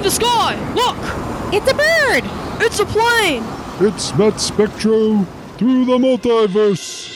in 0.00 0.04
the 0.04 0.10
sky! 0.10 0.54
Look! 0.74 0.96
It's 1.52 1.70
a 1.70 1.74
bird! 1.74 2.24
It's 2.64 2.80
a 2.80 2.86
plane! 2.86 3.44
It's 3.80 4.16
Matt 4.16 4.40
Spectro 4.40 5.24
through 5.58 5.84
the 5.84 5.98
multiverse. 5.98 7.10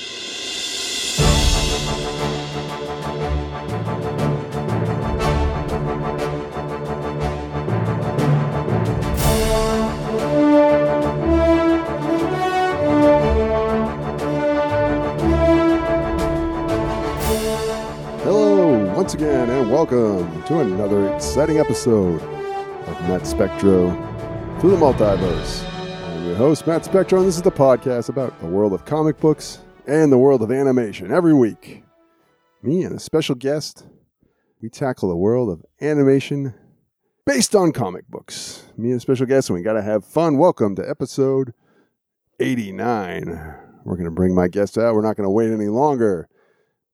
Hello, 18.25 18.95
once 18.95 19.15
again, 19.15 19.49
and 19.49 19.71
welcome 19.71 20.43
to 20.45 20.59
another 20.61 21.15
exciting 21.15 21.59
episode 21.59 22.21
of 22.21 22.44
Matt 23.05 23.27
Spectro 23.27 23.91
through 24.59 24.71
the 24.71 24.77
multiverse. 24.79 25.63
I'm 25.69 26.25
your 26.25 26.37
host, 26.37 26.67
Matt 26.67 26.87
Spectro, 26.87 27.19
and 27.19 27.29
this 27.29 27.37
is 27.37 27.43
the 27.43 27.51
podcast 27.51 28.09
about 28.09 28.41
the 28.41 28.47
world 28.47 28.73
of 28.73 28.87
comic 28.87 29.21
books 29.21 29.59
and 29.87 30.11
the 30.11 30.17
world 30.17 30.41
of 30.41 30.51
animation. 30.51 31.13
Every 31.13 31.35
week, 31.35 31.85
me 32.63 32.83
and 32.83 32.97
a 32.97 32.99
special 32.99 33.35
guest, 33.35 33.85
we 34.63 34.71
tackle 34.71 35.11
the 35.11 35.17
world 35.17 35.51
of 35.51 35.63
animation 35.83 36.55
based 37.27 37.55
on 37.55 37.73
comic 37.73 38.09
books. 38.09 38.65
Me 38.79 38.89
and 38.89 38.97
a 38.97 39.01
special 39.01 39.27
guest, 39.27 39.51
and 39.51 39.59
we 39.59 39.63
got 39.63 39.75
to 39.75 39.83
have 39.83 40.07
fun. 40.07 40.39
Welcome 40.39 40.75
to 40.77 40.89
episode 40.89 41.53
89. 42.41 43.27
We're 43.85 43.97
going 43.97 44.07
to 44.07 44.11
bring 44.11 44.35
my 44.35 44.49
guest 44.49 44.79
out. 44.79 44.95
We're 44.95 45.03
not 45.03 45.17
going 45.17 45.27
to 45.27 45.31
wait 45.31 45.51
any 45.51 45.69
longer. 45.69 46.27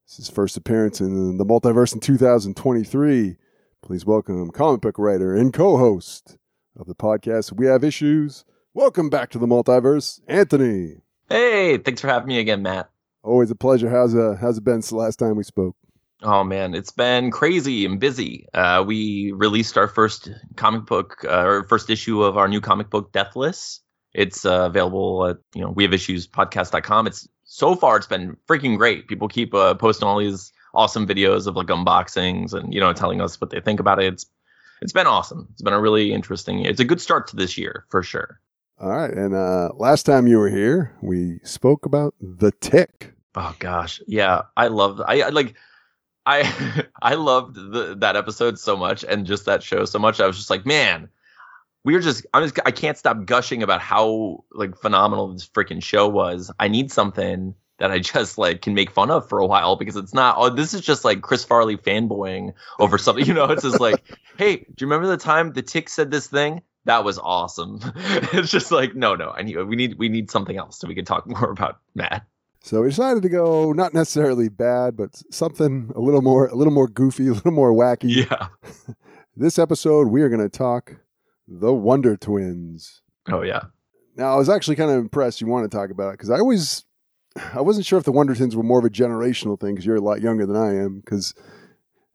This 0.06 0.18
is 0.18 0.26
his 0.26 0.34
first 0.34 0.56
appearance 0.56 1.00
in 1.00 1.36
the 1.36 1.46
multiverse 1.46 1.94
in 1.94 2.00
2023. 2.00 3.36
Please 3.82 4.04
welcome 4.04 4.50
comic 4.50 4.82
book 4.82 4.98
writer 4.98 5.34
and 5.34 5.52
co-host 5.52 6.36
of 6.76 6.86
the 6.86 6.94
podcast 6.94 7.52
We 7.52 7.66
Have 7.66 7.82
Issues. 7.82 8.44
Welcome 8.74 9.08
back 9.08 9.30
to 9.30 9.38
the 9.38 9.46
multiverse, 9.46 10.20
Anthony. 10.28 10.98
Hey, 11.28 11.78
thanks 11.78 12.00
for 12.00 12.08
having 12.08 12.28
me 12.28 12.38
again, 12.38 12.62
Matt. 12.62 12.90
Always 13.24 13.50
a 13.50 13.54
pleasure. 13.54 13.88
How's 13.88 14.14
uh, 14.14 14.36
how's 14.40 14.58
it 14.58 14.64
been 14.64 14.82
since 14.82 14.90
the 14.90 14.96
last 14.96 15.18
time 15.18 15.34
we 15.34 15.42
spoke? 15.44 15.76
Oh 16.22 16.44
man, 16.44 16.74
it's 16.74 16.92
been 16.92 17.30
crazy 17.30 17.86
and 17.86 17.98
busy. 17.98 18.46
Uh, 18.52 18.84
we 18.86 19.32
released 19.32 19.78
our 19.78 19.88
first 19.88 20.30
comic 20.56 20.84
book, 20.84 21.24
uh, 21.24 21.42
or 21.44 21.64
first 21.64 21.88
issue 21.90 22.22
of 22.22 22.36
our 22.36 22.48
new 22.48 22.60
comic 22.60 22.90
book, 22.90 23.12
Deathless. 23.12 23.80
It's 24.12 24.44
uh, 24.44 24.66
available 24.66 25.26
at 25.26 25.38
you 25.54 25.62
know 25.62 25.70
we 25.70 25.84
have 25.84 25.94
issues 25.94 26.28
podcast.com. 26.28 27.06
It's 27.06 27.26
so 27.44 27.74
far 27.74 27.96
it's 27.96 28.06
been 28.06 28.36
freaking 28.46 28.76
great. 28.76 29.08
People 29.08 29.26
keep 29.28 29.54
uh, 29.54 29.74
posting 29.74 30.06
all 30.06 30.18
these 30.18 30.52
awesome 30.74 31.06
videos 31.06 31.46
of 31.46 31.56
like 31.56 31.68
unboxings 31.68 32.52
and 32.52 32.72
you 32.72 32.80
know 32.80 32.92
telling 32.92 33.20
us 33.20 33.40
what 33.40 33.50
they 33.50 33.60
think 33.60 33.80
about 33.80 34.02
it. 34.02 34.12
It's 34.12 34.26
it's 34.80 34.92
been 34.92 35.06
awesome. 35.06 35.48
It's 35.52 35.62
been 35.62 35.72
a 35.72 35.80
really 35.80 36.12
interesting. 36.12 36.58
year. 36.58 36.70
It's 36.70 36.80
a 36.80 36.84
good 36.84 37.00
start 37.00 37.28
to 37.28 37.36
this 37.36 37.58
year 37.58 37.84
for 37.88 38.02
sure. 38.02 38.40
All 38.80 38.88
right, 38.88 39.12
and 39.12 39.34
uh, 39.34 39.70
last 39.74 40.04
time 40.04 40.26
you 40.26 40.38
were 40.38 40.48
here, 40.48 40.96
we 41.02 41.38
spoke 41.44 41.84
about 41.84 42.14
the 42.18 42.50
Tick. 42.50 43.12
Oh 43.34 43.54
gosh, 43.58 44.00
yeah, 44.06 44.42
I 44.56 44.68
love. 44.68 45.00
I, 45.06 45.22
I 45.22 45.28
like. 45.28 45.54
I 46.24 46.86
I 47.02 47.14
loved 47.14 47.56
the, 47.56 47.96
that 48.00 48.16
episode 48.16 48.58
so 48.58 48.76
much 48.76 49.04
and 49.04 49.26
just 49.26 49.44
that 49.44 49.62
show 49.62 49.84
so 49.84 49.98
much. 49.98 50.18
I 50.18 50.26
was 50.26 50.38
just 50.38 50.48
like, 50.48 50.64
man, 50.64 51.10
we 51.84 51.92
were 51.92 52.00
just. 52.00 52.24
I'm 52.32 52.42
just. 52.42 52.58
I 52.64 52.70
can't 52.70 52.96
stop 52.96 53.26
gushing 53.26 53.62
about 53.62 53.82
how 53.82 54.44
like 54.52 54.74
phenomenal 54.76 55.30
this 55.30 55.46
freaking 55.46 55.82
show 55.82 56.08
was. 56.08 56.50
I 56.58 56.68
need 56.68 56.90
something 56.90 57.54
that 57.80 57.90
I 57.90 57.98
just 57.98 58.38
like 58.38 58.62
can 58.62 58.74
make 58.74 58.90
fun 58.90 59.10
of 59.10 59.28
for 59.28 59.38
a 59.38 59.46
while 59.46 59.74
because 59.76 59.96
it's 59.96 60.14
not. 60.14 60.36
Oh, 60.38 60.50
this 60.50 60.72
is 60.72 60.82
just 60.82 61.04
like 61.04 61.22
Chris 61.22 61.44
Farley 61.44 61.76
fanboying 61.76 62.52
over 62.78 62.96
something. 62.96 63.20
You 63.30 63.34
know, 63.34 63.44
it's 63.44 63.62
just 63.62 63.80
like, 63.80 64.02
hey, 64.38 64.56
do 64.56 64.64
you 64.78 64.86
remember 64.86 65.06
the 65.06 65.16
time 65.16 65.52
the 65.52 65.62
Tick 65.62 65.88
said 65.88 66.10
this 66.10 66.26
thing? 66.26 66.62
That 66.86 67.04
was 67.04 67.18
awesome. 67.18 67.80
it's 67.96 68.50
just 68.50 68.72
like, 68.72 68.96
no, 68.96 69.14
no. 69.14 69.30
I 69.30 69.42
need. 69.42 69.56
We 69.56 69.76
need. 69.76 69.98
We 69.98 70.08
need 70.08 70.30
something 70.30 70.56
else 70.56 70.78
so 70.78 70.88
we 70.88 70.94
can 70.94 71.04
talk 71.04 71.26
more 71.40 71.50
about 71.50 71.78
Matt. 71.94 72.24
So 72.62 72.82
we 72.82 72.88
decided 72.88 73.22
to 73.22 73.28
go 73.28 73.72
not 73.72 73.94
necessarily 73.94 74.48
bad, 74.48 74.96
but 74.96 75.22
something 75.30 75.92
a 75.94 76.00
little 76.00 76.22
more, 76.22 76.46
a 76.46 76.54
little 76.54 76.72
more 76.72 76.88
goofy, 76.88 77.28
a 77.28 77.32
little 77.32 77.52
more 77.52 77.72
wacky. 77.72 78.26
Yeah. 78.28 78.48
This 79.36 79.58
episode, 79.58 80.08
we 80.08 80.22
are 80.22 80.28
going 80.28 80.42
to 80.42 80.48
talk 80.48 80.96
the 81.46 81.72
Wonder 81.72 82.16
Twins. 82.16 83.02
Oh 83.30 83.42
yeah. 83.42 83.62
Now, 84.16 84.34
I 84.34 84.36
was 84.36 84.48
actually 84.48 84.76
kind 84.76 84.90
of 84.90 84.98
impressed 84.98 85.40
you 85.40 85.46
want 85.46 85.70
to 85.70 85.74
talk 85.74 85.90
about 85.90 86.10
it 86.10 86.12
because 86.12 86.30
I 86.30 86.38
always, 86.38 86.84
I 87.54 87.60
wasn't 87.60 87.86
sure 87.86 87.98
if 87.98 88.04
the 88.04 88.12
Wonder 88.12 88.34
Twins 88.34 88.56
were 88.56 88.62
more 88.62 88.78
of 88.78 88.84
a 88.84 88.90
generational 88.90 89.58
thing 89.58 89.74
because 89.74 89.86
you're 89.86 89.96
a 89.96 90.00
lot 90.00 90.20
younger 90.20 90.46
than 90.46 90.56
I 90.56 90.74
am. 90.76 91.00
Because 91.00 91.34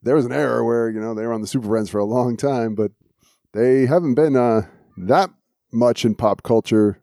there 0.03 0.15
was 0.15 0.25
an 0.25 0.33
era 0.33 0.63
where 0.63 0.89
you 0.89 0.99
know 0.99 1.13
they 1.13 1.25
were 1.25 1.33
on 1.33 1.41
the 1.41 1.47
Super 1.47 1.67
Friends 1.67 1.89
for 1.89 1.99
a 1.99 2.05
long 2.05 2.35
time, 2.37 2.75
but 2.75 2.91
they 3.53 3.85
haven't 3.85 4.15
been 4.15 4.35
uh, 4.35 4.63
that 4.97 5.29
much 5.71 6.03
in 6.05 6.15
pop 6.15 6.43
culture. 6.43 7.01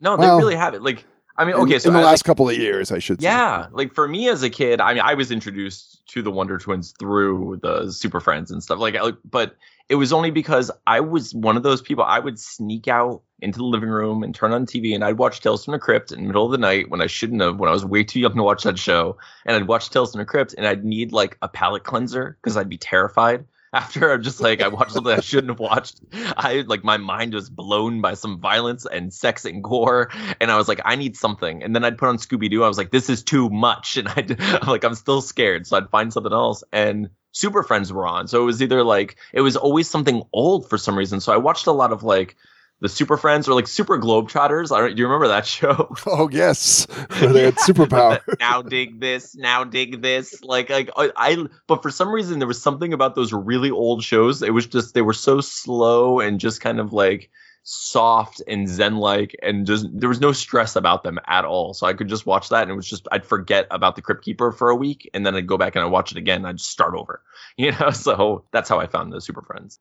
No, 0.00 0.16
they 0.16 0.22
Well, 0.26 0.38
really 0.38 0.54
haven't. 0.56 0.82
Like, 0.84 1.04
I 1.36 1.44
mean, 1.44 1.54
in- 1.56 1.62
okay, 1.62 1.78
so 1.78 1.88
in 1.88 1.94
the 1.94 2.00
I, 2.00 2.04
last 2.04 2.20
like, 2.20 2.24
couple 2.24 2.48
of 2.48 2.56
years, 2.56 2.92
I 2.92 2.98
should 3.00 3.20
say. 3.20 3.26
yeah, 3.28 3.66
like 3.72 3.92
for 3.94 4.06
me 4.06 4.28
as 4.28 4.42
a 4.42 4.50
kid, 4.50 4.80
I 4.80 4.94
mean, 4.94 5.02
I 5.02 5.14
was 5.14 5.30
introduced 5.30 6.06
to 6.10 6.22
the 6.22 6.30
Wonder 6.30 6.58
Twins 6.58 6.94
through 6.98 7.58
the 7.62 7.90
Super 7.90 8.20
Friends 8.20 8.50
and 8.50 8.62
stuff 8.62 8.78
like, 8.78 8.94
I- 8.94 9.12
but 9.24 9.56
it 9.88 9.94
was 9.96 10.12
only 10.12 10.30
because 10.30 10.70
I 10.86 11.00
was 11.00 11.34
one 11.34 11.56
of 11.56 11.62
those 11.62 11.80
people. 11.82 12.04
I 12.04 12.18
would 12.18 12.38
sneak 12.38 12.88
out 12.88 13.22
into 13.40 13.58
the 13.58 13.64
living 13.64 13.88
room 13.88 14.22
and 14.22 14.34
turn 14.34 14.52
on 14.52 14.66
TV, 14.66 14.94
and 14.94 15.04
I'd 15.04 15.18
watch 15.18 15.40
Tales 15.40 15.64
from 15.64 15.72
the 15.72 15.78
Crypt 15.78 16.12
in 16.12 16.20
the 16.20 16.26
middle 16.26 16.46
of 16.46 16.52
the 16.52 16.58
night 16.58 16.90
when 16.90 17.02
I 17.02 17.06
shouldn't 17.06 17.42
have, 17.42 17.58
when 17.58 17.68
I 17.68 17.72
was 17.72 17.84
way 17.84 18.04
too 18.04 18.20
young 18.20 18.34
to 18.34 18.42
watch 18.42 18.62
that 18.64 18.78
show. 18.78 19.18
And 19.44 19.56
I'd 19.56 19.68
watch 19.68 19.90
Tales 19.90 20.12
from 20.12 20.20
the 20.20 20.24
Crypt, 20.24 20.54
and 20.56 20.66
I'd 20.66 20.84
need 20.84 21.12
like 21.12 21.36
a 21.42 21.48
palate 21.48 21.84
cleanser 21.84 22.38
because 22.40 22.56
I'd 22.56 22.68
be 22.68 22.78
terrified. 22.78 23.46
After 23.72 24.10
I'm 24.10 24.22
just 24.22 24.40
like 24.40 24.62
I 24.62 24.68
watched 24.68 24.92
something 24.92 25.12
I 25.12 25.20
shouldn't 25.20 25.50
have 25.50 25.58
watched, 25.58 26.00
I 26.12 26.64
like 26.66 26.82
my 26.82 26.96
mind 26.96 27.34
was 27.34 27.50
blown 27.50 28.00
by 28.00 28.14
some 28.14 28.40
violence 28.40 28.86
and 28.86 29.12
sex 29.12 29.44
and 29.44 29.62
gore, 29.62 30.10
and 30.40 30.50
I 30.50 30.56
was 30.56 30.66
like, 30.66 30.80
I 30.84 30.96
need 30.96 31.14
something. 31.14 31.62
And 31.62 31.74
then 31.74 31.84
I'd 31.84 31.98
put 31.98 32.08
on 32.08 32.16
Scooby 32.16 32.48
Doo. 32.48 32.64
I 32.64 32.68
was 32.68 32.78
like, 32.78 32.90
this 32.90 33.10
is 33.10 33.22
too 33.22 33.50
much, 33.50 33.96
and 33.98 34.08
I'd 34.08 34.40
I'm 34.40 34.68
like, 34.68 34.84
I'm 34.84 34.94
still 34.94 35.20
scared, 35.20 35.66
so 35.66 35.76
I'd 35.76 35.90
find 35.90 36.10
something 36.10 36.32
else. 36.32 36.64
And 36.72 37.10
Super 37.32 37.62
Friends 37.62 37.92
were 37.92 38.06
on, 38.06 38.28
so 38.28 38.40
it 38.40 38.46
was 38.46 38.62
either 38.62 38.82
like 38.82 39.16
it 39.34 39.42
was 39.42 39.56
always 39.56 39.90
something 39.90 40.22
old 40.32 40.70
for 40.70 40.78
some 40.78 40.96
reason. 40.96 41.20
So 41.20 41.34
I 41.34 41.36
watched 41.36 41.66
a 41.66 41.72
lot 41.72 41.92
of 41.92 42.02
like 42.02 42.36
the 42.80 42.88
Super 42.88 43.16
Friends 43.16 43.48
or 43.48 43.54
like 43.54 43.66
Super 43.66 43.98
Globetrotters. 43.98 44.74
I 44.74 44.80
don't, 44.80 44.94
do 44.94 45.00
you 45.00 45.06
remember 45.06 45.28
that 45.28 45.46
show? 45.46 45.94
Oh 46.08 46.28
yes, 46.30 46.86
where 47.18 47.32
they 47.32 47.44
had 47.44 47.56
superpower. 47.56 48.20
now 48.40 48.62
dig 48.62 49.00
this, 49.00 49.34
now 49.34 49.64
dig 49.64 50.00
this. 50.00 50.42
Like, 50.42 50.70
like 50.70 50.90
I, 50.96 51.10
I, 51.16 51.46
but 51.66 51.82
for 51.82 51.90
some 51.90 52.10
reason 52.10 52.38
there 52.38 52.48
was 52.48 52.62
something 52.62 52.92
about 52.92 53.14
those 53.14 53.32
really 53.32 53.70
old 53.70 54.02
shows. 54.02 54.42
It 54.42 54.54
was 54.54 54.66
just 54.66 54.94
they 54.94 55.02
were 55.02 55.12
so 55.12 55.40
slow 55.40 56.20
and 56.20 56.40
just 56.40 56.60
kind 56.60 56.80
of 56.80 56.92
like 56.92 57.30
soft 57.68 58.40
and 58.46 58.68
zen-like, 58.68 59.34
and 59.42 59.66
just 59.66 59.86
there 59.92 60.08
was 60.08 60.20
no 60.20 60.32
stress 60.32 60.76
about 60.76 61.02
them 61.02 61.18
at 61.26 61.44
all. 61.44 61.74
So 61.74 61.86
I 61.86 61.92
could 61.92 62.08
just 62.08 62.24
watch 62.24 62.50
that, 62.50 62.62
and 62.62 62.70
it 62.70 62.76
was 62.76 62.88
just 62.88 63.08
I'd 63.10 63.26
forget 63.26 63.66
about 63.70 63.96
the 63.96 64.02
Crypt 64.02 64.24
Keeper 64.24 64.52
for 64.52 64.70
a 64.70 64.76
week, 64.76 65.10
and 65.12 65.26
then 65.26 65.34
I'd 65.34 65.46
go 65.46 65.58
back 65.58 65.74
and 65.74 65.84
I'd 65.84 65.90
watch 65.90 66.12
it 66.12 66.18
again. 66.18 66.38
And 66.38 66.46
I'd 66.46 66.58
just 66.58 66.70
start 66.70 66.94
over, 66.94 67.22
you 67.56 67.72
know. 67.72 67.90
So 67.90 68.44
that's 68.52 68.68
how 68.68 68.78
I 68.78 68.86
found 68.86 69.12
the 69.12 69.20
Super 69.20 69.42
Friends. 69.42 69.78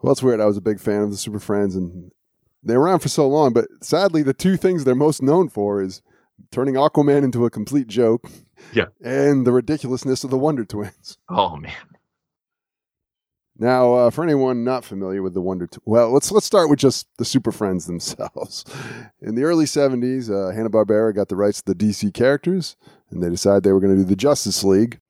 Well, 0.00 0.12
it's 0.12 0.22
weird. 0.22 0.40
I 0.40 0.46
was 0.46 0.56
a 0.56 0.62
big 0.62 0.80
fan 0.80 1.02
of 1.02 1.10
the 1.10 1.16
Super 1.16 1.38
Friends, 1.38 1.76
and 1.76 2.10
they 2.62 2.76
were 2.76 2.84
around 2.84 3.00
for 3.00 3.08
so 3.08 3.28
long. 3.28 3.52
But 3.52 3.66
sadly, 3.82 4.22
the 4.22 4.34
two 4.34 4.56
things 4.56 4.84
they're 4.84 4.94
most 4.94 5.22
known 5.22 5.48
for 5.48 5.80
is 5.82 6.02
turning 6.50 6.74
Aquaman 6.74 7.24
into 7.24 7.44
a 7.46 7.50
complete 7.50 7.86
joke, 7.88 8.24
Yeah. 8.72 8.86
and 9.02 9.46
the 9.46 9.52
ridiculousness 9.52 10.24
of 10.24 10.30
the 10.30 10.38
Wonder 10.38 10.64
Twins. 10.64 11.18
Oh 11.28 11.56
man, 11.56 11.72
Now, 13.60 13.94
uh, 13.94 14.10
for 14.10 14.22
anyone 14.22 14.62
not 14.62 14.84
familiar 14.84 15.20
with 15.22 15.34
the 15.34 15.40
Wonder, 15.40 15.66
Tw- 15.66 15.78
well, 15.84 16.12
let's 16.12 16.30
let's 16.30 16.46
start 16.46 16.70
with 16.70 16.78
just 16.78 17.08
the 17.18 17.24
Super 17.24 17.50
Friends 17.50 17.86
themselves. 17.86 18.64
In 19.20 19.34
the 19.34 19.42
early 19.42 19.64
'70s, 19.64 20.30
uh, 20.30 20.54
Hanna 20.54 20.70
Barbera 20.70 21.12
got 21.14 21.28
the 21.28 21.34
rights 21.36 21.60
to 21.62 21.74
the 21.74 21.84
DC 21.86 22.14
characters, 22.14 22.76
and 23.10 23.20
they 23.22 23.28
decided 23.30 23.64
they 23.64 23.72
were 23.72 23.80
going 23.80 23.96
to 23.96 24.02
do 24.02 24.08
the 24.08 24.14
Justice 24.14 24.62
League, 24.62 25.00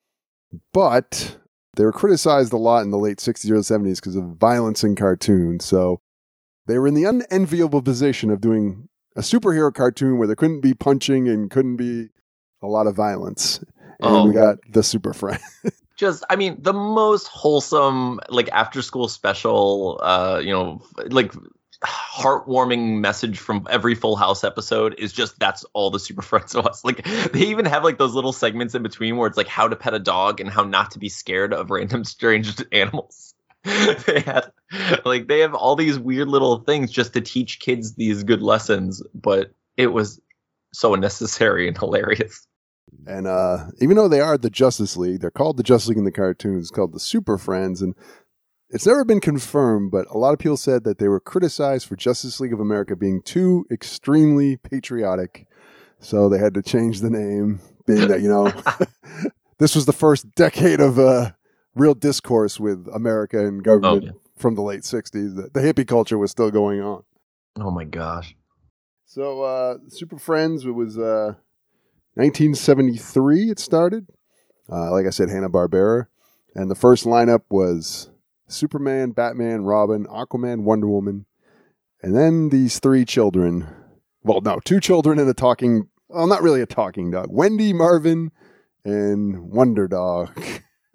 but 0.72 1.36
they 1.76 1.84
were 1.84 1.92
criticized 1.92 2.52
a 2.54 2.56
lot 2.56 2.84
in 2.84 2.90
the 2.90 2.96
late 2.98 3.18
'60s, 3.18 3.50
early 3.50 3.60
'70s 3.60 3.96
because 3.96 4.16
of 4.16 4.24
violence 4.38 4.82
in 4.82 4.96
cartoons. 4.96 5.66
So 5.66 6.00
they 6.68 6.78
were 6.78 6.86
in 6.86 6.94
the 6.94 7.04
unenviable 7.04 7.82
position 7.82 8.30
of 8.30 8.40
doing 8.40 8.88
a 9.16 9.20
superhero 9.20 9.74
cartoon 9.74 10.18
where 10.18 10.26
there 10.28 10.36
couldn't 10.36 10.60
be 10.60 10.74
punching 10.74 11.28
and 11.28 11.50
couldn't 11.50 11.76
be 11.76 12.08
a 12.62 12.66
lot 12.68 12.86
of 12.86 12.94
violence. 12.94 13.58
And 13.58 13.66
Oh. 14.00 14.24
we 14.26 14.32
got 14.32 14.58
the 14.70 14.84
Super 14.84 15.12
Friends. 15.12 15.42
just 15.96 16.22
i 16.30 16.36
mean 16.36 16.56
the 16.60 16.72
most 16.72 17.26
wholesome 17.26 18.20
like 18.28 18.48
after 18.52 18.82
school 18.82 19.08
special 19.08 19.98
uh 20.00 20.38
you 20.40 20.52
know 20.52 20.80
like 21.08 21.32
heartwarming 21.84 23.00
message 23.00 23.38
from 23.38 23.66
every 23.70 23.94
full 23.94 24.14
house 24.16 24.44
episode 24.44 24.94
is 24.98 25.12
just 25.12 25.38
that's 25.40 25.64
all 25.72 25.90
the 25.90 25.98
super 25.98 26.22
friends 26.30 26.54
was 26.54 26.84
like 26.84 27.04
they 27.32 27.40
even 27.46 27.64
have 27.64 27.82
like 27.84 27.98
those 27.98 28.14
little 28.14 28.32
segments 28.32 28.74
in 28.76 28.82
between 28.84 29.16
where 29.16 29.26
it's 29.26 29.36
like 29.36 29.48
how 29.48 29.66
to 29.68 29.74
pet 29.76 29.94
a 29.94 29.98
dog 29.98 30.40
and 30.40 30.50
how 30.50 30.62
not 30.62 30.92
to 30.92 30.98
be 31.00 31.08
scared 31.08 31.52
of 31.52 31.70
random 31.70 32.04
strange 32.14 32.54
animals 32.72 33.34
they 33.64 34.20
had 34.20 34.52
like 35.04 35.28
they 35.28 35.40
have 35.40 35.54
all 35.54 35.76
these 35.76 35.98
weird 35.98 36.28
little 36.28 36.58
things 36.58 36.90
just 36.90 37.12
to 37.14 37.20
teach 37.20 37.60
kids 37.60 37.94
these 37.94 38.22
good 38.22 38.42
lessons 38.42 39.02
but 39.14 39.52
it 39.76 39.88
was 39.88 40.20
so 40.72 40.94
unnecessary 40.94 41.66
and 41.66 41.78
hilarious 41.78 42.46
And 43.06 43.26
uh, 43.26 43.66
even 43.80 43.96
though 43.96 44.08
they 44.08 44.20
are 44.20 44.38
the 44.38 44.50
Justice 44.50 44.96
League, 44.96 45.20
they're 45.20 45.30
called 45.30 45.56
the 45.56 45.62
Justice 45.62 45.88
League 45.88 45.98
in 45.98 46.04
the 46.04 46.12
cartoons, 46.12 46.64
it's 46.64 46.70
called 46.70 46.92
the 46.92 47.00
Super 47.00 47.38
Friends. 47.38 47.82
And 47.82 47.94
It's 48.70 48.86
never 48.86 49.04
been 49.04 49.20
confirmed, 49.20 49.90
but 49.90 50.06
a 50.10 50.18
lot 50.18 50.32
of 50.32 50.38
people 50.38 50.56
said 50.56 50.84
that 50.84 50.98
they 50.98 51.08
were 51.08 51.20
criticized 51.20 51.86
for 51.86 51.96
Justice 51.96 52.40
League 52.40 52.52
of 52.52 52.60
America 52.60 52.96
being 52.96 53.22
too 53.22 53.66
extremely 53.70 54.56
patriotic. 54.56 55.46
So 56.00 56.28
they 56.28 56.38
had 56.38 56.54
to 56.54 56.62
change 56.62 57.00
the 57.00 57.10
name, 57.10 57.60
being 57.86 58.08
that, 58.08 58.20
you 58.20 58.28
know, 58.28 58.52
this 59.58 59.74
was 59.74 59.86
the 59.86 59.92
first 59.92 60.34
decade 60.34 60.80
of 60.80 60.98
uh, 60.98 61.32
real 61.74 61.94
discourse 61.94 62.60
with 62.60 62.86
America 62.94 63.44
and 63.44 63.62
government 63.62 64.04
Oh, 64.04 64.06
yeah. 64.06 64.12
From 64.38 64.54
the 64.54 64.62
late 64.62 64.80
60s. 64.80 65.36
The, 65.36 65.50
the 65.52 65.60
hippie 65.60 65.86
culture 65.86 66.18
was 66.18 66.30
still 66.30 66.50
going 66.50 66.80
on. 66.80 67.02
Oh 67.56 67.70
my 67.70 67.84
gosh. 67.84 68.36
So, 69.04 69.42
uh, 69.42 69.78
Super 69.88 70.18
Friends, 70.18 70.64
it 70.64 70.70
was 70.70 70.98
uh, 70.98 71.34
1973 72.14 73.50
it 73.50 73.58
started. 73.58 74.06
Uh, 74.70 74.92
like 74.92 75.06
I 75.06 75.10
said, 75.10 75.30
Hanna-Barbera. 75.30 76.06
And 76.54 76.70
the 76.70 76.74
first 76.74 77.04
lineup 77.04 77.42
was 77.48 78.10
Superman, 78.48 79.12
Batman, 79.12 79.62
Robin, 79.62 80.06
Aquaman, 80.06 80.62
Wonder 80.62 80.88
Woman. 80.88 81.26
And 82.02 82.16
then 82.16 82.50
these 82.50 82.78
three 82.78 83.04
children. 83.04 83.66
Well, 84.22 84.40
no, 84.40 84.60
two 84.64 84.80
children 84.80 85.18
and 85.18 85.28
a 85.28 85.34
talking, 85.34 85.88
well, 86.08 86.26
not 86.26 86.42
really 86.42 86.60
a 86.60 86.66
talking 86.66 87.10
dog. 87.10 87.26
Wendy, 87.30 87.72
Marvin, 87.72 88.30
and 88.84 89.50
Wonder 89.50 89.88
Dog. 89.88 90.30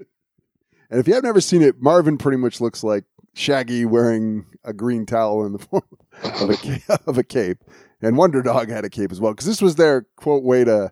and 0.90 1.00
if 1.00 1.08
you 1.08 1.14
have 1.14 1.24
never 1.24 1.42
seen 1.42 1.62
it, 1.62 1.82
Marvin 1.82 2.18
pretty 2.18 2.38
much 2.38 2.62
looks 2.62 2.84
like 2.84 3.06
Shaggy 3.34 3.86
wearing 3.86 4.46
a 4.64 4.74
green 4.74 5.06
towel 5.06 5.46
in 5.46 5.54
the 5.54 5.60
form 5.60 5.84
of 6.24 6.50
a, 6.50 7.00
of 7.08 7.18
a 7.18 7.24
cape. 7.24 7.60
And 8.02 8.18
Wonder 8.18 8.42
Dog 8.42 8.70
had 8.70 8.86
a 8.86 8.90
cape 8.90 9.12
as 9.12 9.22
well, 9.22 9.34
because 9.34 9.48
this 9.48 9.62
was 9.62 9.76
their 9.76 10.06
quote 10.18 10.44
way 10.44 10.64
to 10.64 10.92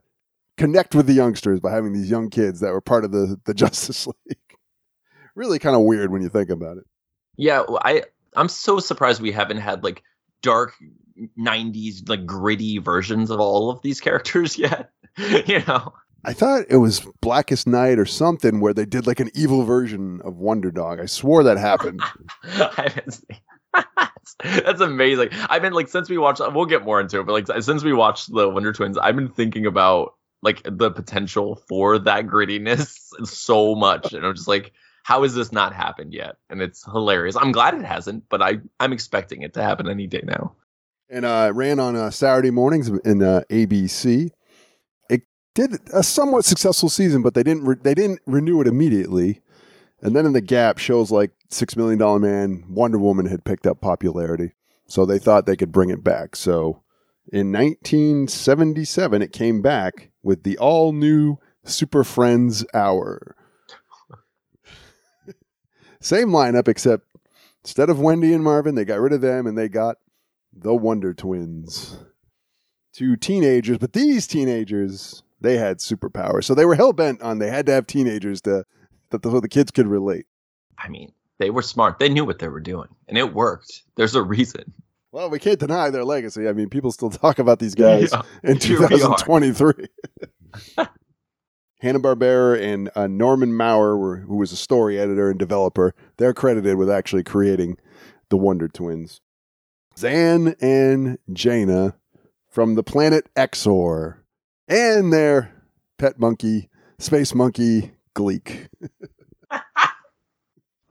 connect 0.57 0.95
with 0.95 1.07
the 1.07 1.13
youngsters 1.13 1.59
by 1.59 1.71
having 1.71 1.93
these 1.93 2.09
young 2.09 2.29
kids 2.29 2.59
that 2.61 2.71
were 2.71 2.81
part 2.81 3.05
of 3.05 3.11
the, 3.11 3.39
the 3.45 3.53
Justice 3.53 4.07
League. 4.07 4.37
really 5.35 5.59
kind 5.59 5.75
of 5.75 5.83
weird 5.83 6.11
when 6.11 6.21
you 6.21 6.29
think 6.29 6.49
about 6.49 6.77
it. 6.77 6.83
Yeah, 7.37 7.63
I 7.81 8.03
I'm 8.35 8.49
so 8.49 8.79
surprised 8.79 9.21
we 9.21 9.31
haven't 9.31 9.57
had 9.57 9.83
like 9.83 10.03
dark 10.41 10.73
90s 11.37 12.07
like 12.09 12.25
gritty 12.25 12.77
versions 12.77 13.29
of 13.29 13.39
all 13.39 13.69
of 13.69 13.81
these 13.81 14.01
characters 14.01 14.57
yet. 14.57 14.91
you 15.17 15.61
know. 15.67 15.93
I 16.23 16.33
thought 16.33 16.65
it 16.69 16.77
was 16.77 17.07
Blackest 17.21 17.67
Night 17.67 17.97
or 17.97 18.05
something 18.05 18.59
where 18.59 18.73
they 18.73 18.85
did 18.85 19.07
like 19.07 19.19
an 19.19 19.31
evil 19.33 19.63
version 19.63 20.21
of 20.23 20.37
Wonder 20.37 20.71
Dog. 20.71 20.99
I 20.99 21.05
swore 21.05 21.43
that 21.43 21.57
happened. 21.57 22.01
I 22.43 22.93
That's 24.43 24.81
amazing. 24.81 25.29
I've 25.49 25.61
been 25.61 25.73
like 25.73 25.87
since 25.87 26.09
we 26.09 26.17
watched 26.17 26.41
we'll 26.53 26.65
get 26.65 26.83
more 26.83 26.99
into 26.99 27.19
it, 27.19 27.25
but 27.25 27.33
like 27.33 27.63
since 27.63 27.83
we 27.83 27.93
watched 27.93 28.31
the 28.31 28.49
Wonder 28.49 28.73
Twins, 28.73 28.97
I've 28.97 29.15
been 29.15 29.29
thinking 29.29 29.65
about 29.65 30.15
like 30.41 30.61
the 30.65 30.91
potential 30.91 31.61
for 31.67 31.99
that 31.99 32.25
grittiness 32.27 32.97
so 33.27 33.75
much. 33.75 34.13
And 34.13 34.25
I'm 34.25 34.35
just 34.35 34.47
like, 34.47 34.73
how 35.03 35.23
has 35.23 35.33
this 35.33 35.51
not 35.51 35.73
happened 35.73 36.13
yet? 36.13 36.37
And 36.49 36.61
it's 36.61 36.83
hilarious. 36.83 37.35
I'm 37.35 37.51
glad 37.51 37.73
it 37.75 37.85
hasn't, 37.85 38.25
but 38.29 38.41
I, 38.41 38.59
I'm 38.79 38.93
expecting 38.93 39.41
it 39.41 39.53
to 39.55 39.63
happen 39.63 39.89
any 39.89 40.07
day 40.07 40.21
now. 40.23 40.55
and 41.09 41.25
uh, 41.25 41.47
it 41.49 41.55
ran 41.55 41.79
on 41.79 41.95
uh, 41.95 42.09
Saturday 42.09 42.51
mornings 42.51 42.87
in 42.89 43.21
uh, 43.23 43.41
ABC. 43.49 44.31
Did 45.53 45.79
a 45.93 46.01
somewhat 46.01 46.45
successful 46.45 46.89
season, 46.89 47.21
but 47.21 47.33
they 47.33 47.43
didn't 47.43 47.65
re- 47.65 47.75
they 47.81 47.93
didn't 47.93 48.21
renew 48.25 48.61
it 48.61 48.67
immediately. 48.67 49.41
And 50.01 50.15
then 50.15 50.25
in 50.25 50.33
the 50.33 50.41
gap, 50.41 50.77
shows 50.77 51.11
like 51.11 51.31
Six 51.49 51.75
Million 51.75 51.99
Dollar 51.99 52.19
Man, 52.19 52.63
Wonder 52.69 52.97
Woman 52.97 53.25
had 53.25 53.43
picked 53.43 53.67
up 53.67 53.81
popularity, 53.81 54.53
so 54.87 55.05
they 55.05 55.19
thought 55.19 55.45
they 55.45 55.57
could 55.57 55.71
bring 55.71 55.89
it 55.89 56.03
back. 56.03 56.35
So 56.35 56.81
in 57.31 57.51
1977, 57.51 59.21
it 59.21 59.33
came 59.33 59.61
back 59.61 60.11
with 60.23 60.43
the 60.43 60.57
all 60.57 60.93
new 60.93 61.37
Super 61.63 62.03
Friends 62.03 62.65
Hour. 62.73 63.35
Same 65.99 66.29
lineup, 66.29 66.67
except 66.67 67.05
instead 67.63 67.89
of 67.89 67.99
Wendy 67.99 68.33
and 68.33 68.43
Marvin, 68.43 68.75
they 68.75 68.85
got 68.85 68.99
rid 68.99 69.13
of 69.13 69.21
them 69.21 69.45
and 69.45 69.57
they 69.57 69.69
got 69.69 69.97
the 70.53 70.73
Wonder 70.73 71.13
Twins. 71.13 71.97
Two 72.93 73.15
teenagers, 73.15 73.77
but 73.77 73.93
these 73.93 74.27
teenagers, 74.27 75.23
they 75.41 75.57
had 75.57 75.79
superpowers. 75.79 76.45
So 76.45 76.55
they 76.55 76.65
were 76.65 76.75
hell 76.75 76.93
bent 76.93 77.21
on 77.21 77.39
they 77.39 77.49
had 77.49 77.65
to 77.65 77.71
have 77.73 77.87
teenagers 77.87 78.41
to 78.41 78.63
that 79.09 79.21
the, 79.23 79.41
the 79.41 79.49
kids 79.49 79.71
could 79.71 79.87
relate. 79.87 80.25
I 80.77 80.87
mean, 80.87 81.11
they 81.39 81.49
were 81.49 81.61
smart. 81.61 81.99
They 81.99 82.09
knew 82.09 82.23
what 82.23 82.39
they 82.39 82.47
were 82.47 82.59
doing, 82.61 82.87
and 83.07 83.17
it 83.17 83.33
worked. 83.33 83.83
There's 83.95 84.15
a 84.15 84.21
reason. 84.23 84.73
Well, 85.11 85.29
we 85.29 85.39
can't 85.39 85.59
deny 85.59 85.89
their 85.89 86.05
legacy. 86.05 86.47
I 86.47 86.53
mean, 86.53 86.69
people 86.69 86.91
still 86.91 87.09
talk 87.09 87.37
about 87.39 87.59
these 87.59 87.75
guys 87.75 88.11
Yeah, 88.13 88.21
in 88.43 88.57
here 88.57 88.79
we 88.79 88.85
are. 88.85 89.17
2023. 89.17 89.87
Hanna 91.81 91.99
Barbera 91.99 92.61
and 92.61 92.89
uh, 92.95 93.07
Norman 93.07 93.53
Maurer, 93.53 93.97
were, 93.97 94.17
who 94.17 94.37
was 94.37 94.51
a 94.51 94.55
story 94.55 94.99
editor 94.99 95.29
and 95.31 95.39
developer, 95.39 95.95
they're 96.17 96.33
credited 96.33 96.77
with 96.77 96.89
actually 96.89 97.23
creating 97.23 97.77
the 98.29 98.37
Wonder 98.37 98.67
Twins. 98.67 99.19
Zan 99.97 100.55
and 100.61 101.17
Jayna 101.31 101.95
from 102.47 102.75
the 102.75 102.83
planet 102.83 103.27
Exxor, 103.35 104.17
and 104.67 105.11
their 105.11 105.51
pet 105.97 106.19
monkey, 106.19 106.69
space 106.99 107.33
monkey 107.33 107.93
Gleek. 108.15 108.67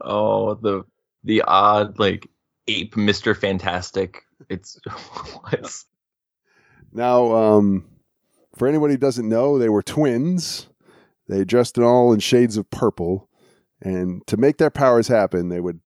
Oh, 0.02 0.55
the 0.55 0.84
the 1.25 1.43
odd 1.43 1.99
like 1.99 2.26
ape 2.69 2.96
Mister 2.96 3.34
Fantastic. 3.34 4.22
It's 4.49 4.81
Now, 6.93 7.34
um, 7.34 7.84
for 8.56 8.67
anybody 8.67 8.94
who 8.94 8.99
doesn't 8.99 9.28
know, 9.28 9.58
they 9.58 9.69
were 9.69 9.82
twins. 9.82 10.69
They 11.28 11.44
dressed 11.44 11.78
in 11.78 11.84
all 11.84 12.12
in 12.12 12.20
shades 12.20 12.56
of 12.56 12.69
purple. 12.70 13.28
And 13.81 14.26
to 14.26 14.37
make 14.37 14.58
their 14.58 14.70
powers 14.70 15.08
happen, 15.08 15.49
they 15.49 15.61
would 15.61 15.81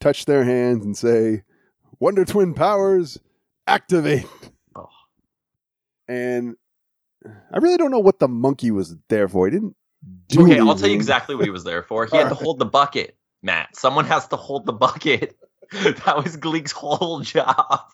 touch 0.00 0.24
their 0.24 0.44
hands 0.44 0.84
and 0.84 0.96
say, 0.96 1.42
Wonder 2.00 2.24
Twin 2.24 2.54
powers, 2.54 3.18
activate. 3.66 4.26
Oh. 4.74 4.88
And 6.08 6.56
I 7.26 7.58
really 7.58 7.76
don't 7.76 7.90
know 7.90 7.98
what 7.98 8.18
the 8.18 8.28
monkey 8.28 8.70
was 8.70 8.96
there 9.08 9.28
for. 9.28 9.46
He 9.46 9.52
didn't 9.52 9.76
do 10.28 10.44
okay. 10.44 10.58
I'll 10.58 10.74
tell 10.74 10.88
you 10.88 10.94
exactly 10.94 11.34
what 11.34 11.44
he 11.44 11.50
was 11.50 11.64
there 11.64 11.82
for. 11.82 12.06
He 12.06 12.16
had 12.16 12.28
to 12.28 12.34
hold 12.46 12.58
the 12.58 12.64
bucket, 12.64 13.16
Matt. 13.42 13.76
Someone 13.76 14.06
has 14.06 14.28
to 14.28 14.36
hold 14.36 14.66
the 14.66 14.72
bucket. 14.72 15.36
That 15.72 16.24
was 16.24 16.36
Gleek's 16.36 16.72
whole 16.72 17.20
job. 17.20 17.92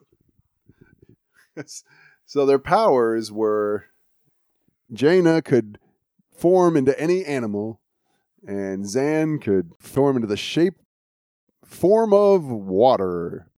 so 2.25 2.47
their 2.47 2.59
powers 2.59 3.31
were 3.31 3.85
Jayna 4.91 5.45
could 5.45 5.79
form 6.33 6.79
into 6.79 6.99
any 6.99 7.23
animal, 7.27 7.83
and 8.49 8.89
Zan 8.89 9.41
could 9.41 9.73
form 9.79 10.17
into 10.17 10.27
the 10.27 10.39
shape 10.39 10.77
form 11.67 12.15
of 12.15 12.45
water. 12.45 13.51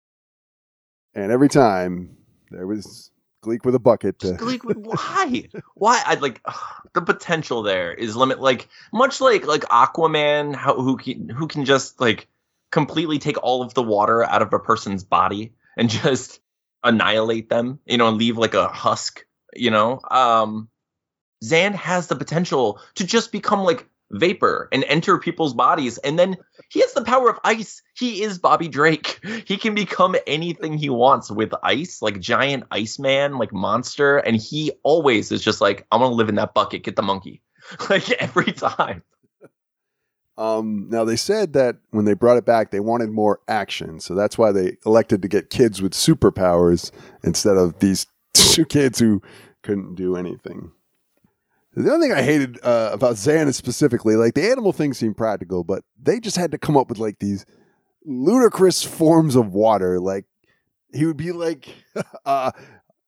And 1.14 1.30
every 1.30 1.48
time 1.48 2.16
there 2.50 2.66
was 2.66 3.12
Gleek 3.40 3.64
with 3.64 3.74
a 3.74 3.78
bucket 3.78 4.18
to 4.20 4.32
Gleek, 4.32 4.64
would- 4.64 4.76
why? 4.86 5.48
Why? 5.74 6.02
I'd 6.06 6.22
like 6.22 6.40
ugh, 6.44 6.88
the 6.92 7.02
potential 7.02 7.62
there 7.62 7.92
is 7.92 8.16
limit. 8.16 8.40
Like 8.40 8.68
much 8.92 9.20
like 9.20 9.46
like 9.46 9.62
Aquaman, 9.62 10.54
how 10.54 10.74
who 10.74 10.96
can 10.96 11.28
who 11.28 11.46
can 11.46 11.64
just 11.64 12.00
like 12.00 12.28
completely 12.70 13.18
take 13.18 13.42
all 13.42 13.62
of 13.62 13.74
the 13.74 13.82
water 13.82 14.22
out 14.24 14.42
of 14.42 14.52
a 14.52 14.58
person's 14.58 15.04
body 15.04 15.52
and 15.76 15.88
just 16.04 16.40
annihilate 16.82 17.48
them, 17.48 17.80
you 17.86 17.96
know, 17.96 18.08
and 18.08 18.18
leave 18.18 18.38
like 18.38 18.54
a 18.54 18.68
husk, 18.68 19.24
you 19.54 19.70
know. 19.70 20.00
Um 20.10 20.68
Zan 21.44 21.74
has 21.74 22.08
the 22.08 22.16
potential 22.16 22.80
to 22.96 23.06
just 23.06 23.30
become 23.30 23.60
like 23.60 23.88
vapor 24.10 24.68
and 24.72 24.84
enter 24.84 25.18
people's 25.18 25.54
bodies 25.54 25.98
and 25.98 26.18
then 26.18 26.36
he 26.70 26.80
has 26.80 26.92
the 26.92 27.02
power 27.02 27.30
of 27.30 27.38
ice. 27.44 27.82
He 27.96 28.22
is 28.22 28.38
Bobby 28.38 28.68
Drake. 28.68 29.20
He 29.46 29.56
can 29.56 29.74
become 29.74 30.14
anything 30.26 30.76
he 30.76 30.90
wants 30.90 31.30
with 31.30 31.54
ice, 31.62 32.02
like 32.02 32.20
giant 32.20 32.64
Iceman, 32.70 33.38
like 33.38 33.52
monster, 33.52 34.18
and 34.18 34.36
he 34.36 34.72
always 34.82 35.32
is 35.32 35.42
just 35.42 35.60
like, 35.60 35.86
I'm 35.90 36.00
gonna 36.00 36.14
live 36.14 36.28
in 36.28 36.34
that 36.34 36.52
bucket, 36.54 36.82
get 36.82 36.96
the 36.96 37.02
monkey. 37.02 37.42
Like 37.90 38.10
every 38.12 38.52
time. 38.52 39.02
Um, 40.38 40.88
now 40.88 41.04
they 41.04 41.16
said 41.16 41.52
that 41.54 41.76
when 41.90 42.04
they 42.04 42.14
brought 42.14 42.36
it 42.36 42.46
back, 42.46 42.70
they 42.70 42.80
wanted 42.80 43.10
more 43.10 43.40
action, 43.48 44.00
so 44.00 44.14
that's 44.14 44.38
why 44.38 44.52
they 44.52 44.76
elected 44.86 45.20
to 45.22 45.28
get 45.28 45.50
kids 45.50 45.82
with 45.82 45.92
superpowers 45.92 46.92
instead 47.24 47.56
of 47.56 47.78
these 47.80 48.06
two 48.34 48.64
kids 48.64 49.00
who 49.00 49.20
couldn't 49.62 49.96
do 49.96 50.16
anything. 50.16 50.70
The 51.78 51.94
other 51.94 52.02
thing 52.02 52.12
I 52.12 52.22
hated 52.22 52.58
uh, 52.64 52.90
about 52.92 53.14
Xana 53.14 53.54
specifically, 53.54 54.16
like 54.16 54.34
the 54.34 54.50
animal 54.50 54.72
thing 54.72 54.94
seemed 54.94 55.16
practical, 55.16 55.62
but 55.62 55.84
they 56.00 56.18
just 56.18 56.36
had 56.36 56.50
to 56.50 56.58
come 56.58 56.76
up 56.76 56.88
with 56.88 56.98
like 56.98 57.20
these 57.20 57.46
ludicrous 58.04 58.82
forms 58.82 59.36
of 59.36 59.52
water. 59.52 60.00
Like 60.00 60.24
he 60.92 61.06
would 61.06 61.16
be 61.16 61.30
like 61.30 61.68
uh, 62.26 62.50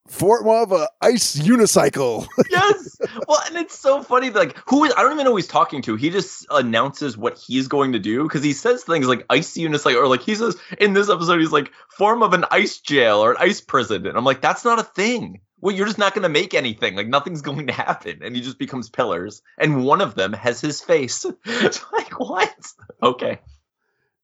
form 0.06 0.46
of 0.46 0.70
a 0.70 0.88
ice 1.00 1.36
unicycle. 1.36 2.28
yes. 2.50 2.96
Well, 3.26 3.40
and 3.46 3.56
it's 3.56 3.76
so 3.76 4.04
funny. 4.04 4.30
Like, 4.30 4.56
who 4.68 4.84
is? 4.84 4.92
I 4.96 5.02
don't 5.02 5.14
even 5.14 5.24
know 5.24 5.32
who 5.32 5.36
he's 5.38 5.48
talking 5.48 5.82
to. 5.82 5.96
He 5.96 6.10
just 6.10 6.46
announces 6.50 7.16
what 7.16 7.38
he's 7.38 7.66
going 7.66 7.92
to 7.94 7.98
do 7.98 8.22
because 8.22 8.44
he 8.44 8.52
says 8.52 8.84
things 8.84 9.08
like 9.08 9.26
ice 9.30 9.54
unicycle, 9.54 9.96
or 9.96 10.06
like 10.06 10.22
he 10.22 10.36
says 10.36 10.56
in 10.78 10.92
this 10.92 11.10
episode, 11.10 11.40
he's 11.40 11.50
like 11.50 11.72
form 11.96 12.22
of 12.22 12.34
an 12.34 12.44
ice 12.52 12.78
jail 12.78 13.18
or 13.18 13.32
an 13.32 13.38
ice 13.40 13.60
prison, 13.60 14.06
and 14.06 14.16
I'm 14.16 14.24
like, 14.24 14.40
that's 14.40 14.64
not 14.64 14.78
a 14.78 14.84
thing. 14.84 15.40
Well, 15.60 15.74
you're 15.74 15.86
just 15.86 15.98
not 15.98 16.14
going 16.14 16.22
to 16.22 16.28
make 16.28 16.54
anything. 16.54 16.96
Like 16.96 17.08
nothing's 17.08 17.42
going 17.50 17.66
to 17.66 17.72
happen, 17.72 18.20
and 18.22 18.34
he 18.34 18.42
just 18.42 18.58
becomes 18.58 18.90
pillars, 18.90 19.42
and 19.58 19.84
one 19.84 20.00
of 20.00 20.14
them 20.14 20.32
has 20.32 20.60
his 20.60 20.80
face. 20.80 21.24
it's 21.44 21.84
like 21.92 22.18
what? 22.18 22.54
Okay. 23.02 23.40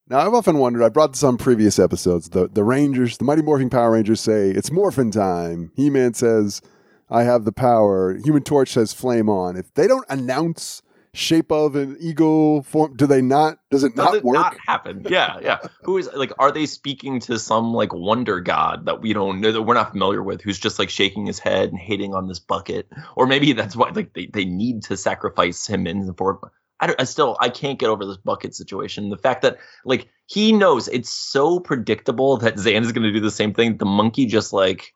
Now, 0.08 0.20
I've 0.20 0.34
often 0.34 0.58
wondered, 0.58 0.84
I 0.84 0.88
brought 0.88 1.12
this 1.12 1.24
on 1.24 1.36
previous 1.36 1.80
episodes. 1.80 2.28
The, 2.28 2.46
the 2.46 2.62
Rangers, 2.62 3.18
the 3.18 3.24
Mighty 3.24 3.42
Morphin 3.42 3.70
Power 3.70 3.90
Rangers 3.90 4.20
say, 4.20 4.50
it's 4.50 4.70
morphin 4.70 5.10
time. 5.10 5.72
He 5.74 5.90
Man 5.90 6.14
says, 6.14 6.62
I 7.10 7.24
have 7.24 7.44
the 7.44 7.50
power. 7.50 8.16
Human 8.16 8.44
Torch 8.44 8.68
says, 8.68 8.92
flame 8.92 9.28
on. 9.28 9.56
If 9.56 9.74
they 9.74 9.88
don't 9.88 10.06
announce 10.08 10.82
shape 11.16 11.50
of 11.50 11.76
an 11.76 11.96
eagle 12.00 12.62
form, 12.62 12.96
do 12.96 13.06
they 13.06 13.22
not? 13.22 13.58
Does 13.70 13.84
it 13.84 13.96
Does 13.96 14.04
not 14.04 14.14
it 14.16 14.24
work? 14.24 14.34
not 14.34 14.56
happen? 14.66 15.06
Yeah, 15.08 15.38
yeah. 15.40 15.58
Who 15.82 15.98
is 15.98 16.08
like? 16.14 16.32
Are 16.38 16.52
they 16.52 16.66
speaking 16.66 17.20
to 17.20 17.38
some 17.38 17.72
like 17.72 17.92
wonder 17.92 18.40
god 18.40 18.86
that 18.86 19.00
we 19.00 19.12
don't 19.12 19.40
know 19.40 19.52
that 19.52 19.62
we're 19.62 19.74
not 19.74 19.92
familiar 19.92 20.22
with? 20.22 20.42
Who's 20.42 20.58
just 20.58 20.78
like 20.78 20.90
shaking 20.90 21.26
his 21.26 21.38
head 21.38 21.70
and 21.70 21.78
hating 21.78 22.14
on 22.14 22.28
this 22.28 22.38
bucket? 22.38 22.88
Or 23.16 23.26
maybe 23.26 23.52
that's 23.52 23.74
why 23.74 23.90
like 23.90 24.12
they, 24.12 24.26
they 24.26 24.44
need 24.44 24.84
to 24.84 24.96
sacrifice 24.96 25.66
him 25.66 25.86
in 25.86 26.06
the 26.06 26.14
form. 26.14 26.38
I, 26.78 26.88
don't, 26.88 27.00
I 27.00 27.04
still 27.04 27.36
I 27.40 27.48
can't 27.48 27.78
get 27.78 27.88
over 27.88 28.04
this 28.04 28.18
bucket 28.18 28.54
situation. 28.54 29.08
The 29.08 29.16
fact 29.16 29.42
that 29.42 29.56
like 29.84 30.08
he 30.26 30.52
knows 30.52 30.88
it's 30.88 31.10
so 31.10 31.58
predictable 31.60 32.36
that 32.38 32.58
Zan 32.58 32.82
is 32.82 32.92
going 32.92 33.04
to 33.04 33.12
do 33.12 33.20
the 33.20 33.30
same 33.30 33.54
thing. 33.54 33.78
The 33.78 33.86
monkey 33.86 34.26
just 34.26 34.52
like 34.52 34.92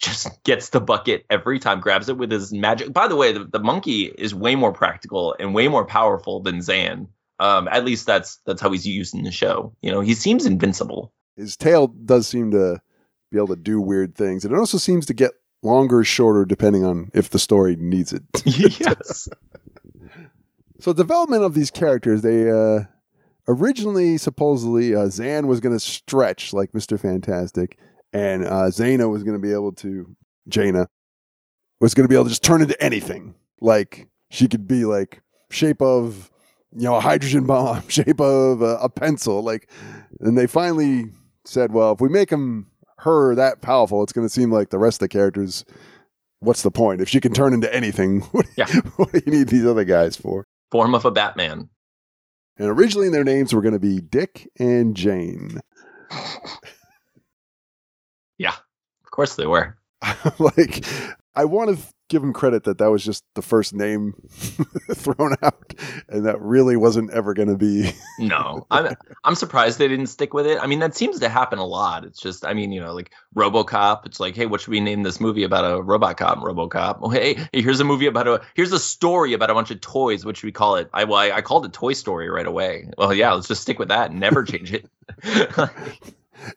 just 0.00 0.42
gets 0.44 0.70
the 0.70 0.80
bucket 0.80 1.24
every 1.30 1.58
time, 1.58 1.80
grabs 1.80 2.08
it 2.08 2.16
with 2.16 2.32
his 2.32 2.52
magic. 2.52 2.92
By 2.92 3.06
the 3.06 3.16
way, 3.16 3.32
the, 3.32 3.44
the 3.44 3.60
monkey 3.60 4.06
is 4.06 4.34
way 4.34 4.54
more 4.54 4.72
practical 4.72 5.36
and 5.38 5.54
way 5.54 5.68
more 5.68 5.84
powerful 5.84 6.40
than 6.40 6.62
Zan. 6.62 7.08
Um, 7.38 7.68
at 7.68 7.84
least 7.84 8.06
that's 8.06 8.38
that's 8.44 8.60
how 8.60 8.70
he's 8.72 8.86
used 8.86 9.14
in 9.14 9.22
the 9.22 9.30
show. 9.30 9.74
You 9.82 9.90
know, 9.90 10.00
he 10.00 10.14
seems 10.14 10.44
invincible. 10.46 11.12
His 11.36 11.56
tail 11.56 11.86
does 11.86 12.26
seem 12.26 12.50
to 12.50 12.80
be 13.30 13.38
able 13.38 13.48
to 13.48 13.56
do 13.56 13.80
weird 13.80 14.14
things. 14.14 14.44
And 14.44 14.54
it 14.54 14.58
also 14.58 14.78
seems 14.78 15.06
to 15.06 15.14
get 15.14 15.32
longer 15.62 16.00
or 16.00 16.04
shorter 16.04 16.44
depending 16.44 16.84
on 16.84 17.10
if 17.14 17.30
the 17.30 17.38
story 17.38 17.76
needs 17.76 18.12
it. 18.12 18.22
yes. 18.44 19.28
So 20.80 20.92
development 20.92 21.44
of 21.44 21.54
these 21.54 21.70
characters, 21.70 22.22
they 22.22 22.50
uh, 22.50 22.84
originally 23.46 24.16
supposedly 24.16 24.94
uh, 24.94 25.08
Zan 25.08 25.46
was 25.46 25.60
going 25.60 25.74
to 25.74 25.80
stretch 25.80 26.52
like 26.52 26.74
Mister 26.74 26.96
Fantastic, 26.96 27.78
and 28.12 28.44
uh, 28.44 28.68
Zaina 28.70 29.10
was 29.10 29.22
going 29.22 29.40
to 29.40 29.42
be 29.42 29.52
able 29.52 29.72
to 29.72 30.14
Jayna 30.48 30.86
was 31.80 31.94
going 31.94 32.04
to 32.04 32.08
be 32.08 32.14
able 32.14 32.24
to 32.24 32.30
just 32.30 32.44
turn 32.44 32.62
into 32.62 32.80
anything. 32.82 33.34
Like 33.60 34.08
she 34.30 34.48
could 34.48 34.66
be 34.68 34.84
like 34.84 35.22
shape 35.50 35.82
of 35.82 36.30
you 36.72 36.84
know 36.84 36.96
a 36.96 37.00
hydrogen 37.00 37.46
bomb, 37.46 37.82
shape 37.88 38.20
of 38.20 38.62
a, 38.62 38.76
a 38.76 38.88
pencil. 38.88 39.42
Like, 39.42 39.68
and 40.20 40.36
they 40.36 40.46
finally 40.46 41.06
said, 41.44 41.72
well, 41.72 41.92
if 41.92 42.00
we 42.00 42.08
make 42.08 42.30
him 42.30 42.66
her 42.98 43.34
that 43.34 43.62
powerful, 43.62 44.02
it's 44.02 44.12
going 44.12 44.26
to 44.26 44.32
seem 44.32 44.52
like 44.52 44.70
the 44.70 44.78
rest 44.78 44.96
of 44.96 45.00
the 45.00 45.08
characters. 45.08 45.64
What's 46.40 46.62
the 46.62 46.70
point? 46.70 47.00
If 47.00 47.08
she 47.08 47.20
can 47.20 47.32
turn 47.32 47.52
into 47.52 47.74
anything, 47.74 48.20
what, 48.32 48.46
Yeah. 48.56 48.66
what 48.96 49.12
do 49.12 49.22
you 49.26 49.32
need 49.32 49.48
these 49.48 49.66
other 49.66 49.84
guys 49.84 50.16
for? 50.16 50.46
Form 50.70 50.94
of 50.94 51.04
a 51.04 51.10
Batman. 51.10 51.68
And 52.56 52.68
originally 52.68 53.08
their 53.08 53.24
names 53.24 53.52
were 53.54 53.62
going 53.62 53.74
to 53.74 53.80
be 53.80 54.00
Dick 54.00 54.48
and 54.58 54.94
Jane. 54.94 55.60
Of 59.10 59.16
course 59.16 59.34
they 59.34 59.46
were. 59.46 59.76
like, 60.38 60.84
I 61.34 61.44
want 61.44 61.76
to 61.76 61.84
give 62.08 62.22
them 62.22 62.32
credit 62.32 62.62
that 62.64 62.78
that 62.78 62.92
was 62.92 63.04
just 63.04 63.24
the 63.34 63.42
first 63.42 63.74
name 63.74 64.14
thrown 64.94 65.34
out, 65.42 65.74
and 66.08 66.26
that 66.26 66.40
really 66.40 66.76
wasn't 66.76 67.10
ever 67.10 67.34
going 67.34 67.48
to 67.48 67.56
be. 67.56 67.92
No, 68.20 68.66
I'm 68.70 68.94
I'm 69.24 69.34
surprised 69.34 69.78
they 69.78 69.88
didn't 69.88 70.08
stick 70.08 70.34
with 70.34 70.46
it. 70.46 70.58
I 70.60 70.66
mean, 70.66 70.80
that 70.80 70.94
seems 70.94 71.20
to 71.20 71.28
happen 71.30 71.58
a 71.58 71.64
lot. 71.64 72.04
It's 72.04 72.20
just, 72.20 72.44
I 72.44 72.52
mean, 72.52 72.70
you 72.70 72.80
know, 72.80 72.92
like 72.92 73.12
RoboCop. 73.34 74.04
It's 74.04 74.20
like, 74.20 74.36
hey, 74.36 74.44
what 74.44 74.60
should 74.60 74.70
we 74.70 74.80
name 74.80 75.02
this 75.02 75.20
movie 75.20 75.42
about 75.44 75.64
a 75.64 75.80
robot 75.80 76.18
cop? 76.18 76.38
RoboCop. 76.38 76.98
Oh, 77.00 77.08
hey, 77.08 77.34
hey, 77.34 77.62
here's 77.62 77.80
a 77.80 77.84
movie 77.84 78.06
about 78.06 78.28
a 78.28 78.42
here's 78.54 78.72
a 78.72 78.78
story 78.78 79.32
about 79.32 79.48
a 79.48 79.54
bunch 79.54 79.70
of 79.70 79.80
toys. 79.80 80.24
What 80.24 80.36
should 80.36 80.46
we 80.46 80.52
call 80.52 80.76
it? 80.76 80.90
I 80.92 81.04
well, 81.04 81.18
I, 81.18 81.30
I 81.30 81.40
called 81.40 81.64
it 81.64 81.72
Toy 81.72 81.94
Story 81.94 82.28
right 82.28 82.46
away. 82.46 82.90
Well, 82.98 83.14
yeah, 83.14 83.32
let's 83.32 83.48
just 83.48 83.62
stick 83.62 83.78
with 83.78 83.88
that 83.88 84.10
and 84.10 84.20
never 84.20 84.44
change 84.44 84.74
it. 84.74 84.86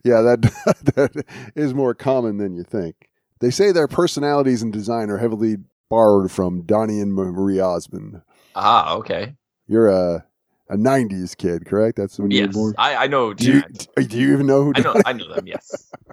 Yeah, 0.04 0.22
that 0.22 0.42
that 0.96 1.26
is 1.56 1.74
more 1.74 1.94
common 1.94 2.38
than 2.38 2.56
you 2.56 2.64
think. 2.64 3.10
They 3.40 3.50
say 3.50 3.72
their 3.72 3.88
personalities 3.88 4.62
and 4.62 4.72
design 4.72 5.10
are 5.10 5.18
heavily 5.18 5.58
borrowed 5.90 6.32
from 6.32 6.64
Donny 6.64 7.00
and 7.00 7.14
Marie 7.14 7.60
Osmond. 7.60 8.22
ah, 8.56 8.96
okay. 8.96 9.36
You're 9.68 9.90
a 9.90 10.26
a 10.70 10.78
'90s 10.78 11.38
kid, 11.38 11.66
correct? 11.66 11.98
That's 11.98 12.20
when 12.20 12.32
you 12.32 12.44
were 12.44 12.54
born. 12.54 12.76
I, 12.78 12.96
I 12.96 13.08
know. 13.08 13.34
Do 13.34 13.64
you, 13.98 14.06
do 14.06 14.20
you 14.20 14.34
even 14.34 14.48
know 14.48 14.64
who? 14.64 14.74
I 14.76 14.82
know. 14.82 14.96
I 15.06 15.14
know 15.14 15.34
them. 15.34 15.48
Yes. 15.48 15.92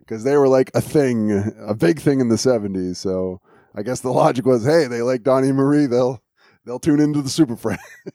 because 0.00 0.24
they 0.24 0.36
were 0.36 0.48
like 0.48 0.70
a 0.74 0.80
thing, 0.80 1.52
a 1.66 1.74
big 1.74 2.00
thing 2.00 2.20
in 2.20 2.28
the 2.28 2.36
'70s. 2.36 2.96
So 2.96 3.40
I 3.74 3.82
guess 3.82 4.00
the 4.00 4.10
logic 4.10 4.46
was, 4.46 4.64
hey, 4.64 4.86
they 4.86 5.02
like 5.02 5.22
Donny 5.22 5.48
and 5.48 5.56
Marie, 5.56 5.86
they'll 5.86 6.22
they'll 6.64 6.80
tune 6.80 7.00
into 7.00 7.22
the 7.22 7.28
Super 7.28 7.56
Friends. 7.56 7.82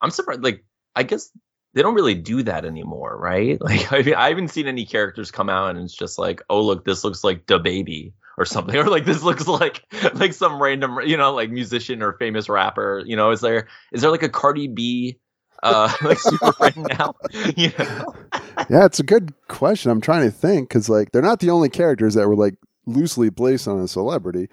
I'm 0.00 0.10
surprised. 0.10 0.42
Like, 0.42 0.64
I 0.94 1.02
guess 1.02 1.30
they 1.74 1.82
don't 1.82 1.94
really 1.94 2.14
do 2.14 2.42
that 2.42 2.64
anymore, 2.64 3.16
right? 3.18 3.58
Like, 3.68 3.92
I, 3.92 4.02
mean, 4.02 4.14
I 4.14 4.28
haven't 4.28 4.48
seen 4.48 4.66
any 4.66 4.86
characters 4.86 5.30
come 5.30 5.50
out 5.50 5.76
and 5.76 5.84
it's 5.84 5.94
just 5.94 6.18
like, 6.18 6.42
oh, 6.48 6.62
look, 6.62 6.84
this 6.84 7.04
looks 7.04 7.22
like 7.22 7.46
the 7.46 7.58
baby 7.58 8.14
or 8.36 8.44
something, 8.44 8.76
or 8.76 8.84
like 8.84 9.04
this 9.04 9.22
looks 9.22 9.46
like 9.46 9.82
like 10.14 10.32
some 10.32 10.62
random, 10.62 10.98
you 11.04 11.16
know, 11.16 11.34
like 11.34 11.50
musician 11.50 12.02
or 12.02 12.14
famous 12.14 12.48
rapper. 12.48 13.02
You 13.04 13.16
know, 13.16 13.30
is 13.30 13.40
there 13.40 13.68
is 13.92 14.02
there 14.02 14.10
like 14.10 14.22
a 14.22 14.28
Cardi 14.28 14.68
B 14.68 15.18
uh 15.62 15.92
like 16.02 16.18
super 16.18 16.52
friend 16.52 16.86
now? 16.98 17.14
you 17.56 17.72
know, 17.78 18.14
yeah, 18.70 18.86
it's 18.86 19.00
a 19.00 19.04
good 19.04 19.34
question. 19.48 19.90
I'm 19.90 20.00
trying 20.00 20.24
to 20.24 20.30
think 20.30 20.68
because 20.68 20.88
like 20.88 21.12
they're 21.12 21.20
not 21.20 21.40
the 21.40 21.50
only 21.50 21.68
characters 21.68 22.14
that 22.14 22.28
were 22.28 22.36
like 22.36 22.54
loosely 22.86 23.30
placed 23.30 23.68
on 23.68 23.80
a 23.80 23.88
celebrity. 23.88 24.48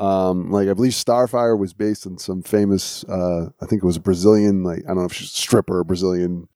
Um, 0.00 0.50
like 0.50 0.68
I 0.68 0.72
believe 0.72 0.92
Starfire 0.92 1.58
was 1.58 1.74
based 1.74 2.06
on 2.06 2.16
some 2.16 2.42
famous, 2.42 3.04
uh, 3.04 3.50
I 3.60 3.66
think 3.66 3.82
it 3.82 3.86
was 3.86 3.96
a 3.96 4.00
Brazilian, 4.00 4.62
like 4.64 4.78
I 4.84 4.88
don't 4.88 4.98
know 4.98 5.04
if 5.04 5.12
she's 5.12 5.28
a 5.30 5.36
stripper, 5.36 5.80
or 5.80 5.84
Brazilian 5.84 6.48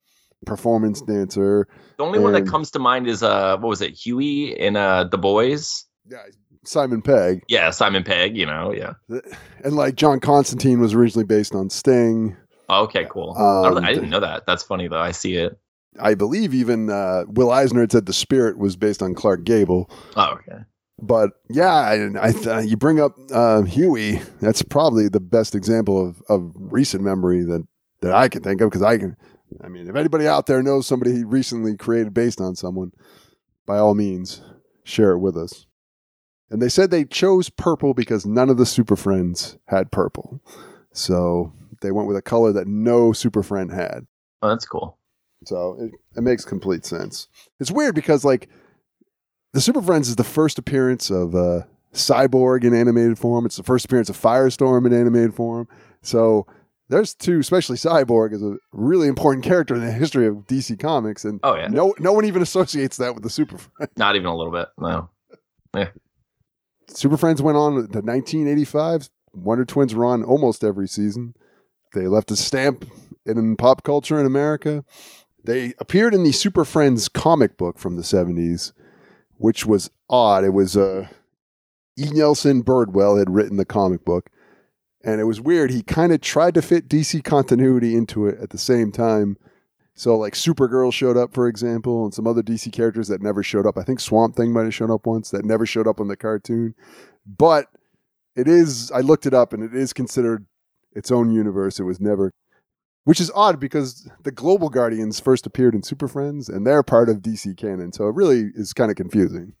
performance 0.45 1.01
dancer. 1.01 1.67
the 1.97 2.03
only 2.03 2.19
one 2.19 2.33
that 2.33 2.47
comes 2.47 2.71
to 2.71 2.79
mind 2.79 3.07
is 3.07 3.21
uh, 3.23 3.57
what 3.57 3.69
was 3.69 3.81
it, 3.81 3.91
Hughie 3.93 4.51
in 4.57 4.75
uh 4.75 5.03
The 5.05 5.17
Boys? 5.19 5.85
Yeah, 6.09 6.23
Simon 6.63 7.01
Pegg, 7.03 7.43
Yeah, 7.47 7.69
Simon 7.69 8.03
Pegg. 8.03 8.35
You 8.35 8.47
know, 8.47 8.73
yeah. 8.73 8.93
and 9.63 9.75
like 9.75 9.95
John 9.95 10.19
Constantine 10.19 10.79
was 10.79 10.93
originally 10.95 11.25
based 11.25 11.53
on 11.53 11.69
Sting. 11.69 12.35
Oh, 12.67 12.83
okay, 12.85 13.05
cool. 13.09 13.35
I, 13.37 13.67
Um, 13.67 13.77
I 13.85 13.93
didn't 13.93 14.09
know 14.09 14.21
that. 14.21 14.47
That's 14.47 14.63
funny 14.63 14.87
though. 14.87 14.99
I 14.99 15.11
see 15.11 15.35
it. 15.35 15.57
I 15.99 16.15
believe 16.15 16.53
even 16.53 16.89
uh, 16.89 17.23
Will 17.27 17.51
Eisner 17.51 17.81
had 17.81 17.91
said 17.91 18.05
the 18.07 18.13
Spirit 18.13 18.57
was 18.57 18.75
based 18.75 19.01
on 19.03 19.13
Clark 19.13 19.43
Gable. 19.43 19.89
Oh, 20.15 20.33
okay. 20.33 20.63
But 21.01 21.31
yeah, 21.49 21.73
I, 21.73 22.27
I 22.27 22.31
th- 22.31 22.69
you 22.69 22.77
bring 22.77 22.99
up 22.99 23.17
uh, 23.31 23.63
Hughie. 23.63 24.21
That's 24.39 24.61
probably 24.61 25.09
the 25.09 25.19
best 25.19 25.53
example 25.53 26.09
of, 26.09 26.21
of 26.29 26.51
recent 26.55 27.03
memory 27.03 27.43
that, 27.43 27.67
that 28.01 28.13
I 28.13 28.29
can 28.29 28.41
think 28.41 28.61
of 28.61 28.69
because 28.69 28.81
I 28.81 28.97
can. 28.97 29.17
I 29.61 29.67
mean, 29.67 29.87
if 29.87 29.95
anybody 29.95 30.27
out 30.27 30.47
there 30.47 30.63
knows 30.63 30.87
somebody 30.87 31.13
he 31.13 31.23
recently 31.23 31.75
created 31.75 32.13
based 32.13 32.41
on 32.41 32.55
someone, 32.55 32.91
by 33.65 33.77
all 33.77 33.93
means, 33.93 34.41
share 34.83 35.11
it 35.11 35.19
with 35.19 35.37
us. 35.37 35.65
And 36.49 36.61
they 36.61 36.69
said 36.69 36.91
they 36.91 37.05
chose 37.05 37.49
purple 37.49 37.93
because 37.93 38.25
none 38.25 38.49
of 38.49 38.57
the 38.57 38.65
Super 38.65 38.95
Friends 38.95 39.57
had 39.67 39.91
purple, 39.91 40.41
so 40.91 41.53
they 41.81 41.91
went 41.91 42.07
with 42.07 42.17
a 42.17 42.21
color 42.21 42.51
that 42.53 42.67
no 42.67 43.13
Super 43.13 43.43
Friend 43.43 43.71
had. 43.71 44.07
Oh, 44.41 44.49
that's 44.49 44.65
cool. 44.65 44.97
So 45.45 45.77
it, 45.79 45.91
it 46.17 46.21
makes 46.21 46.45
complete 46.45 46.85
sense. 46.85 47.27
It's 47.59 47.71
weird 47.71 47.95
because 47.95 48.23
like 48.23 48.49
the 49.55 49.61
Super 49.61 49.81
Friends 49.81 50.09
is 50.09 50.17
the 50.17 50.23
first 50.25 50.59
appearance 50.59 51.09
of 51.09 51.33
uh, 51.33 51.61
Cyborg 51.93 52.65
in 52.65 52.73
animated 52.73 53.17
form. 53.17 53.45
It's 53.45 53.55
the 53.55 53.63
first 53.63 53.85
appearance 53.85 54.09
of 54.09 54.21
Firestorm 54.21 54.85
in 54.85 54.91
animated 54.93 55.33
form. 55.33 55.69
So 56.01 56.45
there's 56.89 57.15
two, 57.15 57.39
especially 57.39 57.77
Cyborg 57.77 58.33
is 58.33 58.43
a 58.43 58.57
really 58.73 59.07
important 59.07 59.45
character 59.45 59.73
in 59.73 59.79
the 59.79 59.93
history 59.93 60.27
of 60.27 60.45
DC 60.45 60.77
Comics, 60.77 61.23
and 61.23 61.39
Oh 61.41 61.55
yeah. 61.55 61.67
no 61.67 61.95
no 61.99 62.11
one 62.11 62.25
even 62.25 62.41
associates 62.41 62.97
that 62.97 63.13
with 63.13 63.23
the 63.23 63.29
Super 63.29 63.57
Friends. 63.57 63.93
Not 63.95 64.17
even 64.17 64.27
a 64.27 64.35
little 64.35 64.51
bit. 64.51 64.67
No. 64.77 65.09
Super 66.87 67.17
Friends 67.17 67.41
went 67.41 67.57
on 67.57 67.73
to 67.75 67.79
1985. 67.79 69.09
Wonder 69.33 69.65
Twins 69.65 69.95
were 69.95 70.05
on 70.05 70.23
almost 70.23 70.63
every 70.63 70.87
season. 70.87 71.33
They 71.93 72.07
left 72.07 72.29
a 72.29 72.35
stamp 72.35 72.85
in 73.25 73.55
pop 73.55 73.83
culture 73.83 74.19
in 74.19 74.25
America. 74.25 74.83
They 75.43 75.73
appeared 75.79 76.13
in 76.13 76.23
the 76.23 76.31
Super 76.33 76.65
Friends 76.65 77.07
comic 77.07 77.57
book 77.57 77.79
from 77.79 77.95
the 77.95 78.01
70s, 78.01 78.71
which 79.37 79.65
was 79.65 79.89
odd. 80.09 80.43
It 80.43 80.53
was 80.53 80.75
uh, 80.77 81.07
E. 81.97 82.09
Nelson 82.11 82.61
Bridwell 82.61 83.17
had 83.17 83.29
written 83.29 83.57
the 83.57 83.65
comic 83.65 84.03
book, 84.05 84.29
and 85.03 85.21
it 85.21 85.25
was 85.25 85.41
weird. 85.41 85.71
He 85.71 85.81
kind 85.81 86.11
of 86.11 86.21
tried 86.21 86.53
to 86.55 86.61
fit 86.61 86.89
DC 86.89 87.23
continuity 87.23 87.95
into 87.95 88.27
it 88.27 88.39
at 88.39 88.49
the 88.49 88.57
same 88.57 88.91
time. 88.91 89.37
So, 89.97 90.17
like 90.17 90.33
Supergirl 90.33 90.91
showed 90.91 91.15
up, 91.15 91.33
for 91.33 91.47
example, 91.47 92.03
and 92.03 92.13
some 92.13 92.27
other 92.27 92.43
DC 92.43 92.71
characters 92.73 93.07
that 93.07 93.21
never 93.21 93.41
showed 93.41 93.65
up. 93.65 93.77
I 93.77 93.83
think 93.83 94.01
Swamp 94.01 94.35
Thing 94.35 94.51
might 94.51 94.63
have 94.63 94.75
shown 94.75 94.91
up 94.91 95.05
once 95.05 95.29
that 95.31 95.45
never 95.45 95.65
showed 95.65 95.87
up 95.87 96.01
on 96.01 96.09
the 96.09 96.17
cartoon. 96.17 96.75
But 97.25 97.67
it 98.35 98.47
is, 98.47 98.91
I 98.91 98.99
looked 98.99 99.25
it 99.25 99.33
up, 99.33 99.53
and 99.53 99.63
it 99.63 99.73
is 99.73 99.93
considered 99.93 100.45
its 100.91 101.11
own 101.11 101.31
universe. 101.31 101.79
It 101.79 101.83
was 101.83 102.01
never, 102.01 102.33
which 103.05 103.21
is 103.21 103.31
odd 103.33 103.59
because 103.59 104.09
the 104.23 104.31
Global 104.31 104.69
Guardians 104.69 105.19
first 105.19 105.45
appeared 105.47 105.73
in 105.73 105.83
Super 105.83 106.07
Friends, 106.07 106.49
and 106.49 106.67
they're 106.67 106.83
part 106.83 107.09
of 107.09 107.17
DC 107.17 107.55
canon. 107.57 107.93
So 107.93 108.07
it 108.07 108.15
really 108.15 108.51
is 108.53 108.73
kind 108.73 108.91
of 108.91 108.97
confusing. 108.97 109.53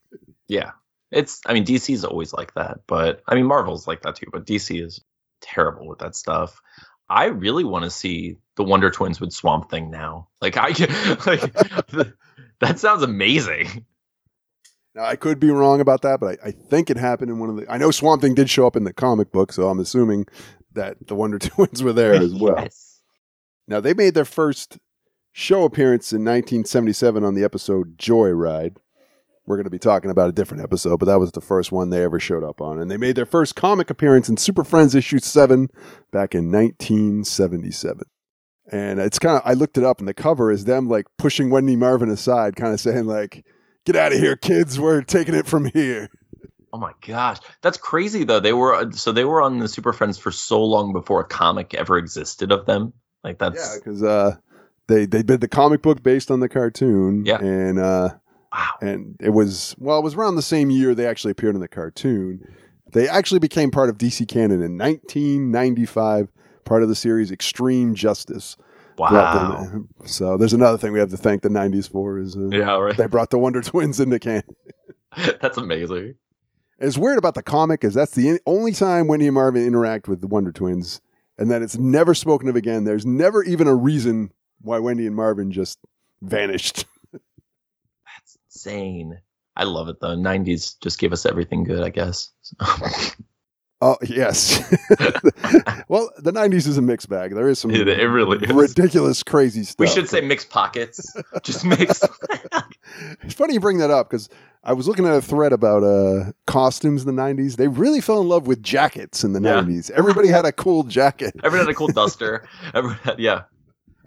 Yeah. 0.47 0.71
It's 1.11 1.41
I 1.45 1.53
mean 1.53 1.65
DC's 1.65 2.03
always 2.03 2.33
like 2.33 2.53
that, 2.55 2.81
but 2.87 3.21
I 3.27 3.35
mean 3.35 3.45
Marvel's 3.45 3.87
like 3.87 4.01
that 4.01 4.15
too, 4.15 4.27
but 4.31 4.45
DC 4.45 4.83
is 4.83 5.01
terrible 5.39 5.87
with 5.87 5.99
that 5.99 6.15
stuff. 6.15 6.61
I 7.07 7.25
really 7.25 7.63
want 7.63 7.85
to 7.85 7.91
see 7.91 8.37
the 8.55 8.63
Wonder 8.63 8.89
Twins 8.89 9.21
with 9.21 9.31
Swamp 9.31 9.69
Thing 9.69 9.91
now. 9.91 10.27
Like 10.41 10.57
I 10.57 10.67
like 11.25 11.53
that 12.59 12.79
sounds 12.79 13.03
amazing. 13.03 13.85
Now, 14.95 15.03
I 15.03 15.17
could 15.17 15.41
be 15.41 15.49
wrong 15.49 15.81
about 15.81 16.03
that, 16.03 16.21
but 16.21 16.39
I, 16.43 16.47
I 16.47 16.51
think 16.51 16.89
it 16.89 16.95
happened 16.95 17.29
in 17.29 17.37
one 17.37 17.49
of 17.49 17.57
the. 17.57 17.71
I 17.71 17.77
know 17.77 17.91
Swamp 17.91 18.21
Thing 18.21 18.33
did 18.33 18.49
show 18.49 18.65
up 18.65 18.77
in 18.77 18.85
the 18.85 18.93
comic 18.93 19.31
book, 19.31 19.51
so 19.51 19.67
I'm 19.67 19.79
assuming 19.79 20.25
that 20.73 21.07
the 21.07 21.15
Wonder 21.15 21.37
Twins 21.39 21.83
were 21.83 21.93
there 21.93 22.13
as 22.13 22.33
well. 22.33 22.55
Yes. 22.57 22.84
Now, 23.67 23.79
they 23.79 23.93
made 23.93 24.13
their 24.13 24.25
first 24.25 24.77
show 25.31 25.63
appearance 25.63 26.11
in 26.13 26.21
1977 26.21 27.23
on 27.23 27.33
the 27.33 27.43
episode 27.43 27.97
Joyride. 27.97 28.77
We're 29.45 29.57
going 29.57 29.65
to 29.65 29.69
be 29.69 29.79
talking 29.79 30.09
about 30.09 30.29
a 30.29 30.33
different 30.33 30.63
episode, 30.63 30.97
but 30.97 31.05
that 31.05 31.19
was 31.19 31.31
the 31.31 31.41
first 31.41 31.71
one 31.71 31.89
they 31.89 32.03
ever 32.03 32.19
showed 32.19 32.43
up 32.43 32.61
on. 32.61 32.79
And 32.79 32.89
they 32.89 32.97
made 32.97 33.15
their 33.15 33.25
first 33.25 33.55
comic 33.55 33.89
appearance 33.89 34.27
in 34.27 34.37
Super 34.37 34.63
Friends 34.63 34.95
issue 34.95 35.19
7 35.19 35.67
back 36.11 36.33
in 36.33 36.51
1977. 36.51 38.03
And 38.71 38.99
it's 38.99 39.19
kind 39.19 39.37
of, 39.37 39.43
I 39.45 39.53
looked 39.53 39.77
it 39.77 39.83
up, 39.83 39.99
and 39.99 40.07
the 40.07 40.13
cover 40.13 40.51
is 40.51 40.65
them 40.65 40.89
like 40.89 41.05
pushing 41.17 41.51
Wendy 41.51 41.75
Marvin 41.75 42.09
aside, 42.09 42.55
kind 42.55 42.73
of 42.73 42.79
saying, 42.79 43.05
like, 43.05 43.45
get 43.85 43.95
out 43.95 44.13
of 44.13 44.19
here, 44.19 44.35
kids. 44.35 44.79
We're 44.79 45.03
taking 45.03 45.35
it 45.35 45.45
from 45.45 45.65
here. 45.65 46.09
Oh 46.73 46.79
my 46.79 46.91
gosh, 47.07 47.37
that's 47.61 47.77
crazy 47.77 48.25
though. 48.25 48.41
They 48.41 48.51
were 48.51 48.75
uh, 48.75 48.91
so 48.91 49.13
they 49.13 49.23
were 49.23 49.41
on 49.41 49.59
the 49.59 49.69
Super 49.69 49.93
Friends 49.93 50.17
for 50.17 50.31
so 50.31 50.61
long 50.61 50.91
before 50.91 51.21
a 51.21 51.25
comic 51.25 51.73
ever 51.73 51.97
existed 51.97 52.51
of 52.51 52.65
them. 52.65 52.91
Like 53.25 53.39
that's 53.39 53.55
Yeah, 53.57 53.75
because 53.79 54.03
uh, 54.03 54.37
they 54.87 55.05
they 55.05 55.23
did 55.23 55.41
the 55.41 55.47
comic 55.47 55.81
book 55.81 56.03
based 56.03 56.29
on 56.31 56.39
the 56.39 56.47
cartoon. 56.47 57.25
Yeah. 57.25 57.39
and 57.39 57.79
uh, 57.79 58.09
wow. 58.53 58.67
and 58.81 59.15
it 59.19 59.31
was 59.31 59.75
well, 59.79 59.97
it 59.99 60.03
was 60.03 60.15
around 60.15 60.35
the 60.35 60.41
same 60.41 60.69
year 60.69 60.93
they 60.95 61.07
actually 61.07 61.31
appeared 61.31 61.55
in 61.55 61.61
the 61.61 61.67
cartoon. 61.67 62.39
They 62.93 63.09
actually 63.09 63.39
became 63.39 63.71
part 63.71 63.89
of 63.89 63.97
DC 63.97 64.27
canon 64.27 64.61
in 64.61 64.77
1995, 64.77 66.31
part 66.63 66.83
of 66.83 66.87
the 66.89 66.95
series 66.95 67.31
Extreme 67.31 67.95
Justice. 67.95 68.55
Wow. 68.97 69.65
them- 69.65 69.89
So 70.05 70.37
there's 70.37 70.53
another 70.53 70.77
thing 70.77 70.93
we 70.93 70.99
have 70.99 71.09
to 71.09 71.17
thank 71.17 71.41
the 71.41 71.49
90s 71.49 71.89
for 71.91 72.17
is 72.19 72.37
uh, 72.37 72.47
Yeah, 72.51 72.77
right. 72.77 72.95
they 72.95 73.07
brought 73.07 73.31
the 73.31 73.37
Wonder 73.39 73.61
Twins 73.61 73.99
into 73.99 74.19
canon. 74.19 74.43
That's 75.41 75.57
amazing. 75.57 76.15
It's 76.79 76.97
weird 76.97 77.17
about 77.17 77.35
the 77.35 77.43
comic 77.43 77.83
is 77.83 77.93
that's 77.93 78.11
the 78.15 78.39
only 78.45 78.73
time 78.73 79.07
Wendy 79.07 79.27
and 79.27 79.33
Marvin 79.33 79.65
interact 79.65 80.07
with 80.09 80.19
the 80.21 80.27
Wonder 80.27 80.51
Twins, 80.51 80.99
and 81.37 81.51
that 81.51 81.61
it's 81.61 81.77
never 81.77 82.13
spoken 82.13 82.47
of 82.47 82.55
again. 82.55 82.83
There's 82.83 83.05
never 83.05 83.43
even 83.43 83.67
a 83.67 83.75
reason 83.75 84.31
why 84.61 84.79
Wendy 84.79 85.07
and 85.07 85.15
Marvin 85.15 85.51
just 85.51 85.79
vanished. 86.21 86.85
That's 87.11 88.37
insane. 88.45 89.19
I 89.55 89.63
love 89.63 89.87
it 89.89 89.99
though. 90.01 90.15
90s 90.15 90.75
just 90.81 90.99
gave 90.99 91.13
us 91.13 91.25
everything 91.25 91.63
good, 91.63 91.83
I 91.83 91.89
guess. 91.89 92.31
Oh 93.87 93.97
yes. 94.07 94.59
well, 95.87 96.09
the 96.17 96.31
'90s 96.31 96.65
is 96.67 96.79
a 96.79 96.81
mixed 96.81 97.07
bag. 97.07 97.35
There 97.35 97.47
is 97.47 97.59
some 97.59 97.69
it 97.69 97.85
really 97.85 98.39
is. 98.43 98.51
ridiculous, 98.51 99.21
crazy 99.21 99.63
stuff. 99.63 99.77
we 99.77 99.85
should 99.87 100.09
say 100.09 100.21
mixed 100.21 100.49
pockets. 100.49 101.15
Just 101.43 101.63
mix. 101.63 102.01
It's 103.21 103.33
funny 103.33 103.53
you 103.55 103.59
bring 103.59 103.79
that 103.79 103.91
up 103.91 104.09
because 104.09 104.29
I 104.63 104.73
was 104.73 104.87
looking 104.87 105.05
at 105.05 105.13
a 105.13 105.21
thread 105.21 105.51
about 105.53 105.83
uh, 105.83 106.31
costumes 106.47 107.05
in 107.05 107.15
the 107.15 107.21
'90s. 107.21 107.57
They 107.57 107.67
really 107.67 108.01
fell 108.01 108.21
in 108.21 108.27
love 108.27 108.47
with 108.47 108.63
jackets 108.63 109.23
in 109.23 109.33
the 109.33 109.41
Yeah. 109.41 109.61
'90s. 109.61 109.91
Everybody 109.91 110.29
had 110.29 110.45
a 110.45 110.51
cool 110.51 110.83
jacket. 110.83 111.33
Everyone 111.43 111.67
had 111.67 111.71
a 111.73 111.77
cool 111.77 111.89
duster. 111.89 112.47
Everyone 112.73 112.97
had, 113.03 113.19
yeah. 113.19 113.43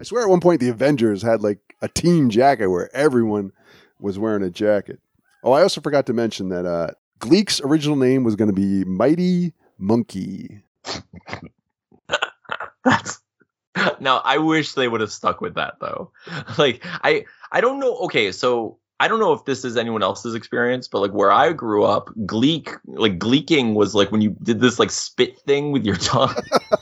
I 0.01 0.03
swear, 0.03 0.23
at 0.25 0.29
one 0.29 0.41
point, 0.41 0.61
the 0.61 0.71
Avengers 0.71 1.23
had 1.23 1.41
like 1.43 1.59
a 1.83 1.89
team 1.89 2.31
jacket 2.31 2.69
where 2.69 2.89
everyone 2.97 3.53
was 4.01 4.19
wearing 4.19 4.43
a 4.43 4.51
jacket. 4.51 4.99
Oh, 5.45 5.53
I 5.53 5.63
also 5.63 5.81
forgot 5.81 6.07
to 6.07 6.13
mention 6.13 6.49
that 6.49 6.67
uh, 6.67 6.89
Gleek's 7.21 7.61
original 7.61 7.97
name 7.97 8.25
was 8.25 8.35
going 8.35 8.49
to 8.49 8.55
be 8.55 8.85
Mighty 8.85 9.53
Monkey. 9.79 10.63
That's 12.85 13.21
now 14.01 14.21
I 14.25 14.39
wish 14.39 14.75
they 14.75 14.89
would 14.89 15.01
have 15.01 15.13
stuck 15.13 15.41
with 15.41 15.55
that 15.55 15.75
though. 15.81 16.13
Like 16.59 16.85
I 16.85 17.25
I 17.53 17.61
don't 17.61 17.81
know 17.81 17.97
okay, 18.07 18.33
so 18.33 18.79
I 19.01 19.07
don't 19.07 19.21
know 19.21 19.33
if 19.33 19.45
this 19.45 19.65
is 19.65 19.77
anyone 19.77 20.03
else's 20.03 20.35
experience, 20.35 20.89
but 20.89 21.01
like 21.01 21.13
where 21.13 21.31
I 21.31 21.53
grew 21.53 21.85
up, 21.85 22.11
gleek 22.27 22.71
like 22.87 23.19
gleeking 23.19 23.75
was 23.75 23.95
like 23.95 24.11
when 24.11 24.21
you 24.21 24.37
did 24.43 24.61
this 24.61 24.79
like 24.79 24.91
spit 24.91 25.39
thing 25.41 25.71
with 25.73 25.85
your 25.85 25.97
tongue. 26.11 26.35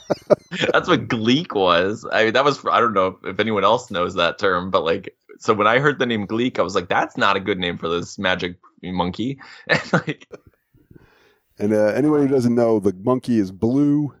That's 0.71 0.87
what 0.87 1.07
gleek 1.07 1.53
was. 1.53 2.05
I 2.11 2.25
mean 2.25 2.33
that 2.33 2.45
was 2.45 2.63
I 2.65 2.79
don't 2.79 2.93
know 2.93 3.19
if 3.23 3.39
anyone 3.39 3.63
else 3.63 3.91
knows 3.91 4.15
that 4.15 4.39
term, 4.39 4.71
but 4.71 4.83
like 4.83 5.15
so 5.39 5.53
when 5.53 5.67
I 5.67 5.79
heard 5.79 5.99
the 5.99 6.05
name 6.07 6.25
gleek, 6.25 6.57
I 6.57 6.63
was 6.63 6.75
like 6.75 6.89
that's 6.89 7.17
not 7.17 7.35
a 7.37 7.41
good 7.41 7.59
name 7.59 7.77
for 7.77 7.89
this 7.89 8.17
magic 8.17 8.57
monkey. 8.81 9.39
And 9.67 9.93
like 9.93 10.27
And 11.59 11.73
uh, 11.73 11.87
anyone 11.87 12.21
who 12.21 12.27
doesn't 12.27 12.53
know, 12.53 12.79
the 12.79 12.93
monkey 12.93 13.39
is 13.39 13.51
blue, 13.51 14.13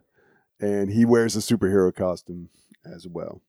and 0.59 0.91
he 0.91 1.05
wears 1.05 1.35
a 1.35 1.39
superhero 1.39 1.93
costume 1.93 2.49
as 2.85 3.07
well. 3.07 3.41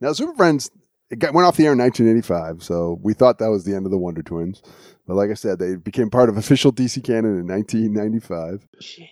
Now, 0.00 0.12
Super 0.12 0.34
Friends 0.34 0.70
it 1.10 1.18
got, 1.18 1.34
went 1.34 1.46
off 1.46 1.56
the 1.56 1.66
air 1.66 1.72
in 1.72 1.78
1985, 1.78 2.62
so 2.62 2.98
we 3.02 3.14
thought 3.14 3.38
that 3.38 3.50
was 3.50 3.64
the 3.64 3.74
end 3.74 3.84
of 3.84 3.90
the 3.90 3.98
Wonder 3.98 4.22
Twins. 4.22 4.62
But 5.06 5.14
like 5.14 5.30
I 5.30 5.34
said, 5.34 5.58
they 5.58 5.74
became 5.74 6.08
part 6.08 6.28
of 6.28 6.36
official 6.36 6.72
DC 6.72 7.02
canon 7.02 7.38
in 7.38 7.46
1995. 7.46 8.66
jeez. 8.80 9.08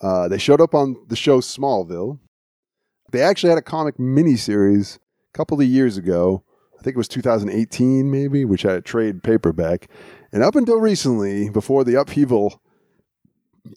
Uh, 0.00 0.28
they 0.28 0.38
showed 0.38 0.60
up 0.60 0.74
on 0.74 0.96
the 1.08 1.16
show 1.16 1.40
Smallville. 1.40 2.20
They 3.10 3.20
actually 3.20 3.50
had 3.50 3.58
a 3.58 3.62
comic 3.62 3.98
miniseries 3.98 4.96
a 4.96 5.36
couple 5.36 5.60
of 5.60 5.66
years 5.66 5.96
ago. 5.96 6.44
I 6.78 6.82
think 6.82 6.94
it 6.94 6.98
was 6.98 7.08
2018, 7.08 8.10
maybe, 8.10 8.44
which 8.44 8.62
had 8.62 8.76
a 8.76 8.80
trade 8.80 9.22
paperback. 9.22 9.90
And 10.32 10.42
up 10.42 10.54
until 10.54 10.80
recently, 10.80 11.50
before 11.50 11.84
the 11.84 12.00
upheaval, 12.00 12.62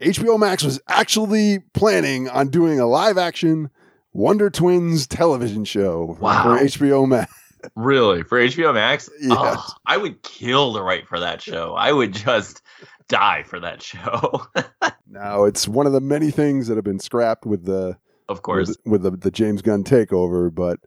HBO 0.01 0.39
Max 0.39 0.63
was 0.63 0.79
actually 0.87 1.59
planning 1.73 2.29
on 2.29 2.49
doing 2.49 2.79
a 2.79 2.85
live 2.87 3.17
action 3.17 3.69
Wonder 4.13 4.49
Twins 4.49 5.07
television 5.07 5.65
show 5.65 6.17
Wow. 6.19 6.43
for 6.43 6.63
HBO 6.63 7.07
Max. 7.07 7.33
Really? 7.75 8.23
For 8.23 8.39
HBO 8.39 8.73
Max? 8.73 9.09
Yes. 9.21 9.31
Oh, 9.39 9.67
I 9.85 9.97
would 9.97 10.21
kill 10.23 10.73
to 10.73 10.81
write 10.81 11.07
for 11.07 11.19
that 11.19 11.41
show. 11.41 11.73
I 11.75 11.91
would 11.91 12.13
just 12.13 12.61
die 13.07 13.43
for 13.43 13.59
that 13.59 13.81
show. 13.81 14.45
Now, 15.07 15.43
it's 15.43 15.67
one 15.67 15.85
of 15.85 15.93
the 15.93 16.01
many 16.01 16.31
things 16.31 16.67
that 16.67 16.75
have 16.75 16.83
been 16.83 16.99
scrapped 16.99 17.45
with 17.45 17.65
the 17.65 17.97
of 18.29 18.41
course. 18.41 18.69
with, 18.69 18.77
with 18.85 19.03
the, 19.03 19.11
the 19.11 19.29
James 19.29 19.61
Gunn 19.61 19.83
takeover, 19.83 20.53
but 20.53 20.79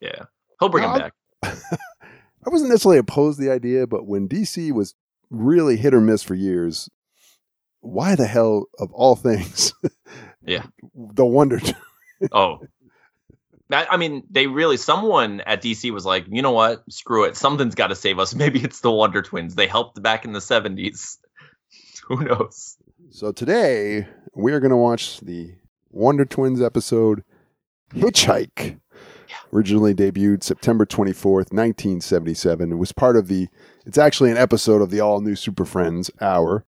Yeah. 0.00 0.24
He'll 0.58 0.68
bring 0.68 0.82
him 0.82 0.98
back. 0.98 1.12
I 1.44 2.50
wasn't 2.50 2.70
necessarily 2.70 2.98
opposed 2.98 3.38
to 3.38 3.44
the 3.44 3.52
idea, 3.52 3.86
but 3.86 4.06
when 4.06 4.28
DC 4.28 4.72
was 4.72 4.94
really 5.30 5.76
hit 5.76 5.94
or 5.94 6.00
miss 6.00 6.24
for 6.24 6.34
years, 6.34 6.88
why 7.80 8.14
the 8.14 8.26
hell 8.26 8.66
of 8.78 8.92
all 8.92 9.16
things? 9.16 9.72
Yeah. 10.46 10.64
the 10.94 11.26
Wonder. 11.26 11.60
Oh. 12.32 12.60
I 13.70 13.86
I 13.90 13.96
mean, 13.98 14.22
they 14.30 14.46
really, 14.46 14.78
someone 14.78 15.42
at 15.42 15.62
DC 15.62 15.90
was 15.90 16.06
like, 16.06 16.24
you 16.30 16.40
know 16.40 16.52
what? 16.52 16.82
Screw 16.90 17.24
it. 17.24 17.36
Something's 17.36 17.74
got 17.74 17.88
to 17.88 17.94
save 17.94 18.18
us. 18.18 18.34
Maybe 18.34 18.60
it's 18.60 18.80
the 18.80 18.90
Wonder 18.90 19.20
Twins. 19.20 19.54
They 19.54 19.66
helped 19.66 20.02
back 20.02 20.24
in 20.24 20.32
the 20.32 20.38
70s. 20.38 21.18
Who 22.06 22.24
knows? 22.24 22.78
so 23.10 23.30
today 23.32 24.06
we 24.34 24.52
are 24.52 24.60
going 24.60 24.70
to 24.70 24.76
watch 24.76 25.20
the 25.20 25.54
Wonder 25.90 26.24
Twins 26.24 26.62
episode 26.62 27.22
Hitchhike. 27.94 28.80
Originally 29.52 29.94
debuted 29.94 30.42
September 30.42 30.86
24th, 30.86 31.52
1977. 31.52 32.72
It 32.72 32.76
was 32.76 32.92
part 32.92 33.16
of 33.16 33.28
the, 33.28 33.48
it's 33.86 33.98
actually 33.98 34.30
an 34.30 34.36
episode 34.38 34.80
of 34.80 34.90
the 34.90 35.00
all 35.00 35.20
new 35.20 35.36
Super 35.36 35.64
Friends 35.66 36.10
hour. 36.20 36.64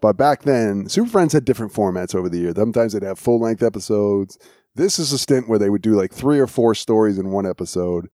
But 0.00 0.16
back 0.16 0.42
then, 0.42 0.88
Super 0.88 1.10
Friends 1.10 1.32
had 1.32 1.44
different 1.44 1.72
formats 1.72 2.14
over 2.14 2.28
the 2.28 2.38
year. 2.38 2.52
Sometimes 2.56 2.92
they'd 2.92 3.02
have 3.02 3.18
full 3.18 3.40
length 3.40 3.62
episodes. 3.62 4.38
This 4.74 4.98
is 4.98 5.12
a 5.12 5.18
stint 5.18 5.48
where 5.48 5.58
they 5.58 5.68
would 5.68 5.82
do 5.82 5.94
like 5.94 6.12
three 6.12 6.38
or 6.38 6.46
four 6.46 6.74
stories 6.74 7.18
in 7.18 7.30
one 7.30 7.46
episode. 7.46 8.08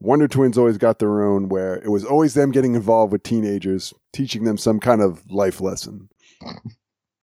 Wonder 0.00 0.26
Twins 0.26 0.58
always 0.58 0.76
got 0.76 0.98
their 0.98 1.22
own, 1.22 1.48
where 1.48 1.76
it 1.76 1.88
was 1.88 2.04
always 2.04 2.34
them 2.34 2.50
getting 2.50 2.74
involved 2.74 3.12
with 3.12 3.22
teenagers, 3.22 3.94
teaching 4.12 4.44
them 4.44 4.58
some 4.58 4.80
kind 4.80 5.00
of 5.00 5.22
life 5.30 5.60
lesson. 5.60 6.08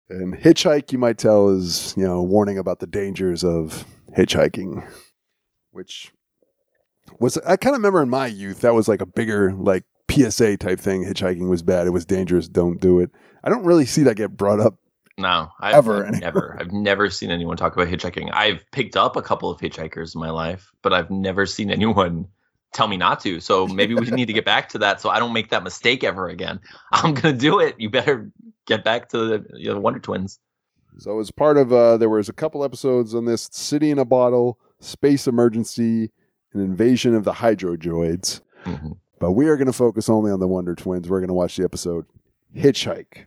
And 0.09 0.35
Hitchhike, 0.35 0.91
you 0.91 0.97
might 0.97 1.17
tell, 1.17 1.49
is, 1.49 1.93
you 1.95 2.03
know, 2.03 2.23
warning 2.23 2.57
about 2.57 2.79
the 2.79 2.87
dangers 2.87 3.43
of 3.43 3.85
hitchhiking, 4.17 4.89
which 5.71 6.11
was, 7.19 7.37
I 7.39 7.57
kind 7.57 7.75
of 7.75 7.79
remember 7.79 8.01
in 8.01 8.09
my 8.09 8.27
youth, 8.27 8.61
that 8.61 8.73
was 8.73 8.87
like 8.87 9.01
a 9.01 9.05
bigger, 9.05 9.53
like, 9.53 9.83
PSA 10.09 10.57
type 10.57 10.79
thing. 10.79 11.03
Hitchhiking 11.03 11.49
was 11.49 11.61
bad. 11.61 11.85
It 11.85 11.91
was 11.91 12.05
dangerous. 12.05 12.47
Don't 12.47 12.81
do 12.81 12.99
it. 12.99 13.11
I 13.43 13.49
don't 13.49 13.63
really 13.63 13.85
see 13.85 14.03
that 14.03 14.15
get 14.15 14.35
brought 14.35 14.59
up. 14.59 14.75
No, 15.19 15.49
I've, 15.59 15.75
Ever, 15.75 16.05
I've 16.05 16.19
never. 16.21 16.57
I've 16.59 16.71
never 16.71 17.09
seen 17.09 17.31
anyone 17.31 17.57
talk 17.57 17.75
about 17.75 17.87
hitchhiking. 17.87 18.29
I've 18.33 18.63
picked 18.71 18.95
up 18.95 19.15
a 19.15 19.21
couple 19.21 19.49
of 19.49 19.59
hitchhikers 19.59 20.13
in 20.13 20.21
my 20.21 20.29
life, 20.29 20.71
but 20.83 20.93
I've 20.93 21.09
never 21.09 21.47
seen 21.47 21.71
anyone 21.71 22.27
tell 22.73 22.87
me 22.87 22.97
not 22.97 23.19
to. 23.21 23.39
So 23.39 23.65
maybe 23.65 23.95
we 23.95 24.11
need 24.11 24.27
to 24.27 24.33
get 24.33 24.45
back 24.45 24.69
to 24.69 24.77
that 24.79 25.01
so 25.01 25.09
I 25.09 25.17
don't 25.17 25.33
make 25.33 25.49
that 25.49 25.63
mistake 25.63 26.03
ever 26.03 26.27
again. 26.27 26.59
I'm 26.91 27.15
going 27.15 27.33
to 27.33 27.39
do 27.39 27.59
it. 27.59 27.75
You 27.79 27.89
better 27.89 28.29
get 28.67 28.83
back 28.83 29.09
to 29.09 29.17
the, 29.17 29.45
you 29.55 29.73
know, 29.73 29.79
Wonder 29.79 29.99
Twins. 29.99 30.39
So 30.99 31.19
as 31.19 31.31
part 31.31 31.57
of, 31.57 31.73
uh, 31.73 31.97
there 31.97 32.09
was 32.09 32.29
a 32.29 32.33
couple 32.33 32.63
episodes 32.63 33.15
on 33.15 33.25
this 33.25 33.49
City 33.51 33.89
in 33.89 33.97
a 33.97 34.05
Bottle, 34.05 34.59
Space 34.79 35.27
Emergency, 35.27 36.11
an 36.53 36.61
Invasion 36.61 37.15
of 37.15 37.23
the 37.23 37.33
Hydronoids. 37.33 38.41
Mhm. 38.65 38.97
But 39.19 39.31
we 39.31 39.47
are 39.47 39.57
going 39.57 39.67
to 39.67 39.73
focus 39.73 40.09
only 40.09 40.31
on 40.31 40.39
the 40.39 40.47
Wonder 40.47 40.75
Twins. 40.75 41.09
We're 41.09 41.19
going 41.19 41.29
to 41.29 41.33
watch 41.33 41.57
the 41.57 41.63
episode 41.63 42.05
Hitchhike. 42.55 43.25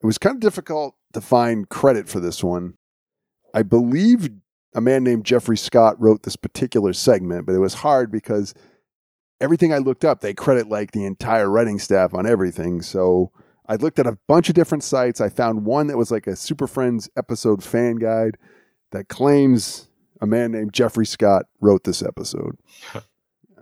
It 0.00 0.06
was 0.06 0.18
kind 0.18 0.36
of 0.36 0.40
difficult 0.40 0.94
to 1.12 1.20
find 1.20 1.68
credit 1.68 2.08
for 2.08 2.20
this 2.20 2.42
one. 2.42 2.74
I 3.54 3.62
believe 3.62 4.28
a 4.74 4.80
man 4.80 5.02
named 5.02 5.24
Jeffrey 5.24 5.56
Scott 5.56 6.00
wrote 6.00 6.22
this 6.22 6.36
particular 6.36 6.92
segment, 6.92 7.46
but 7.46 7.54
it 7.54 7.60
was 7.60 7.74
hard 7.74 8.12
because 8.12 8.54
everything 9.40 9.72
I 9.72 9.78
looked 9.78 10.04
up, 10.04 10.20
they 10.20 10.34
credit 10.34 10.68
like 10.68 10.92
the 10.92 11.04
entire 11.04 11.48
writing 11.50 11.78
staff 11.78 12.14
on 12.14 12.26
everything. 12.26 12.82
So 12.82 13.32
I 13.68 13.76
looked 13.76 13.98
at 13.98 14.06
a 14.06 14.18
bunch 14.26 14.48
of 14.48 14.54
different 14.54 14.84
sites. 14.84 15.20
I 15.20 15.28
found 15.28 15.64
one 15.64 15.86
that 15.88 15.98
was 15.98 16.10
like 16.10 16.26
a 16.26 16.36
Super 16.36 16.66
Friends 16.66 17.08
episode 17.16 17.62
fan 17.62 17.96
guide 17.96 18.36
that 18.92 19.08
claims 19.08 19.88
a 20.20 20.26
man 20.26 20.52
named 20.52 20.72
Jeffrey 20.72 21.06
Scott 21.06 21.46
wrote 21.60 21.84
this 21.84 22.02
episode. 22.02 22.56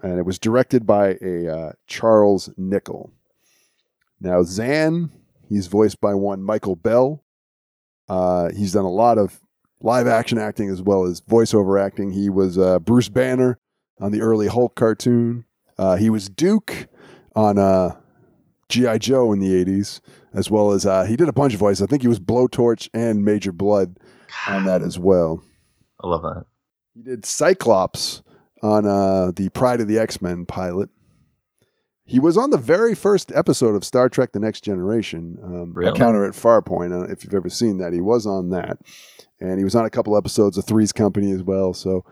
and 0.02 0.18
it 0.18 0.24
was 0.24 0.38
directed 0.38 0.86
by 0.86 1.16
a 1.22 1.48
uh, 1.48 1.72
Charles 1.86 2.50
Nichols. 2.56 3.10
Now, 4.20 4.42
Zan, 4.42 5.10
he's 5.48 5.66
voiced 5.66 6.00
by 6.00 6.14
one 6.14 6.42
Michael 6.42 6.76
Bell. 6.76 7.22
Uh, 8.08 8.50
he's 8.50 8.72
done 8.72 8.84
a 8.84 8.90
lot 8.90 9.18
of 9.18 9.40
live 9.80 10.06
action 10.06 10.38
acting 10.38 10.70
as 10.70 10.80
well 10.82 11.04
as 11.04 11.20
voiceover 11.20 11.80
acting. 11.80 12.12
He 12.12 12.30
was 12.30 12.58
uh, 12.58 12.78
Bruce 12.78 13.08
Banner 13.08 13.58
on 14.00 14.12
the 14.12 14.20
early 14.20 14.48
Hulk 14.48 14.74
cartoon. 14.74 15.44
Uh, 15.78 15.96
he 15.96 16.08
was 16.08 16.28
Duke 16.28 16.88
on 17.34 17.58
uh, 17.58 17.96
G.I. 18.68 18.98
Joe 18.98 19.32
in 19.32 19.40
the 19.40 19.64
80s, 19.64 20.00
as 20.32 20.50
well 20.50 20.72
as 20.72 20.86
uh, 20.86 21.04
he 21.04 21.16
did 21.16 21.28
a 21.28 21.32
bunch 21.32 21.54
of 21.54 21.60
voices. 21.60 21.82
I 21.82 21.86
think 21.86 22.02
he 22.02 22.08
was 22.08 22.20
Blowtorch 22.20 22.88
and 22.94 23.24
Major 23.24 23.52
Blood 23.52 23.98
on 24.48 24.64
that 24.64 24.82
as 24.82 24.98
well. 24.98 25.42
I 26.02 26.06
love 26.08 26.22
that. 26.22 26.44
He 26.94 27.02
did 27.02 27.24
Cyclops 27.24 28.22
on 28.62 28.86
uh, 28.86 29.32
the 29.34 29.50
Pride 29.50 29.80
of 29.80 29.88
the 29.88 29.98
X 29.98 30.22
Men 30.22 30.46
pilot. 30.46 30.88
He 32.06 32.20
was 32.20 32.36
on 32.36 32.50
the 32.50 32.58
very 32.58 32.94
first 32.94 33.32
episode 33.34 33.74
of 33.74 33.84
Star 33.84 34.08
Trek: 34.08 34.32
The 34.32 34.38
Next 34.38 34.62
Generation. 34.62 35.38
Um, 35.42 35.72
Really? 35.74 35.90
Encounter 35.90 36.24
at 36.24 36.34
Farpoint. 36.34 36.92
I 36.92 37.12
if 37.12 37.24
you've 37.24 37.34
ever 37.34 37.50
seen 37.50 37.78
that. 37.78 37.92
He 37.92 38.00
was 38.00 38.26
on 38.26 38.50
that, 38.50 38.78
and 39.40 39.58
he 39.58 39.64
was 39.64 39.74
on 39.74 39.84
a 39.84 39.90
couple 39.90 40.16
episodes 40.16 40.56
of 40.56 40.64
Three's 40.64 40.92
Company 40.92 41.32
as 41.32 41.42
well. 41.42 41.74
So 41.74 42.04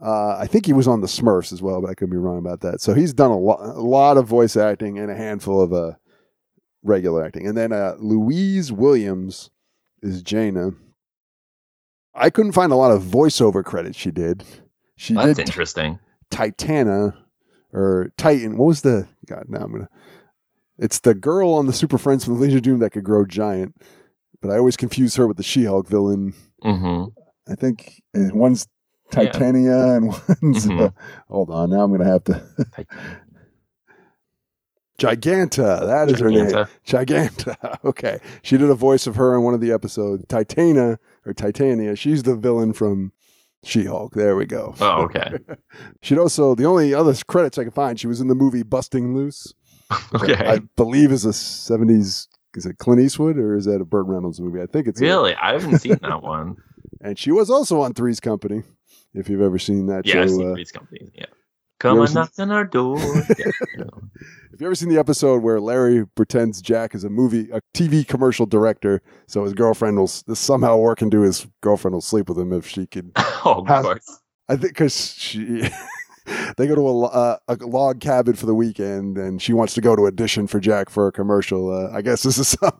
uh, 0.00 0.36
I 0.38 0.46
think 0.46 0.66
he 0.66 0.72
was 0.72 0.88
on 0.88 1.00
the 1.00 1.06
Smurfs 1.06 1.52
as 1.52 1.60
well, 1.62 1.80
but 1.80 1.90
I 1.90 1.94
could 1.94 2.10
be 2.10 2.16
wrong 2.16 2.38
about 2.38 2.60
that. 2.60 2.80
So 2.80 2.94
he's 2.94 3.12
done 3.12 3.30
a, 3.30 3.38
lo- 3.38 3.58
a 3.60 3.80
lot 3.80 4.16
of 4.16 4.26
voice 4.26 4.56
acting 4.56 4.98
and 4.98 5.10
a 5.10 5.16
handful 5.16 5.60
of 5.60 5.72
uh, 5.72 5.92
regular 6.82 7.24
acting. 7.24 7.46
And 7.46 7.56
then 7.56 7.72
uh, 7.72 7.94
Louise 7.98 8.72
Williams 8.72 9.50
is 10.02 10.22
Jayna. 10.22 10.76
I 12.14 12.30
couldn't 12.30 12.52
find 12.52 12.72
a 12.72 12.76
lot 12.76 12.92
of 12.92 13.02
voiceover 13.02 13.64
credits 13.64 13.98
she 13.98 14.10
did. 14.10 14.44
She 14.96 15.14
That's 15.14 15.36
did 15.36 15.48
interesting. 15.48 15.98
Titana 16.30 17.14
or 17.72 18.12
Titan. 18.16 18.56
What 18.56 18.66
was 18.66 18.82
the 18.82 19.06
God? 19.26 19.44
Now 19.48 19.60
I'm 19.60 19.72
gonna. 19.72 19.88
It's 20.78 20.98
the 21.00 21.14
girl 21.14 21.54
on 21.54 21.66
the 21.66 21.72
Super 21.72 21.98
Friends 21.98 22.24
from 22.24 22.34
the 22.34 22.40
Legion 22.40 22.58
of 22.58 22.62
Doom 22.62 22.78
that 22.80 22.90
could 22.90 23.04
grow 23.04 23.24
giant, 23.24 23.74
but 24.42 24.50
I 24.50 24.58
always 24.58 24.76
confuse 24.76 25.16
her 25.16 25.26
with 25.26 25.36
the 25.38 25.42
She-Hulk 25.42 25.88
villain. 25.88 26.34
hmm 26.62 27.04
I 27.48 27.54
think 27.54 28.02
uh, 28.16 28.28
one's 28.34 28.66
Yeah. 29.12 29.30
Titania 29.30 29.94
and 29.94 30.06
one's. 30.42 30.66
Mhm. 30.66 30.80
uh, 30.80 30.90
hold 31.28 31.50
on, 31.50 31.70
now 31.70 31.82
I'm 31.82 31.92
gonna 31.92 32.04
have 32.10 32.24
to. 32.24 32.42
Giganta, 34.98 35.86
that 35.86 36.10
is 36.10 36.20
her 36.20 36.30
name. 36.30 36.46
Giganta. 36.46 36.68
Giganta. 37.56 37.78
Okay, 37.84 38.18
she 38.42 38.56
did 38.56 38.70
a 38.70 38.74
voice 38.74 39.06
of 39.06 39.16
her 39.16 39.34
in 39.36 39.42
one 39.42 39.52
of 39.54 39.60
the 39.60 39.70
episodes. 39.70 40.24
Titania 40.28 40.98
or 41.26 41.34
Titania. 41.34 41.94
She's 41.96 42.22
the 42.22 42.34
villain 42.34 42.72
from 42.72 43.12
She-Hulk. 43.64 44.14
There 44.14 44.36
we 44.36 44.46
go. 44.46 44.74
Oh, 44.80 45.02
okay. 45.02 45.38
She'd 46.02 46.18
also 46.18 46.54
the 46.54 46.64
only 46.66 46.94
other 46.94 47.14
credits 47.26 47.58
I 47.58 47.64
could 47.64 47.74
find. 47.74 47.98
She 47.98 48.06
was 48.06 48.20
in 48.20 48.28
the 48.28 48.34
movie 48.34 48.62
Busting 48.62 49.14
Loose. 49.14 49.52
Okay. 50.14 50.34
I, 50.34 50.58
believe 50.76 51.12
is 51.12 51.24
a 51.24 51.28
'70s. 51.28 52.26
Is 52.56 52.66
it 52.66 52.78
Clint 52.78 53.00
Eastwood 53.00 53.36
or 53.38 53.54
is 53.54 53.66
that 53.66 53.80
a 53.80 53.84
Burt 53.84 54.06
Reynolds 54.06 54.40
movie? 54.40 54.60
I 54.60 54.66
think 54.66 54.88
it's 54.88 55.00
really? 55.00 55.34
I 55.36 55.52
haven't 55.52 55.78
seen 55.78 55.98
that 56.02 56.22
one. 56.24 56.56
And 57.00 57.16
she 57.16 57.30
was 57.30 57.50
also 57.50 57.80
on 57.82 57.92
Three's 57.94 58.18
Company. 58.18 58.62
If 59.14 59.28
you've 59.28 59.42
ever 59.42 59.58
seen 59.60 59.86
that 59.86 60.04
Yeah, 60.04 60.14
show, 60.14 60.26
seen 60.26 60.50
uh, 60.50 60.54
Three's 60.54 60.72
Company. 60.72 61.10
Yeah. 61.14 61.26
Come 61.78 62.06
seen- 62.06 62.14
knock 62.14 62.32
on 62.38 62.50
our 62.50 62.64
door. 62.64 62.98
Yeah, 63.38 63.46
you 63.76 63.84
know. 63.84 64.02
Have 64.50 64.60
you 64.60 64.66
ever 64.68 64.74
seen 64.74 64.88
the 64.88 64.98
episode 64.98 65.42
where 65.42 65.60
Larry 65.60 66.06
pretends 66.06 66.62
Jack 66.62 66.94
is 66.94 67.04
a 67.04 67.10
movie, 67.10 67.50
a 67.50 67.60
TV 67.74 68.06
commercial 68.06 68.46
director, 68.46 69.02
so 69.26 69.44
his 69.44 69.52
girlfriend 69.52 69.98
will 69.98 70.06
somehow 70.06 70.78
work 70.78 71.02
into 71.02 71.20
his 71.20 71.46
girlfriend 71.60 71.94
will 71.94 72.00
sleep 72.00 72.28
with 72.30 72.38
him 72.38 72.52
if 72.52 72.66
she 72.66 72.86
can. 72.86 73.12
Oh, 73.44 73.64
of 73.64 73.82
course. 73.84 74.20
I 74.48 74.56
think 74.56 74.72
because 74.72 75.14
she, 75.14 75.68
they 76.56 76.66
go 76.66 76.74
to 76.74 76.88
a, 76.88 77.02
uh, 77.04 77.36
a 77.46 77.54
log 77.56 78.00
cabin 78.00 78.34
for 78.34 78.46
the 78.46 78.54
weekend, 78.56 79.18
and 79.18 79.40
she 79.40 79.52
wants 79.52 79.74
to 79.74 79.80
go 79.80 79.94
to 79.94 80.06
audition 80.06 80.48
for 80.48 80.58
Jack 80.58 80.90
for 80.90 81.06
a 81.06 81.12
commercial. 81.12 81.70
Uh, 81.70 81.96
I 81.96 82.02
guess 82.02 82.24
this 82.24 82.38
is 82.38 82.48
some, 82.48 82.72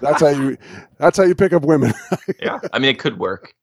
that's 0.00 0.20
how 0.20 0.28
you 0.28 0.56
that's 0.98 1.18
how 1.18 1.24
you 1.24 1.34
pick 1.34 1.52
up 1.52 1.64
women. 1.64 1.94
Yeah. 2.40 2.60
I 2.72 2.78
mean, 2.78 2.90
it 2.90 3.00
could 3.00 3.18
work. 3.18 3.54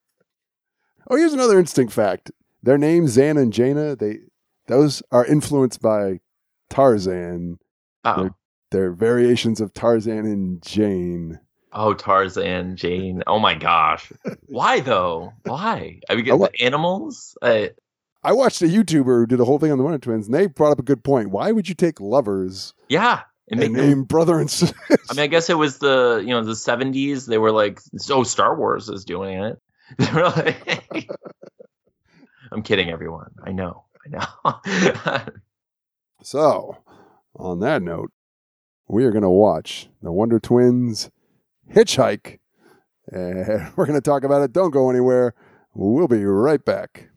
Oh, 1.09 1.15
here's 1.15 1.31
another 1.33 1.57
interesting 1.57 1.87
fact. 1.87 2.31
Their 2.63 2.77
names, 2.77 3.11
Zan 3.11 3.37
and 3.37 3.53
Jayna, 3.53 3.97
they 3.97 4.19
those 4.67 5.03
are 5.11 5.25
influenced 5.25 5.81
by 5.81 6.19
Tarzan. 6.69 7.59
Oh. 8.03 8.29
They're 8.71 8.93
variations 8.93 9.59
of 9.59 9.73
Tarzan 9.73 10.25
and 10.25 10.61
Jane. 10.63 11.39
Oh, 11.73 11.93
Tarzan, 11.93 12.75
Jane. 12.77 13.23
Oh 13.27 13.39
my 13.39 13.53
gosh. 13.53 14.11
Why 14.47 14.79
though? 14.79 15.33
Why? 15.43 15.99
I 16.09 16.15
mean, 16.15 16.29
I 16.29 16.33
wa- 16.33 16.49
the 16.51 16.65
animals. 16.65 17.37
Uh, 17.41 17.67
I 18.23 18.33
watched 18.33 18.61
a 18.61 18.65
YouTuber 18.65 19.05
who 19.21 19.25
did 19.25 19.39
a 19.39 19.45
whole 19.45 19.57
thing 19.59 19.71
on 19.71 19.77
the 19.77 19.83
Wonder 19.83 19.97
Twins, 19.97 20.27
and 20.27 20.35
they 20.35 20.47
brought 20.47 20.71
up 20.71 20.79
a 20.79 20.83
good 20.83 21.03
point. 21.03 21.31
Why 21.31 21.51
would 21.51 21.67
you 21.67 21.75
take 21.75 21.99
lovers 21.99 22.73
yeah. 22.87 23.21
And 23.49 23.59
make 23.59 23.73
them- 23.73 23.87
name 23.87 24.03
brother 24.03 24.39
and 24.39 24.49
sister? 24.49 24.77
I 25.09 25.13
mean, 25.13 25.23
I 25.23 25.27
guess 25.27 25.49
it 25.49 25.57
was 25.57 25.79
the 25.79 26.21
you 26.25 26.29
know 26.29 26.43
the 26.43 26.55
seventies. 26.55 27.25
They 27.25 27.37
were 27.37 27.51
like, 27.51 27.79
"Oh, 28.09 28.23
Star 28.23 28.55
Wars 28.57 28.87
is 28.89 29.03
doing 29.05 29.41
it." 29.43 29.57
They 29.97 30.11
were 30.13 30.23
like, 30.29 31.09
I'm 32.49 32.63
kidding, 32.63 32.89
everyone. 32.89 33.31
I 33.43 33.51
know, 33.51 33.83
I 34.05 34.09
know. 34.09 35.25
so, 36.23 36.77
on 37.35 37.59
that 37.59 37.81
note, 37.81 38.11
we 38.87 39.05
are 39.05 39.11
going 39.11 39.23
to 39.23 39.29
watch 39.29 39.89
the 40.01 40.11
Wonder 40.11 40.39
Twins 40.39 41.09
hitchhike, 41.73 42.39
and 43.07 43.71
we're 43.75 43.85
going 43.85 43.97
to 43.97 44.01
talk 44.01 44.23
about 44.23 44.41
it. 44.41 44.53
Don't 44.53 44.71
go 44.71 44.89
anywhere. 44.89 45.33
We'll 45.73 46.07
be 46.07 46.23
right 46.25 46.63
back. 46.63 47.09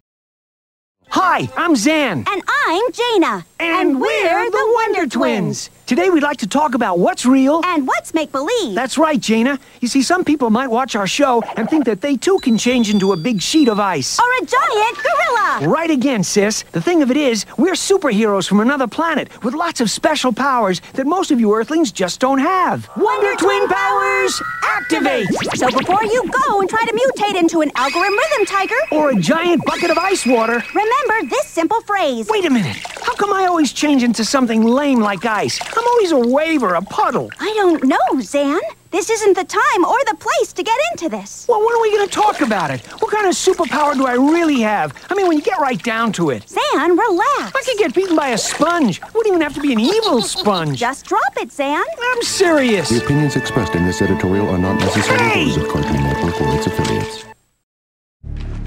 Hi, 1.08 1.48
I'm 1.56 1.76
Zan. 1.76 2.24
And 2.26 2.42
I'm 2.66 2.92
Jayna. 2.92 3.44
And, 3.60 4.00
we're 4.00 4.50
the 4.50 4.72
Wonder 4.74 5.06
Twins. 5.06 5.70
Today 5.86 6.08
we'd 6.08 6.22
like 6.22 6.38
to 6.38 6.46
talk 6.46 6.74
about 6.74 6.98
what's 6.98 7.26
real. 7.26 7.60
And 7.64 7.86
what's 7.86 8.14
make 8.14 8.32
believe? 8.32 8.74
That's 8.74 8.96
right, 8.96 9.20
Jayna. 9.20 9.58
You 9.80 9.88
see, 9.88 10.00
some 10.02 10.24
people 10.24 10.48
might 10.48 10.68
watch 10.68 10.96
our 10.96 11.06
show 11.06 11.42
and 11.58 11.68
think 11.68 11.84
that 11.84 12.00
they 12.00 12.16
too 12.16 12.38
can 12.38 12.56
change 12.56 12.88
into 12.88 13.12
a 13.12 13.16
big 13.18 13.42
sheet 13.42 13.68
of 13.68 13.78
ice. 13.78 14.18
Or 14.18 14.24
a 14.42 14.46
giant 14.46 14.96
gorilla. 14.96 15.68
Right 15.68 15.90
again, 15.90 16.24
sis. 16.24 16.62
The 16.72 16.80
thing 16.80 17.02
of 17.02 17.10
it 17.10 17.18
is, 17.18 17.44
we're 17.58 17.74
superheroes 17.74 18.48
from 18.48 18.60
another 18.60 18.86
planet 18.86 19.28
with 19.44 19.52
lots 19.52 19.82
of 19.82 19.90
special 19.90 20.32
powers 20.32 20.80
that 20.94 21.06
most 21.06 21.30
of 21.30 21.38
you 21.38 21.54
Earthlings 21.54 21.92
just 21.92 22.18
don't 22.18 22.38
have. 22.38 22.88
Wonder 22.96 23.34
Twin 23.36 23.68
powers, 23.68 24.42
activate! 24.62 25.26
So 25.54 25.66
before 25.68 26.02
you 26.04 26.30
go 26.46 26.60
and 26.60 26.68
try 26.70 26.82
to 26.86 26.92
mutate 26.92 27.38
into 27.38 27.60
an 27.60 27.70
algorithm 27.74 28.14
rhythm 28.16 28.46
tiger, 28.46 28.74
Or 28.90 29.10
a 29.10 29.16
giant 29.16 29.62
bucket 29.66 29.90
of 29.90 29.98
ice 29.98 30.24
water. 30.24 30.62
remember 30.74 31.28
this 31.28 31.46
simple 31.46 31.80
phrase. 31.82 32.26
Wait 32.30 32.46
a 32.46 32.53
minute. 32.54 32.76
How 33.02 33.14
come 33.14 33.32
I 33.32 33.46
always 33.46 33.72
change 33.72 34.02
into 34.04 34.24
something 34.24 34.62
lame 34.62 35.00
like 35.00 35.24
ice? 35.26 35.60
I'm 35.76 35.84
always 35.86 36.12
a 36.12 36.18
wave 36.34 36.62
or 36.62 36.74
a 36.76 36.82
puddle. 36.82 37.28
I 37.40 37.52
don't 37.54 37.82
know, 37.84 38.20
Zan. 38.20 38.60
This 38.92 39.10
isn't 39.10 39.34
the 39.36 39.42
time 39.44 39.84
or 39.84 39.96
the 40.06 40.16
place 40.20 40.52
to 40.52 40.62
get 40.62 40.78
into 40.92 41.08
this. 41.08 41.46
Well, 41.48 41.58
when 41.58 41.74
are 41.74 41.82
we 41.82 41.90
going 41.96 42.08
to 42.08 42.14
talk 42.14 42.40
about 42.42 42.70
it? 42.70 42.80
What 43.02 43.10
kind 43.10 43.26
of 43.26 43.34
superpower 43.34 43.94
do 43.94 44.06
I 44.06 44.14
really 44.14 44.60
have? 44.60 44.94
I 45.10 45.14
mean, 45.14 45.26
when 45.26 45.36
you 45.36 45.42
get 45.42 45.58
right 45.58 45.82
down 45.82 46.12
to 46.12 46.30
it. 46.30 46.48
Zan, 46.48 46.96
relax. 46.96 47.52
I 47.56 47.62
could 47.66 47.76
get 47.78 47.92
beaten 47.92 48.14
by 48.14 48.28
a 48.28 48.38
sponge. 48.38 49.00
Wouldn't 49.02 49.26
even 49.26 49.40
have 49.40 49.54
to 49.54 49.60
be 49.60 49.72
an 49.72 49.80
evil 49.80 50.22
sponge. 50.36 50.78
Just 50.78 51.06
drop 51.06 51.36
it, 51.38 51.50
Zan. 51.50 51.82
I'm 52.12 52.22
serious. 52.22 52.88
The 52.88 53.02
opinions 53.04 53.34
expressed 53.34 53.74
in 53.74 53.84
this 53.84 54.00
editorial 54.00 54.48
are 54.48 54.58
not 54.58 54.78
necessarily 54.78 55.24
Hey! 55.24 55.44
those 55.46 55.56
of 55.56 55.68
Cartoon 55.68 55.94
Network 56.04 56.40
or 56.40 56.54
its 56.56 56.66
affiliates. 56.68 57.24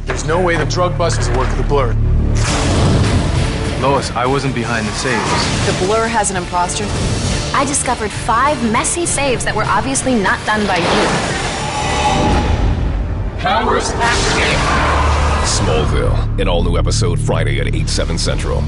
There's 0.06 0.26
no 0.26 0.41
way 0.43 0.58
the 0.58 0.65
drug 0.65 0.97
busts 0.97 1.30
work 1.38 1.50
the 1.56 1.63
blur. 1.63 1.93
Lois, 3.81 4.09
I 4.11 4.25
wasn't 4.25 4.55
behind 4.55 4.87
the 4.87 4.91
saves. 4.93 5.79
The 5.79 5.85
Blur 5.85 6.07
has 6.07 6.31
an 6.31 6.37
imposter. 6.37 6.85
I 7.55 7.63
discovered 7.65 8.09
five 8.11 8.59
messy 8.71 9.05
saves 9.05 9.45
that 9.45 9.55
were 9.55 9.65
obviously 9.65 10.15
not 10.15 10.43
done 10.47 10.65
by 10.65 10.77
you. 10.77 11.03
Powers 13.39 13.91
activate. 13.93 14.57
Smallville, 15.47 16.41
an 16.41 16.47
all 16.47 16.63
new 16.63 16.77
episode 16.77 17.19
Friday 17.19 17.59
at 17.59 17.73
8, 17.73 17.87
7 17.87 18.17
central. 18.17 18.63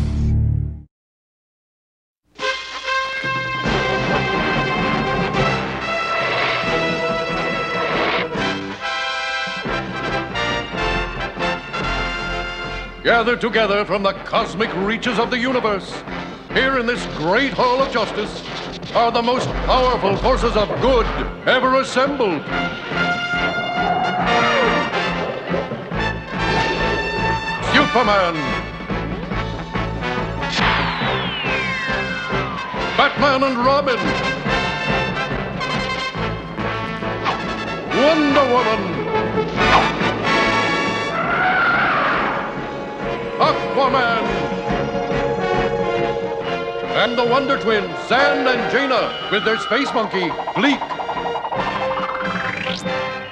Gathered 13.03 13.39
together 13.39 13.85
from 13.85 14.03
the 14.03 14.13
cosmic 14.25 14.73
reaches 14.75 15.19
of 15.19 15.29
the 15.29 15.37
universe. 15.37 16.03
Here 16.53 16.79
in 16.79 16.85
this 16.85 17.05
great 17.17 17.53
hall 17.53 17.81
of 17.81 17.91
justice 17.91 18.43
are 18.93 19.11
the 19.11 19.21
most 19.21 19.47
powerful 19.65 20.17
forces 20.17 20.55
of 20.57 20.67
good 20.81 21.05
ever 21.47 21.75
assembled. 21.75 22.41
Superman. 27.73 28.35
Batman 32.97 33.43
and 33.43 33.57
Robin. 33.57 33.99
Wonder 37.95 38.45
Woman. 38.53 40.08
Aquaman. 43.79 44.23
And 47.01 47.17
the 47.17 47.23
Wonder 47.23 47.57
Twins, 47.57 47.87
Zan 48.09 48.45
and 48.45 48.71
Jayna, 48.73 49.31
with 49.31 49.45
their 49.45 49.57
space 49.57 49.93
monkey, 49.93 50.27
Gleek. 50.55 50.79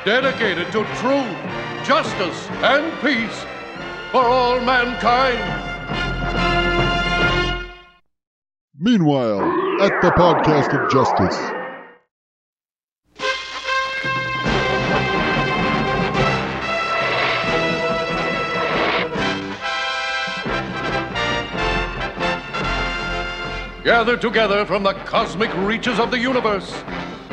Dedicated 0.05 0.67
to 0.67 0.85
truth, 1.01 1.37
justice, 1.85 2.47
and 2.63 2.93
peace 3.01 3.45
for 4.11 4.23
all 4.23 4.61
mankind. 4.61 5.65
Meanwhile, 8.79 9.41
at 9.81 10.01
the 10.01 10.11
podcast 10.11 10.73
of 10.73 10.89
justice. 10.89 11.56
Gathered 23.87 24.19
together 24.19 24.65
from 24.65 24.83
the 24.83 24.91
cosmic 25.05 25.49
reaches 25.55 25.97
of 25.97 26.11
the 26.11 26.19
universe, 26.19 26.83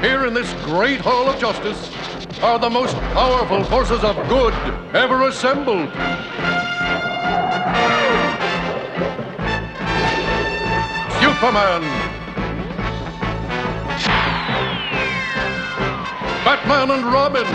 here 0.00 0.24
in 0.24 0.34
this 0.34 0.52
great 0.62 1.00
hall 1.00 1.28
of 1.28 1.36
justice, 1.40 1.90
are 2.44 2.60
the 2.60 2.70
most 2.70 2.94
powerful 3.12 3.64
forces 3.64 4.04
of 4.04 4.14
good 4.28 4.54
ever 4.94 5.22
assembled. 5.22 5.88
Superman. 11.18 11.82
Batman 16.44 16.90
and 16.92 17.04
Robin. 17.04 17.46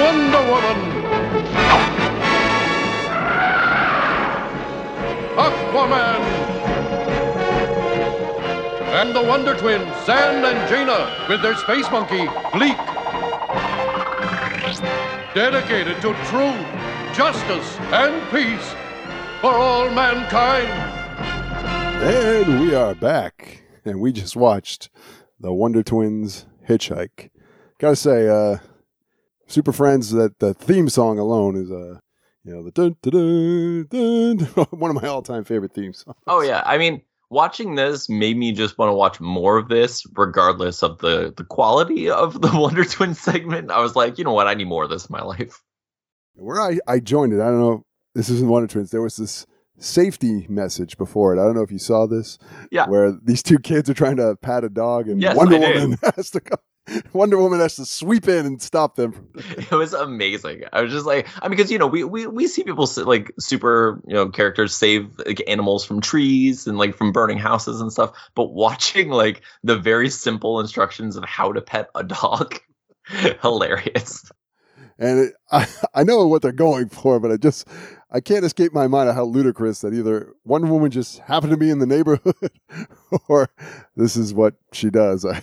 Wonder 0.00 0.50
Woman. 0.50 1.83
Aquaman. 5.74 6.20
And 8.94 9.14
the 9.14 9.22
Wonder 9.22 9.56
Twins, 9.58 9.90
Zan 10.06 10.44
and 10.44 10.68
Jayna, 10.70 11.28
with 11.28 11.42
their 11.42 11.56
space 11.56 11.90
monkey, 11.90 12.26
Gleek. 12.52 12.76
Dedicated 15.34 15.96
to 15.96 16.14
truth, 16.26 17.16
justice, 17.16 17.76
and 17.92 18.22
peace 18.30 18.72
for 19.40 19.52
all 19.52 19.90
mankind. 19.90 20.68
And 22.04 22.60
we 22.60 22.72
are 22.76 22.94
back. 22.94 23.64
And 23.84 24.00
we 24.00 24.12
just 24.12 24.36
watched 24.36 24.90
the 25.40 25.52
Wonder 25.52 25.82
Twins 25.82 26.46
Hitchhike. 26.68 27.30
Gotta 27.80 27.96
say, 27.96 28.28
uh, 28.28 28.58
Super 29.48 29.72
Friends, 29.72 30.12
that 30.12 30.38
the 30.38 30.54
theme 30.54 30.88
song 30.88 31.18
alone 31.18 31.56
is 31.56 31.72
uh, 31.72 31.98
you 32.44 32.52
know, 32.52 32.62
the 32.62 32.70
dun 32.70 32.96
dun 33.02 33.86
dun, 33.90 34.36
dun 34.36 34.64
one 34.70 34.94
of 34.94 35.02
my 35.02 35.08
all 35.08 35.22
time 35.22 35.44
favorite 35.44 35.72
theme 35.72 35.92
songs. 35.92 36.16
Oh 36.26 36.40
yeah, 36.40 36.62
I 36.64 36.78
mean, 36.78 37.02
watching 37.30 37.74
this 37.74 38.08
made 38.08 38.36
me 38.36 38.52
just 38.52 38.78
want 38.78 38.90
to 38.90 38.94
watch 38.94 39.20
more 39.20 39.56
of 39.56 39.68
this, 39.68 40.04
regardless 40.14 40.82
of 40.82 40.98
the 40.98 41.32
the 41.36 41.44
quality 41.44 42.10
of 42.10 42.40
the 42.40 42.50
Wonder 42.54 42.84
Twins 42.84 43.20
segment. 43.20 43.70
I 43.70 43.80
was 43.80 43.96
like, 43.96 44.18
you 44.18 44.24
know 44.24 44.32
what, 44.32 44.46
I 44.46 44.54
need 44.54 44.68
more 44.68 44.84
of 44.84 44.90
this 44.90 45.06
in 45.06 45.12
my 45.12 45.22
life. 45.22 45.62
Where 46.34 46.60
I, 46.60 46.78
I 46.86 47.00
joined 47.00 47.32
it, 47.32 47.40
I 47.40 47.46
don't 47.46 47.60
know, 47.60 47.84
this 48.14 48.28
isn't 48.28 48.48
Wonder 48.48 48.66
Twins. 48.66 48.90
There 48.90 49.02
was 49.02 49.16
this 49.16 49.46
safety 49.78 50.46
message 50.48 50.96
before 50.98 51.34
it. 51.34 51.40
I 51.40 51.44
don't 51.44 51.54
know 51.54 51.62
if 51.62 51.72
you 51.72 51.78
saw 51.78 52.06
this. 52.06 52.38
Yeah. 52.70 52.88
Where 52.88 53.12
these 53.22 53.42
two 53.42 53.58
kids 53.58 53.88
are 53.90 53.94
trying 53.94 54.16
to 54.16 54.36
pat 54.36 54.64
a 54.64 54.68
dog 54.68 55.08
and 55.08 55.20
Yes, 55.20 55.36
Wonder. 55.36 55.58
Woman 55.58 55.98
has 56.16 56.30
to 56.30 56.40
come. 56.40 56.58
Wonder 57.12 57.38
Woman 57.38 57.60
has 57.60 57.76
to 57.76 57.86
sweep 57.86 58.28
in 58.28 58.46
and 58.46 58.60
stop 58.60 58.96
them. 58.96 59.28
It 59.56 59.70
was 59.70 59.94
amazing. 59.94 60.64
I 60.72 60.82
was 60.82 60.92
just 60.92 61.06
like, 61.06 61.26
I 61.40 61.48
mean, 61.48 61.56
because 61.56 61.70
you 61.70 61.78
know, 61.78 61.86
we 61.86 62.04
we 62.04 62.26
we 62.26 62.46
see 62.46 62.64
people 62.64 62.88
like 63.04 63.32
super, 63.38 64.00
you 64.06 64.14
know, 64.14 64.28
characters 64.28 64.74
save 64.74 65.18
like 65.24 65.42
animals 65.48 65.84
from 65.84 66.00
trees 66.00 66.66
and 66.66 66.76
like 66.76 66.94
from 66.94 67.12
burning 67.12 67.38
houses 67.38 67.80
and 67.80 67.92
stuff. 67.92 68.12
But 68.34 68.44
watching 68.52 69.08
like 69.08 69.42
the 69.62 69.76
very 69.76 70.10
simple 70.10 70.60
instructions 70.60 71.16
of 71.16 71.24
how 71.24 71.52
to 71.52 71.60
pet 71.60 71.88
a 71.94 72.04
dog, 72.04 72.60
hilarious. 73.42 74.30
and 74.98 75.20
it, 75.20 75.34
I, 75.50 75.66
I 75.94 76.04
know 76.04 76.26
what 76.26 76.42
they're 76.42 76.52
going 76.52 76.88
for, 76.88 77.18
but 77.18 77.32
I 77.32 77.36
just 77.36 77.66
I 78.10 78.20
can't 78.20 78.44
escape 78.44 78.72
my 78.72 78.86
mind 78.86 79.08
of 79.08 79.14
how 79.14 79.24
ludicrous 79.24 79.80
that 79.80 79.94
either 79.94 80.34
Wonder 80.44 80.68
Woman 80.68 80.90
just 80.90 81.18
happened 81.20 81.52
to 81.52 81.56
be 81.56 81.70
in 81.70 81.78
the 81.78 81.86
neighborhood, 81.86 82.50
or 83.28 83.48
this 83.96 84.16
is 84.16 84.34
what 84.34 84.54
she 84.72 84.90
does. 84.90 85.24
I, 85.24 85.42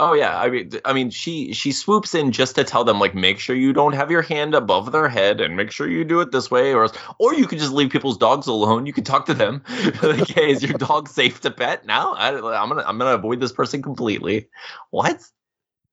Oh 0.00 0.12
yeah, 0.12 0.40
I 0.40 0.50
mean, 0.50 0.70
I 0.84 0.92
mean, 0.92 1.10
she 1.10 1.52
she 1.52 1.70
swoops 1.70 2.16
in 2.16 2.32
just 2.32 2.56
to 2.56 2.64
tell 2.64 2.82
them 2.82 2.98
like, 2.98 3.14
make 3.14 3.38
sure 3.38 3.54
you 3.54 3.72
don't 3.72 3.92
have 3.92 4.10
your 4.10 4.22
hand 4.22 4.52
above 4.54 4.90
their 4.90 5.08
head, 5.08 5.40
and 5.40 5.56
make 5.56 5.70
sure 5.70 5.88
you 5.88 6.04
do 6.04 6.20
it 6.20 6.32
this 6.32 6.50
way, 6.50 6.74
or 6.74 6.82
else, 6.82 6.92
or 7.20 7.32
you 7.34 7.46
could 7.46 7.60
just 7.60 7.70
leave 7.72 7.90
people's 7.90 8.18
dogs 8.18 8.48
alone. 8.48 8.86
You 8.86 8.92
could 8.92 9.06
talk 9.06 9.26
to 9.26 9.34
them, 9.34 9.62
like, 10.02 10.26
hey, 10.28 10.50
is 10.50 10.64
your 10.64 10.76
dog 10.78 11.08
safe 11.08 11.40
to 11.42 11.50
pet 11.52 11.86
now? 11.86 12.12
I, 12.14 12.30
I'm 12.30 12.68
gonna 12.68 12.82
I'm 12.84 12.98
gonna 12.98 13.14
avoid 13.14 13.38
this 13.38 13.52
person 13.52 13.82
completely. 13.82 14.48
What? 14.90 15.22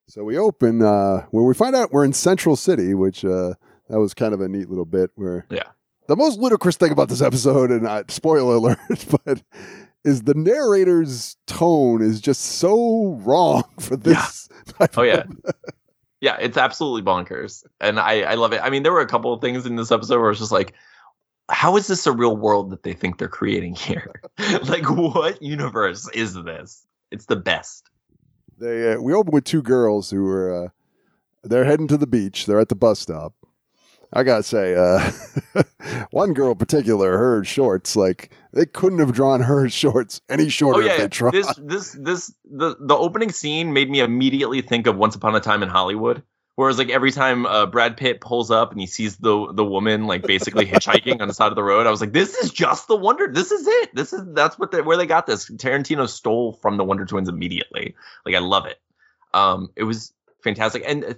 So 0.07 0.23
we 0.23 0.35
open 0.37 0.81
uh, 0.81 1.27
when 1.29 1.45
we 1.45 1.53
find 1.53 1.75
out 1.75 1.91
we're 1.91 2.03
in 2.03 2.13
Central 2.13 2.55
City, 2.55 2.95
which 2.95 3.23
uh, 3.23 3.53
that 3.87 3.99
was 3.99 4.15
kind 4.15 4.33
of 4.33 4.41
a 4.41 4.47
neat 4.49 4.67
little 4.67 4.85
bit. 4.85 5.11
Where 5.13 5.45
Yeah. 5.51 5.63
the 6.07 6.15
most 6.15 6.39
ludicrous 6.39 6.75
thing 6.75 6.91
about 6.91 7.09
this 7.09 7.21
episode, 7.21 7.69
and 7.69 7.85
uh, 7.85 8.03
spoiler 8.07 8.55
alert, 8.55 8.79
but 9.25 9.43
is 10.03 10.23
the 10.23 10.33
narrator's 10.33 11.37
tone 11.47 12.01
is 12.01 12.21
just 12.21 12.41
so 12.41 13.19
wrong 13.23 13.63
for 13.79 13.95
this. 13.95 14.49
type 14.77 14.97
Oh 14.97 15.03
yeah. 15.03 15.23
Yeah, 16.23 16.37
it's 16.39 16.55
absolutely 16.55 17.01
bonkers, 17.01 17.65
and 17.79 17.99
I 17.99 18.21
I 18.21 18.35
love 18.35 18.53
it. 18.53 18.61
I 18.63 18.69
mean, 18.69 18.83
there 18.83 18.91
were 18.91 19.01
a 19.01 19.07
couple 19.07 19.33
of 19.33 19.41
things 19.41 19.65
in 19.65 19.75
this 19.75 19.91
episode 19.91 20.21
where 20.21 20.29
it's 20.29 20.39
just 20.39 20.51
like, 20.51 20.75
how 21.49 21.77
is 21.77 21.87
this 21.87 22.05
a 22.05 22.11
real 22.11 22.37
world 22.37 22.69
that 22.69 22.83
they 22.83 22.93
think 22.93 23.17
they're 23.17 23.27
creating 23.27 23.73
here? 23.73 24.21
like, 24.65 24.87
what 24.87 25.41
universe 25.41 26.07
is 26.13 26.35
this? 26.35 26.85
It's 27.09 27.25
the 27.25 27.37
best. 27.37 27.89
They 28.59 28.93
uh, 28.93 29.01
we 29.01 29.15
open 29.15 29.33
with 29.33 29.45
two 29.45 29.63
girls 29.63 30.11
who 30.11 30.27
are 30.27 30.65
uh, 30.65 30.69
they're 31.43 31.65
heading 31.65 31.87
to 31.87 31.97
the 31.97 32.05
beach. 32.05 32.45
They're 32.45 32.59
at 32.59 32.69
the 32.69 32.75
bus 32.75 32.99
stop. 32.99 33.33
I 34.13 34.23
gotta 34.23 34.43
say, 34.43 34.75
uh, 34.75 35.63
one 36.11 36.33
girl 36.33 36.51
in 36.51 36.57
particular, 36.57 37.17
her 37.17 37.43
shorts, 37.43 37.95
like 37.95 38.31
they 38.51 38.65
couldn't 38.65 38.99
have 38.99 39.13
drawn 39.13 39.41
her 39.41 39.69
shorts 39.81 40.21
any 40.29 40.49
shorter 40.49 40.81
Oh 40.81 40.85
if 40.85 40.87
yeah, 40.91 40.97
they 40.97 41.07
tried. 41.07 41.33
this 41.33 41.53
this 41.57 41.91
this 41.93 42.33
the 42.43 42.75
the 42.79 42.95
opening 42.95 43.31
scene 43.31 43.73
made 43.73 43.89
me 43.89 43.99
immediately 44.01 44.61
think 44.61 44.87
of 44.87 44.97
Once 44.97 45.15
Upon 45.15 45.35
a 45.35 45.39
Time 45.39 45.63
in 45.63 45.69
Hollywood. 45.69 46.23
Whereas 46.55 46.77
like 46.77 46.89
every 46.89 47.11
time 47.11 47.45
uh, 47.45 47.65
Brad 47.65 47.95
Pitt 47.95 48.19
pulls 48.19 48.51
up 48.51 48.71
and 48.71 48.79
he 48.79 48.85
sees 48.85 49.15
the 49.17 49.51
the 49.53 49.63
woman 49.63 50.05
like 50.05 50.23
basically 50.23 50.65
hitchhiking 50.65 51.21
on 51.21 51.27
the 51.29 51.33
side 51.33 51.47
of 51.47 51.55
the 51.55 51.63
road, 51.63 51.87
I 51.87 51.91
was 51.91 52.01
like, 52.01 52.11
this 52.11 52.35
is 52.35 52.51
just 52.51 52.87
the 52.89 52.95
Wonder. 52.97 53.31
This 53.31 53.51
is 53.51 53.65
it. 53.65 53.95
This 53.95 54.11
is 54.11 54.21
that's 54.33 54.59
what 54.59 54.71
they, 54.71 54.81
where 54.81 54.97
they 54.97 55.05
got 55.05 55.25
this. 55.25 55.49
Tarantino 55.49 56.07
stole 56.09 56.53
from 56.53 56.75
the 56.75 56.83
Wonder 56.83 57.05
Twins 57.05 57.29
immediately. 57.29 57.95
Like 58.25 58.35
I 58.35 58.39
love 58.39 58.65
it. 58.65 58.79
Um, 59.33 59.69
it 59.77 59.85
was 59.85 60.13
fantastic. 60.43 60.83
And 60.85 61.05
uh, 61.05 61.13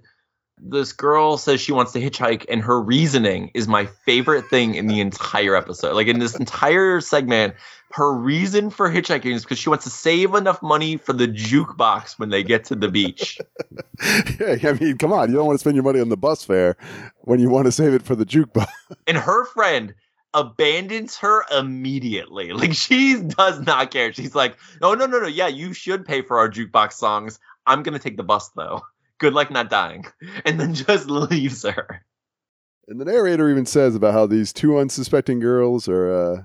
this 0.65 0.93
girl 0.93 1.37
says 1.37 1.59
she 1.59 1.71
wants 1.71 1.91
to 1.91 1.99
hitchhike, 1.99 2.45
and 2.49 2.61
her 2.61 2.81
reasoning 2.81 3.51
is 3.53 3.67
my 3.67 3.85
favorite 4.05 4.47
thing 4.47 4.75
in 4.75 4.87
the 4.87 5.01
entire 5.01 5.55
episode. 5.55 5.95
Like 5.95 6.07
in 6.07 6.19
this 6.19 6.35
entire 6.35 7.01
segment, 7.01 7.55
her 7.91 8.11
reason 8.11 8.69
for 8.69 8.89
hitchhiking 8.89 9.33
is 9.33 9.43
because 9.43 9.59
she 9.59 9.69
wants 9.69 9.83
to 9.83 9.89
save 9.89 10.33
enough 10.33 10.61
money 10.63 10.97
for 10.97 11.13
the 11.13 11.27
jukebox 11.27 12.17
when 12.17 12.29
they 12.29 12.43
get 12.43 12.65
to 12.65 12.75
the 12.75 12.87
beach. 12.87 13.39
yeah, 14.39 14.57
I 14.63 14.73
mean, 14.73 14.97
come 14.97 15.11
on, 15.11 15.29
you 15.29 15.35
don't 15.35 15.45
want 15.45 15.55
to 15.55 15.61
spend 15.61 15.75
your 15.75 15.83
money 15.83 15.99
on 15.99 16.09
the 16.09 16.17
bus 16.17 16.43
fare 16.43 16.75
when 17.21 17.39
you 17.39 17.49
want 17.49 17.65
to 17.65 17.71
save 17.71 17.93
it 17.93 18.01
for 18.01 18.15
the 18.15 18.25
jukebox. 18.25 18.67
and 19.07 19.17
her 19.17 19.45
friend 19.45 19.93
abandons 20.33 21.17
her 21.17 21.43
immediately. 21.55 22.53
Like 22.53 22.73
she 22.73 23.21
does 23.21 23.59
not 23.59 23.91
care. 23.91 24.13
She's 24.13 24.33
like, 24.33 24.57
"No, 24.81 24.95
no, 24.95 25.05
no, 25.05 25.19
no. 25.19 25.27
Yeah, 25.27 25.47
you 25.47 25.73
should 25.73 26.05
pay 26.05 26.21
for 26.21 26.39
our 26.39 26.49
jukebox 26.49 26.93
songs. 26.93 27.39
I'm 27.65 27.83
gonna 27.83 27.99
take 27.99 28.17
the 28.17 28.23
bus 28.23 28.49
though. 28.55 28.81
Good 29.23 29.33
luck 29.33 29.49
not 29.49 29.69
dying." 29.69 30.03
And 30.45 30.59
then 30.59 30.73
just 30.73 31.07
leaves 31.07 31.63
her. 31.63 32.03
And 32.89 32.99
the 32.99 33.05
narrator 33.05 33.49
even 33.49 33.65
says 33.65 33.95
about 33.95 34.11
how 34.11 34.25
these 34.25 34.51
two 34.51 34.77
unsuspecting 34.77 35.39
girls 35.39 35.87
are 35.87 36.13
uh, 36.13 36.41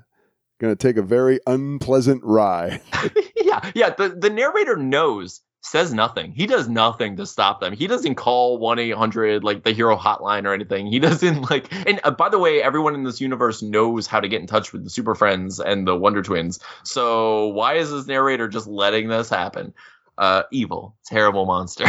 going 0.60 0.72
to 0.72 0.76
take 0.76 0.96
a 0.96 1.02
very 1.02 1.40
unpleasant 1.48 2.22
ride. 2.22 2.80
yeah, 3.36 3.68
yeah. 3.74 3.90
The 3.90 4.10
the 4.10 4.30
narrator 4.30 4.76
knows, 4.76 5.40
says 5.62 5.92
nothing. 5.92 6.30
He 6.30 6.46
does 6.46 6.68
nothing 6.68 7.16
to 7.16 7.26
stop 7.26 7.60
them. 7.60 7.72
He 7.72 7.88
doesn't 7.88 8.14
call 8.14 8.58
one 8.58 8.78
eight 8.78 8.94
hundred 8.94 9.42
like 9.42 9.64
the 9.64 9.72
hero 9.72 9.96
hotline 9.96 10.44
or 10.44 10.54
anything. 10.54 10.86
He 10.86 10.98
doesn't 11.08 11.50
like. 11.50 11.72
And 11.88 12.00
uh, 12.04 12.12
by 12.12 12.28
the 12.28 12.38
way, 12.38 12.62
everyone 12.62 12.94
in 12.94 13.02
this 13.02 13.20
universe 13.20 13.60
knows 13.60 14.06
how 14.06 14.20
to 14.20 14.28
get 14.28 14.40
in 14.40 14.46
touch 14.46 14.72
with 14.72 14.84
the 14.84 14.90
Super 14.90 15.16
Friends 15.16 15.58
and 15.58 15.88
the 15.88 15.96
Wonder 15.96 16.22
Twins. 16.22 16.60
So 16.84 17.48
why 17.48 17.74
is 17.74 17.90
this 17.90 18.06
narrator 18.06 18.46
just 18.46 18.68
letting 18.68 19.08
this 19.08 19.28
happen? 19.28 19.74
Uh, 20.16 20.44
evil, 20.52 20.96
terrible 21.04 21.46
monster. 21.46 21.86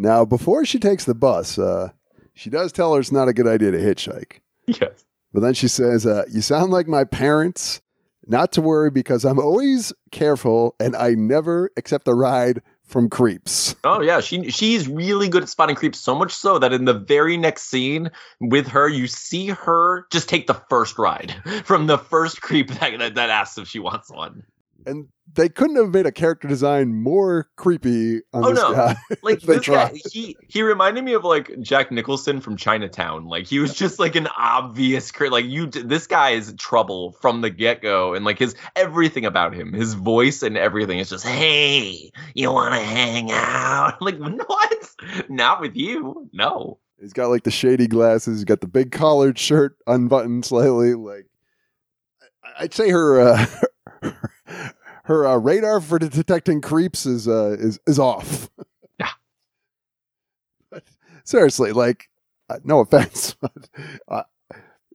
Now, 0.00 0.24
before 0.24 0.64
she 0.64 0.78
takes 0.78 1.04
the 1.04 1.14
bus, 1.14 1.58
uh, 1.58 1.90
She 2.32 2.48
does 2.48 2.72
tell 2.72 2.94
her 2.94 3.00
it's 3.00 3.12
not 3.12 3.28
a 3.28 3.34
good 3.34 3.46
idea 3.46 3.70
to 3.70 3.78
hitchhike. 3.78 4.40
Yes. 4.66 5.04
But 5.34 5.40
then 5.40 5.52
she 5.52 5.68
says, 5.68 6.06
uh, 6.06 6.24
You 6.30 6.40
sound 6.40 6.72
like 6.72 6.88
my 6.88 7.04
parents. 7.04 7.82
Not 8.26 8.52
to 8.52 8.60
worry 8.62 8.90
because 8.90 9.24
I'm 9.24 9.38
always 9.38 9.92
careful 10.12 10.74
and 10.78 10.94
I 10.94 11.10
never 11.10 11.70
accept 11.76 12.06
a 12.06 12.14
ride 12.14 12.62
from 12.84 13.08
creeps. 13.08 13.74
Oh 13.84 14.00
yeah, 14.00 14.20
she 14.20 14.50
she's 14.50 14.88
really 14.88 15.28
good 15.28 15.42
at 15.42 15.48
spotting 15.48 15.76
creeps. 15.76 15.98
So 15.98 16.14
much 16.14 16.32
so 16.32 16.58
that 16.58 16.72
in 16.72 16.84
the 16.84 16.94
very 16.94 17.36
next 17.36 17.64
scene 17.64 18.10
with 18.40 18.68
her, 18.68 18.88
you 18.88 19.06
see 19.06 19.48
her 19.48 20.06
just 20.10 20.28
take 20.28 20.46
the 20.46 20.60
first 20.68 20.98
ride 20.98 21.34
from 21.64 21.86
the 21.86 21.98
first 21.98 22.40
creep 22.40 22.68
that 22.68 22.98
that, 22.98 23.14
that 23.14 23.30
asks 23.30 23.58
if 23.58 23.68
she 23.68 23.78
wants 23.78 24.10
one. 24.10 24.44
And 24.86 25.08
they 25.32 25.48
couldn't 25.48 25.76
have 25.76 25.90
made 25.90 26.06
a 26.06 26.12
character 26.12 26.48
design 26.48 26.94
more 27.02 27.48
creepy 27.56 28.22
on 28.32 28.44
Oh 28.44 28.50
this 28.50 28.58
no! 28.58 28.72
guy. 28.72 28.96
Like 29.22 29.40
this 29.40 29.66
guy, 29.66 29.92
he 30.10 30.36
he 30.48 30.62
reminded 30.62 31.04
me 31.04 31.12
of 31.12 31.24
like 31.24 31.50
Jack 31.60 31.92
Nicholson 31.92 32.40
from 32.40 32.56
Chinatown. 32.56 33.26
Like 33.26 33.46
he 33.46 33.58
was 33.58 33.74
just 33.74 33.98
like 33.98 34.16
an 34.16 34.28
obvious 34.36 35.12
like 35.20 35.44
you. 35.44 35.66
This 35.66 36.06
guy 36.06 36.30
is 36.30 36.54
trouble 36.58 37.12
from 37.20 37.42
the 37.42 37.50
get 37.50 37.82
go, 37.82 38.14
and 38.14 38.24
like 38.24 38.38
his 38.38 38.54
everything 38.74 39.24
about 39.24 39.54
him, 39.54 39.72
his 39.72 39.94
voice 39.94 40.42
and 40.42 40.56
everything 40.56 40.98
is 40.98 41.10
just 41.10 41.26
hey, 41.26 42.10
you 42.34 42.52
want 42.52 42.74
to 42.74 42.80
hang 42.80 43.30
out? 43.30 43.98
Like 44.00 44.18
what? 44.18 44.90
Not 45.28 45.60
with 45.60 45.76
you, 45.76 46.28
no. 46.32 46.78
He's 47.00 47.12
got 47.12 47.28
like 47.28 47.44
the 47.44 47.50
shady 47.50 47.86
glasses. 47.86 48.38
He's 48.38 48.44
got 48.44 48.60
the 48.60 48.68
big 48.68 48.92
collared 48.92 49.38
shirt 49.38 49.76
unbuttoned 49.86 50.44
slightly. 50.44 50.94
Like 50.94 51.26
I'd 52.58 52.74
say 52.74 52.90
her 52.90 53.20
uh, 53.20 53.46
her 55.04 55.26
uh, 55.26 55.36
radar 55.36 55.80
for 55.80 55.98
detecting 55.98 56.60
creeps 56.60 57.06
is 57.06 57.26
uh, 57.28 57.56
is 57.58 57.78
is 57.86 57.98
off. 57.98 58.48
Yeah. 58.98 59.08
But 60.70 60.84
seriously, 61.24 61.72
like 61.72 62.08
uh, 62.48 62.58
no 62.64 62.80
offense, 62.80 63.34
but 63.40 63.52
uh, 64.08 64.22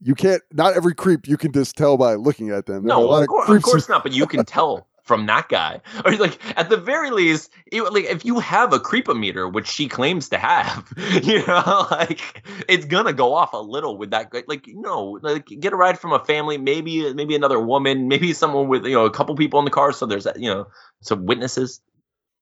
you 0.01 0.15
can't. 0.15 0.41
Not 0.51 0.75
every 0.75 0.93
creep 0.95 1.27
you 1.27 1.37
can 1.37 1.51
just 1.51 1.75
tell 1.75 1.97
by 1.97 2.15
looking 2.15 2.49
at 2.49 2.65
them. 2.65 2.83
There 2.85 2.95
No, 2.95 3.01
lot 3.01 3.17
of, 3.17 3.21
of 3.23 3.27
course, 3.29 3.43
of 3.43 3.47
creeps. 3.47 3.65
course 3.65 3.89
not. 3.89 4.03
But 4.03 4.13
you 4.13 4.27
can 4.27 4.45
tell 4.45 4.87
from 5.05 5.27
that 5.27 5.47
guy, 5.49 5.81
or 6.05 6.15
like 6.17 6.39
at 6.57 6.69
the 6.69 6.77
very 6.77 7.11
least, 7.11 7.51
it, 7.71 7.81
like 7.81 8.05
if 8.05 8.25
you 8.25 8.39
have 8.39 8.73
a 8.73 8.79
creepometer, 8.79 9.51
which 9.51 9.67
she 9.67 9.87
claims 9.87 10.29
to 10.29 10.37
have, 10.37 10.91
you 11.23 11.45
know, 11.45 11.87
like 11.91 12.21
it's 12.67 12.85
gonna 12.85 13.13
go 13.13 13.33
off 13.33 13.53
a 13.53 13.57
little 13.57 13.97
with 13.97 14.11
that. 14.11 14.31
guy. 14.31 14.43
Like 14.47 14.65
no, 14.67 15.19
like 15.21 15.45
get 15.45 15.73
a 15.73 15.75
ride 15.75 15.99
from 15.99 16.11
a 16.13 16.23
family, 16.23 16.57
maybe 16.57 17.13
maybe 17.13 17.35
another 17.35 17.59
woman, 17.59 18.07
maybe 18.07 18.33
someone 18.33 18.67
with 18.67 18.85
you 18.85 18.93
know 18.93 19.05
a 19.05 19.11
couple 19.11 19.35
people 19.35 19.59
in 19.59 19.65
the 19.65 19.71
car, 19.71 19.91
so 19.91 20.05
there's 20.05 20.27
you 20.35 20.49
know 20.49 20.67
some 21.01 21.25
witnesses. 21.25 21.81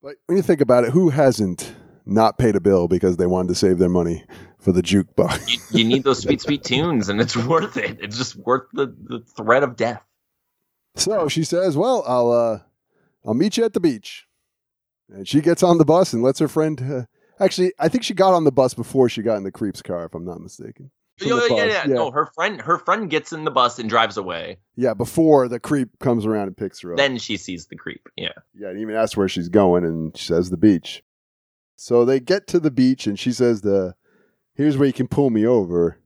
But 0.02 0.16
when 0.26 0.38
you 0.38 0.44
think 0.44 0.62
about 0.62 0.84
it, 0.84 0.92
who 0.92 1.10
hasn't 1.10 1.74
not 2.06 2.38
paid 2.38 2.56
a 2.56 2.60
bill 2.60 2.88
because 2.88 3.18
they 3.18 3.26
wanted 3.26 3.50
to 3.50 3.56
save 3.56 3.78
their 3.78 3.90
money 3.90 4.26
for 4.60 4.72
the 4.72 4.82
jukebox? 4.82 5.50
You, 5.50 5.80
you 5.80 5.84
need 5.86 6.04
those 6.04 6.20
sweet 6.20 6.42
sweet 6.42 6.64
tunes, 6.64 7.10
and 7.10 7.22
it's 7.22 7.36
worth 7.36 7.78
it. 7.78 8.00
It's 8.02 8.18
just 8.18 8.36
worth 8.36 8.68
the 8.74 8.88
the 8.88 9.20
threat 9.36 9.64
of 9.64 9.76
death. 9.76 10.06
So 10.96 11.28
she 11.28 11.44
says, 11.44 11.76
"Well, 11.76 12.04
I'll 12.08 12.32
uh, 12.32 12.60
I'll 13.26 13.34
meet 13.34 13.58
you 13.58 13.66
at 13.66 13.74
the 13.74 13.80
beach." 13.80 14.28
And 15.10 15.28
she 15.28 15.42
gets 15.42 15.64
on 15.64 15.78
the 15.78 15.86
bus 15.86 16.14
and 16.14 16.24
lets 16.24 16.40
her 16.40 16.48
friend. 16.48 16.82
Uh, 16.82 17.44
actually, 17.44 17.74
I 17.80 17.90
think 17.90 18.04
she 18.04 18.14
got 18.14 18.34
on 18.34 18.44
the 18.44 18.52
bus 18.52 18.74
before 18.74 19.10
she 19.10 19.22
got 19.22 19.38
in 19.38 19.44
the 19.44 19.52
creep's 19.52 19.82
car, 19.82 20.06
if 20.06 20.14
I'm 20.14 20.26
not 20.26 20.40
mistaken. 20.40 20.92
From 21.18 21.28
Yeah, 21.28 21.48
yeah, 21.50 21.66
yeah, 21.66 21.84
No, 21.86 22.12
her 22.12 22.26
friend 22.34 22.62
her 22.62 22.80
friend 22.80 23.10
gets 23.10 23.34
in 23.34 23.44
the 23.44 23.52
bus 23.52 23.78
and 23.78 23.90
drives 23.90 24.18
away. 24.18 24.58
yeah, 24.76 24.94
before 24.94 25.48
the 25.48 25.60
creep 25.60 26.00
comes 26.00 26.26
around 26.26 26.48
and 26.48 26.58
picks 26.58 26.82
her 26.82 26.92
up. 26.94 26.98
Then 26.98 27.18
she 27.20 27.38
sees 27.38 27.68
the 27.68 27.76
creep. 27.76 28.10
Yeah. 28.16 28.30
yeah, 28.56 28.70
and 28.70 28.80
even 28.80 28.96
asks 28.96 29.16
where 29.16 29.30
she's 29.30 29.50
going, 29.50 29.84
and 29.84 30.16
she 30.18 30.26
says 30.26 30.50
the 30.50 30.58
beach. 30.58 31.04
So 31.76 32.06
they 32.06 32.20
get 32.20 32.48
to 32.48 32.60
the 32.60 32.72
beach, 32.72 33.06
and 33.06 33.20
she 33.20 33.32
says, 33.32 33.62
"The 33.62 33.96
here's 34.56 34.78
where 34.78 34.88
you 34.88 34.94
can 34.94 35.08
pull 35.08 35.30
me 35.30 35.46
over," 35.46 35.98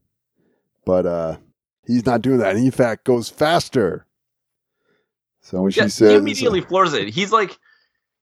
but 0.85 1.05
uh, 1.05 1.37
he's 1.85 2.05
not 2.05 2.21
doing 2.21 2.39
that. 2.39 2.51
And 2.51 2.59
he, 2.59 2.65
in 2.65 2.71
fact, 2.71 3.05
goes 3.05 3.29
faster. 3.29 4.06
So 5.47 5.61
when 5.61 5.71
Yeah, 5.71 5.85
she 5.85 5.89
says, 5.91 6.11
he 6.11 6.17
immediately 6.17 6.59
floors 6.59 6.93
it. 6.93 7.07
He's 7.07 7.31
like 7.31 7.57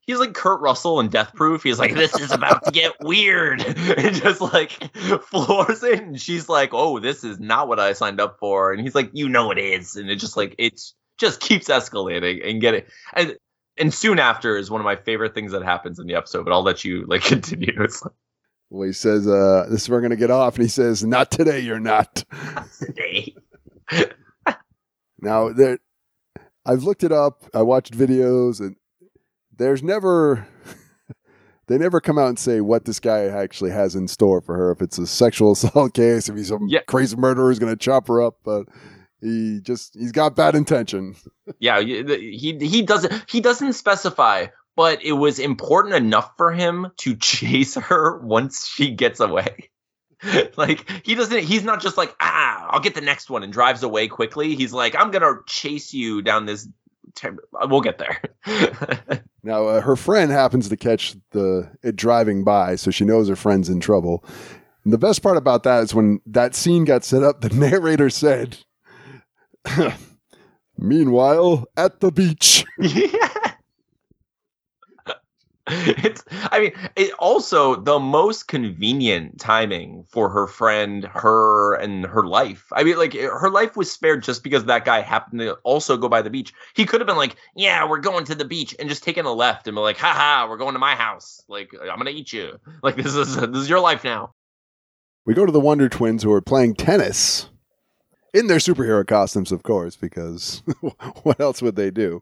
he's 0.02 0.20
like 0.20 0.36
Kurt 0.36 0.62
Russell 0.62 1.00
in 1.00 1.08
Death 1.10 1.34
Proof. 1.34 1.64
He's 1.64 1.80
like, 1.80 1.96
this 1.96 2.14
is 2.20 2.32
about 2.32 2.64
to 2.66 2.72
get 2.72 2.94
weird. 3.02 3.62
and 3.66 4.16
just 4.16 4.42
like 4.42 4.96
floors 5.24 5.82
it. 5.82 6.04
And 6.04 6.22
she's 6.22 6.48
like, 6.48 6.70
oh, 6.74 7.00
this 7.00 7.24
is 7.24 7.40
not 7.40 7.68
what 7.68 7.80
I 7.80 7.94
signed 7.94 8.22
up 8.22 8.38
for. 8.40 8.72
And 8.72 8.80
he's 8.80 8.94
like, 8.94 9.10
you 9.14 9.28
know 9.28 9.50
it 9.50 9.58
is. 9.58 9.96
And 9.96 10.08
it 10.08 10.18
just 10.18 10.38
like 10.38 10.54
it's 10.60 10.94
just 11.18 11.40
keeps 11.40 11.68
escalating 11.68 12.48
and 12.48 12.62
getting 12.62 12.84
and 13.14 13.36
and 13.76 13.92
soon 13.92 14.20
after 14.20 14.56
is 14.56 14.70
one 14.70 14.80
of 14.80 14.86
my 14.86 14.96
favorite 14.96 15.34
things 15.34 15.52
that 15.54 15.64
happens 15.64 15.98
in 15.98 16.06
the 16.06 16.14
episode, 16.14 16.44
but 16.44 16.54
I'll 16.54 16.62
let 16.62 16.86
you 16.86 17.06
like 17.08 17.22
continue. 17.24 17.74
It's 17.82 18.04
like 18.04 18.14
Well, 18.70 18.86
he 18.86 18.94
says, 18.94 19.28
uh, 19.28 19.66
this 19.68 19.82
is 19.82 19.90
where 19.90 19.98
we're 19.98 20.02
going 20.02 20.12
to 20.12 20.16
get 20.16 20.30
off. 20.30 20.58
And 20.58 20.64
he 20.64 20.70
says, 20.70 21.04
not 21.04 21.32
today, 21.32 21.62
you're 21.62 21.80
not. 21.80 22.24
today. 22.80 23.36
Now, 25.20 25.52
there, 25.52 25.80
I've 26.66 26.84
looked 26.84 27.04
it 27.04 27.12
up. 27.12 27.44
I 27.54 27.62
watched 27.62 27.94
videos, 27.98 28.60
and 28.60 28.76
there's 29.56 29.84
never, 29.84 30.48
they 31.68 31.78
never 31.78 32.02
come 32.02 32.18
out 32.18 32.30
and 32.30 32.40
say 32.40 32.62
what 32.62 32.86
this 32.86 33.00
guy 33.00 33.26
actually 33.26 33.72
has 33.72 33.96
in 33.96 34.08
store 34.08 34.42
for 34.42 34.56
her. 34.56 34.72
If 34.72 34.82
it's 34.82 34.98
a 34.98 35.08
sexual 35.08 35.52
assault 35.54 35.94
case, 35.94 36.30
if 36.30 36.36
he's 36.36 36.48
some 36.50 36.68
Yeah. 36.68 36.82
crazy 36.88 37.16
murderer 37.16 37.50
who's 37.50 37.60
going 37.60 37.74
to 37.74 37.78
chop 37.78 38.08
her 38.08 38.22
up, 38.22 38.38
but 38.44 38.68
he 39.22 39.60
just, 39.62 39.96
he's 39.96 40.12
got 40.12 40.36
bad 40.36 40.56
intention. 40.56 41.16
Yeah, 41.60 41.80
he 41.80 42.58
he 42.60 42.82
doesn't 42.82 43.14
he 43.30 43.40
doesn't 43.40 43.74
specify, 43.74 44.48
but 44.76 45.04
it 45.06 45.12
was 45.14 45.38
important 45.38 45.94
enough 45.94 46.32
for 46.38 46.52
him 46.52 46.88
to 46.98 47.16
chase 47.16 47.76
her 47.76 48.20
once 48.20 48.68
she 48.68 48.92
gets 48.96 49.20
away. 49.20 49.70
like 50.58 50.90
he 51.06 51.16
doesn't 51.16 51.44
he's 51.44 51.64
not 51.64 51.82
just 51.82 51.98
like 51.98 52.16
ah 52.20 52.68
I'll 52.70 52.80
get 52.80 52.96
the 52.96 53.02
next 53.02 53.30
one 53.30 53.44
and 53.44 53.52
drives 53.54 53.84
away 53.84 54.08
quickly. 54.08 54.56
He's 54.56 54.74
like 54.74 54.96
I'm 54.96 55.12
gonna 55.12 55.34
chase 55.46 55.94
you 55.94 56.22
down 56.22 56.46
this. 56.46 56.68
We'll 57.70 57.82
get 57.82 57.98
there. 57.98 58.22
Now, 59.46 59.68
uh, 59.68 59.82
her 59.82 59.96
friend 59.96 60.32
happens 60.32 60.70
to 60.70 60.76
catch 60.76 61.16
the 61.30 61.70
it 61.84 61.96
driving 61.96 62.44
by, 62.44 62.76
so 62.78 62.90
she 62.90 63.06
knows 63.06 63.30
her 63.30 63.36
friend's 63.36 63.70
in 63.70 63.80
trouble. 63.80 64.26
And 64.84 64.92
the 64.92 64.98
best 64.98 65.22
part 65.22 65.38
about 65.38 65.62
that 65.64 65.84
is 65.84 65.94
when 65.94 66.20
that 66.26 66.56
scene 66.56 66.84
got 66.84 67.04
set 67.04 67.22
up, 67.22 67.42
the 67.42 67.50
narrator 67.54 68.10
said, 68.10 68.58
Meanwhile, 70.80 71.66
at 71.78 72.00
the 72.00 72.12
beach. 72.12 72.66
yeah. 72.80 73.30
It's 75.98 76.24
I 76.52 76.60
mean, 76.60 76.74
it 76.96 77.12
also 77.14 77.76
the 77.76 77.98
most 77.98 78.48
convenient 78.48 79.40
timing 79.40 80.06
for 80.10 80.30
her 80.30 80.46
friend, 80.46 81.06
her 81.06 81.74
and 81.76 82.06
her 82.06 82.28
life. 82.28 82.68
I 82.72 82.84
mean, 82.84 82.98
like 82.98 83.14
her 83.14 83.50
life 83.50 83.76
was 83.76 83.92
spared 83.92 84.22
just 84.22 84.44
because 84.44 84.66
that 84.66 84.86
guy 84.86 85.02
happened 85.02 85.40
to 85.40 85.54
also 85.64 85.98
go 85.98 86.08
by 86.08 86.22
the 86.22 86.30
beach. 86.30 86.54
He 86.76 86.86
could 86.86 87.02
have 87.02 87.08
been 87.08 87.18
like, 87.18 87.36
"Yeah, 87.56 87.90
we're 87.90 88.00
going 88.00 88.26
to 88.26 88.36
the 88.36 88.46
beach," 88.46 88.76
and 88.78 88.88
just 88.88 89.04
taken 89.04 89.26
a 89.26 89.34
left 89.34 89.68
and 89.68 89.76
be 89.76 89.82
like, 89.82 89.98
"Haha, 89.98 90.48
we're 90.48 90.58
going 90.58 90.74
to 90.74 90.80
my 90.80 90.94
house. 90.94 91.44
Like, 91.48 91.72
I'm 91.74 91.98
gonna 91.98 92.12
eat 92.12 92.32
you. 92.32 92.60
Like, 92.84 92.96
this 92.98 93.16
is 93.16 93.36
this 93.36 93.58
is 93.58 93.70
your 93.70 93.80
life 93.80 94.04
now." 94.04 94.34
We 95.26 95.34
go 95.34 95.48
to 95.48 95.52
the 95.52 95.60
Wonder 95.60 95.90
Twins 95.90 96.22
who 96.22 96.32
are 96.32 96.42
playing 96.42 96.76
tennis 96.76 97.50
in 98.36 98.46
their 98.46 98.60
superhero 98.60 99.08
costumes, 99.08 99.52
of 99.52 99.64
course, 99.64 99.96
because 99.96 100.62
what 101.24 101.40
else 101.40 101.64
would 101.64 101.76
they 101.76 101.90
do? 101.90 102.22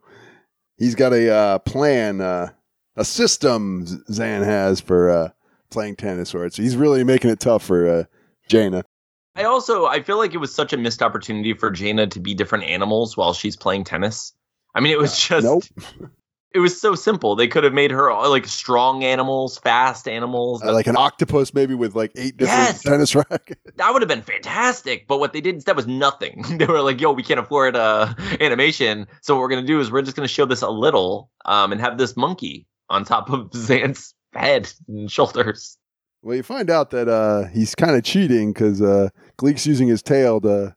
He's 0.78 0.96
got 0.96 1.12
a 1.12 1.30
uh, 1.30 1.60
plan, 1.60 2.22
uh, 2.22 2.52
a 2.96 3.06
system 3.06 3.86
Zan 4.12 4.44
has 4.44 4.80
for 4.82 5.10
uh, 5.10 5.30
playing 5.70 5.96
tennis, 5.96 6.34
or 6.36 6.46
it's 6.46 6.58
he's 6.58 6.76
really 6.76 7.04
making 7.04 7.30
it 7.32 7.40
tough 7.40 7.64
for 7.64 7.88
uh, 7.90 8.04
Jayna. 8.50 8.84
I 9.36 9.44
also 9.46 9.86
I 9.86 10.02
feel 10.04 10.18
like 10.18 10.34
it 10.34 10.38
was 10.38 10.54
such 10.54 10.74
a 10.74 10.78
missed 10.78 11.02
opportunity 11.02 11.54
for 11.54 11.72
Jayna 11.72 12.10
to 12.12 12.20
be 12.20 12.34
different 12.36 12.66
animals 12.66 13.18
while 13.18 13.34
she's 13.34 13.56
playing 13.56 13.84
tennis. 13.84 14.34
I 14.76 14.80
mean, 14.80 14.92
it 14.92 15.00
was 15.00 15.20
just 15.20 15.44
Nope. 15.44 15.64
it 16.54 16.60
was 16.60 16.80
so 16.80 16.94
simple. 16.94 17.36
They 17.36 17.48
could 17.48 17.64
have 17.64 17.74
made 17.74 17.90
her 17.90 18.12
uh, 18.12 18.30
like 18.30 18.46
strong 18.46 19.04
animals, 19.04 19.58
fast 19.58 20.08
animals. 20.08 20.62
Uh, 20.64 20.72
like 20.72 20.86
an 20.86 20.96
octopus, 20.98 21.52
maybe 21.52 21.74
with 21.74 21.96
like 21.96 22.12
eight 22.16 22.38
different 22.38 22.60
Yes. 22.60 22.84
tennis 22.84 23.16
rackets. 23.30 23.60
that 23.76 23.92
would 23.92 24.04
have 24.04 24.10
been 24.10 24.22
fantastic. 24.22 25.08
But 25.08 25.20
what 25.20 25.34
they 25.34 25.42
did 25.42 25.56
instead 25.56 25.76
was 25.76 25.88
nothing. 25.88 26.44
they 26.60 26.66
were 26.68 26.82
like, 26.82 27.02
"Yo, 27.02 27.12
we 27.12 27.24
can't 27.24 27.40
afford 27.40 27.76
uh, 27.76 28.14
animation, 28.40 29.08
so 29.22 29.34
what 29.34 29.42
we're 29.42 29.50
gonna 29.50 29.66
do 29.66 29.80
is 29.80 29.92
we're 29.92 30.04
just 30.04 30.16
gonna 30.16 30.28
show 30.28 30.46
this 30.46 30.62
a 30.62 30.70
little, 30.70 31.32
um, 31.46 31.72
and 31.72 31.82
have 31.82 31.98
this 31.98 32.16
monkey 32.16 32.68
on 32.90 33.06
top 33.06 33.30
of 33.30 33.52
Zan's 33.56 34.14
head 34.34 34.72
and 34.88 35.12
shoulders." 35.12 35.78
Well, 36.22 36.38
you 36.38 36.44
find 36.44 36.70
out 36.70 36.92
that 36.92 37.10
uh, 37.10 37.48
he's 37.48 37.76
kind 37.76 37.98
of 37.98 38.04
cheating 38.04 38.54
because 38.54 38.82
uh, 38.82 39.10
Gleek's 39.38 39.68
using 39.68 39.90
his 39.90 40.02
tail 40.02 40.40
to 40.42 40.74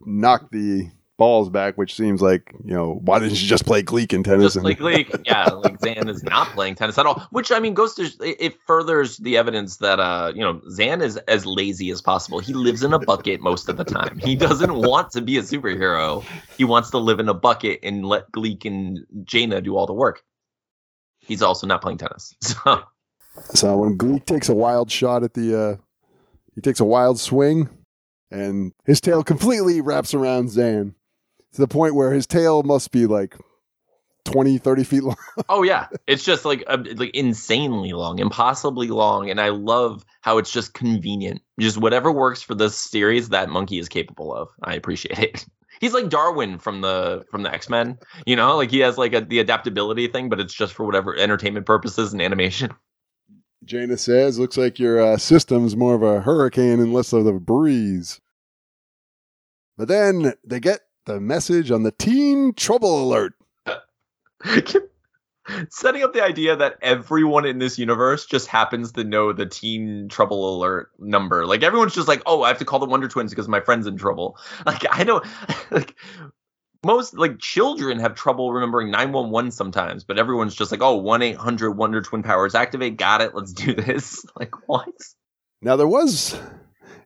knock 0.00 0.50
the 0.50 0.90
balls 1.18 1.48
back, 1.48 1.76
which 1.76 1.94
seems 1.94 2.20
like 2.20 2.52
you 2.64 2.74
know 2.74 3.00
why 3.02 3.18
didn't 3.18 3.40
you 3.40 3.48
just 3.48 3.64
play 3.64 3.82
Gleek 3.82 4.12
in 4.12 4.22
tennis? 4.22 4.54
Just 4.54 4.64
like 4.64 4.78
Gleek, 4.78 5.22
yeah, 5.24 5.46
like 5.46 5.78
Zan 5.80 6.08
is 6.08 6.22
not 6.22 6.48
playing 6.48 6.74
tennis 6.74 6.98
at 6.98 7.06
all. 7.06 7.26
Which 7.30 7.52
I 7.52 7.60
mean 7.60 7.74
goes 7.74 7.94
to 7.94 8.02
it 8.02 8.16
it 8.20 8.56
furthers 8.66 9.16
the 9.18 9.36
evidence 9.36 9.78
that 9.78 10.00
uh 10.00 10.32
you 10.34 10.40
know 10.40 10.60
Zan 10.70 11.02
is 11.02 11.16
as 11.16 11.46
lazy 11.46 11.90
as 11.90 12.02
possible. 12.02 12.38
He 12.38 12.52
lives 12.52 12.82
in 12.82 12.92
a 12.92 12.98
bucket 12.98 13.40
most 13.40 13.68
of 13.68 13.76
the 13.76 13.84
time. 13.84 14.18
He 14.18 14.36
doesn't 14.36 14.74
want 14.74 15.12
to 15.12 15.22
be 15.22 15.38
a 15.38 15.42
superhero. 15.42 16.24
He 16.56 16.64
wants 16.64 16.90
to 16.90 16.98
live 16.98 17.20
in 17.20 17.28
a 17.28 17.34
bucket 17.34 17.80
and 17.82 18.04
let 18.04 18.30
Gleek 18.32 18.64
and 18.64 19.00
Jayna 19.24 19.62
do 19.62 19.76
all 19.76 19.86
the 19.86 19.94
work. 19.94 20.22
He's 21.26 21.42
also 21.42 21.66
not 21.66 21.82
playing 21.82 21.98
tennis. 21.98 22.34
So 22.42 22.82
So 23.50 23.76
when 23.78 23.98
Gleek 23.98 24.24
takes 24.24 24.48
a 24.48 24.54
wild 24.54 24.90
shot 24.90 25.22
at 25.22 25.34
the 25.34 25.58
uh, 25.60 25.76
he 26.54 26.62
takes 26.62 26.80
a 26.80 26.84
wild 26.84 27.20
swing, 27.20 27.68
and 28.30 28.72
his 28.86 29.00
tail 29.00 29.22
completely 29.22 29.82
wraps 29.82 30.14
around 30.14 30.50
Zan 30.50 30.94
to 31.52 31.60
the 31.60 31.68
point 31.68 31.94
where 31.94 32.12
his 32.12 32.26
tail 32.26 32.62
must 32.62 32.92
be 32.92 33.06
like 33.06 33.36
20, 34.24 34.58
30 34.58 34.84
feet 34.84 35.02
long. 35.02 35.16
Oh 35.48 35.62
yeah, 35.62 35.88
it's 36.06 36.24
just 36.24 36.44
like 36.44 36.64
uh, 36.66 36.78
like 36.94 37.14
insanely 37.14 37.92
long, 37.92 38.18
impossibly 38.18 38.88
long, 38.88 39.28
and 39.30 39.40
I 39.40 39.50
love 39.50 40.04
how 40.22 40.38
it's 40.38 40.50
just 40.50 40.72
convenient. 40.72 41.42
Just 41.60 41.76
whatever 41.76 42.10
works 42.10 42.42
for 42.42 42.54
this 42.54 42.76
series, 42.76 43.28
that 43.28 43.50
monkey 43.50 43.78
is 43.78 43.88
capable 43.88 44.34
of. 44.34 44.48
I 44.62 44.74
appreciate 44.74 45.18
it. 45.18 45.46
He's 45.80 45.92
like 45.92 46.08
Darwin 46.08 46.58
from 46.58 46.80
the 46.80 47.24
from 47.30 47.42
the 47.42 47.52
X 47.52 47.68
Men, 47.68 47.98
you 48.26 48.36
know, 48.36 48.56
like 48.56 48.70
he 48.70 48.80
has 48.80 48.98
like 48.98 49.14
a, 49.14 49.20
the 49.20 49.38
adaptability 49.38 50.08
thing, 50.08 50.28
but 50.28 50.40
it's 50.40 50.54
just 50.54 50.74
for 50.74 50.84
whatever 50.84 51.16
entertainment 51.16 51.66
purposes 51.66 52.12
and 52.12 52.22
animation. 52.22 52.72
Jayna 53.64 53.98
says, 53.98 54.38
"Looks 54.38 54.56
like 54.56 54.78
your 54.78 55.00
uh, 55.00 55.16
system's 55.16 55.76
more 55.76 55.94
of 55.94 56.02
a 56.02 56.20
hurricane 56.20 56.80
and 56.80 56.92
less 56.92 57.12
of 57.12 57.26
a 57.26 57.40
breeze." 57.40 58.20
But 59.76 59.88
then 59.88 60.34
they 60.44 60.60
get 60.60 60.80
the 61.04 61.20
message 61.20 61.70
on 61.70 61.82
the 61.82 61.92
teen 61.92 62.54
trouble 62.54 63.02
alert. 63.02 63.34
Setting 65.70 66.02
up 66.02 66.12
the 66.12 66.22
idea 66.22 66.56
that 66.56 66.76
everyone 66.82 67.44
in 67.44 67.58
this 67.58 67.78
universe 67.78 68.26
just 68.26 68.48
happens 68.48 68.92
to 68.92 69.04
know 69.04 69.32
the 69.32 69.46
teen 69.46 70.08
trouble 70.08 70.56
alert 70.56 70.90
number. 70.98 71.46
Like 71.46 71.62
everyone's 71.62 71.94
just 71.94 72.08
like, 72.08 72.22
"Oh, 72.26 72.42
I 72.42 72.48
have 72.48 72.58
to 72.58 72.64
call 72.64 72.78
the 72.78 72.86
Wonder 72.86 73.08
Twins 73.08 73.30
because 73.30 73.48
my 73.48 73.60
friend's 73.60 73.86
in 73.86 73.96
trouble." 73.96 74.38
Like 74.66 74.84
I 74.90 75.04
don't 75.04 75.24
like 75.70 75.94
most 76.84 77.14
like 77.14 77.38
children 77.38 77.98
have 78.00 78.14
trouble 78.14 78.52
remembering 78.52 78.90
911 78.90 79.52
sometimes, 79.52 80.02
but 80.02 80.18
everyone's 80.18 80.54
just 80.54 80.72
like, 80.72 80.82
"Oh, 80.82 81.00
1-800 81.00 81.76
Wonder 81.76 82.02
Twin 82.02 82.22
powers 82.22 82.54
activate. 82.54 82.96
Got 82.96 83.20
it. 83.20 83.34
Let's 83.34 83.52
do 83.52 83.74
this." 83.74 84.24
Like 84.38 84.68
what? 84.68 84.88
Now 85.62 85.76
there 85.76 85.86
was 85.86 86.38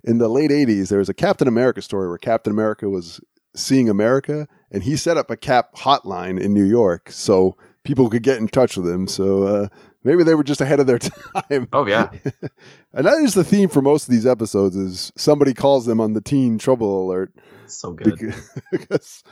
in 0.02 0.18
the 0.18 0.28
late 0.28 0.50
80s 0.50 0.88
there 0.88 0.98
was 0.98 1.08
a 1.08 1.14
Captain 1.14 1.48
America 1.48 1.82
story 1.82 2.08
where 2.08 2.18
Captain 2.18 2.52
America 2.52 2.88
was 2.88 3.20
seeing 3.54 3.88
America 3.88 4.48
and 4.70 4.82
he 4.82 4.96
set 4.96 5.16
up 5.16 5.30
a 5.30 5.36
cap 5.36 5.74
hotline 5.74 6.40
in 6.40 6.54
New 6.54 6.64
York 6.64 7.10
so 7.10 7.56
people 7.84 8.10
could 8.10 8.22
get 8.22 8.38
in 8.38 8.48
touch 8.48 8.76
with 8.76 8.88
him. 8.88 9.06
So 9.06 9.44
uh, 9.44 9.68
maybe 10.04 10.22
they 10.22 10.34
were 10.34 10.44
just 10.44 10.60
ahead 10.60 10.80
of 10.80 10.86
their 10.86 10.98
time. 10.98 11.68
Oh 11.72 11.86
yeah. 11.86 12.10
and 12.92 13.06
that 13.06 13.18
is 13.22 13.34
the 13.34 13.44
theme 13.44 13.68
for 13.68 13.82
most 13.82 14.08
of 14.08 14.12
these 14.12 14.26
episodes 14.26 14.76
is 14.76 15.12
somebody 15.16 15.54
calls 15.54 15.86
them 15.86 16.00
on 16.00 16.12
the 16.12 16.20
teen 16.20 16.58
trouble 16.58 17.06
alert. 17.06 17.32
So 17.66 17.92
good. 17.92 18.18
Because, 18.18 18.50
because 18.70 19.24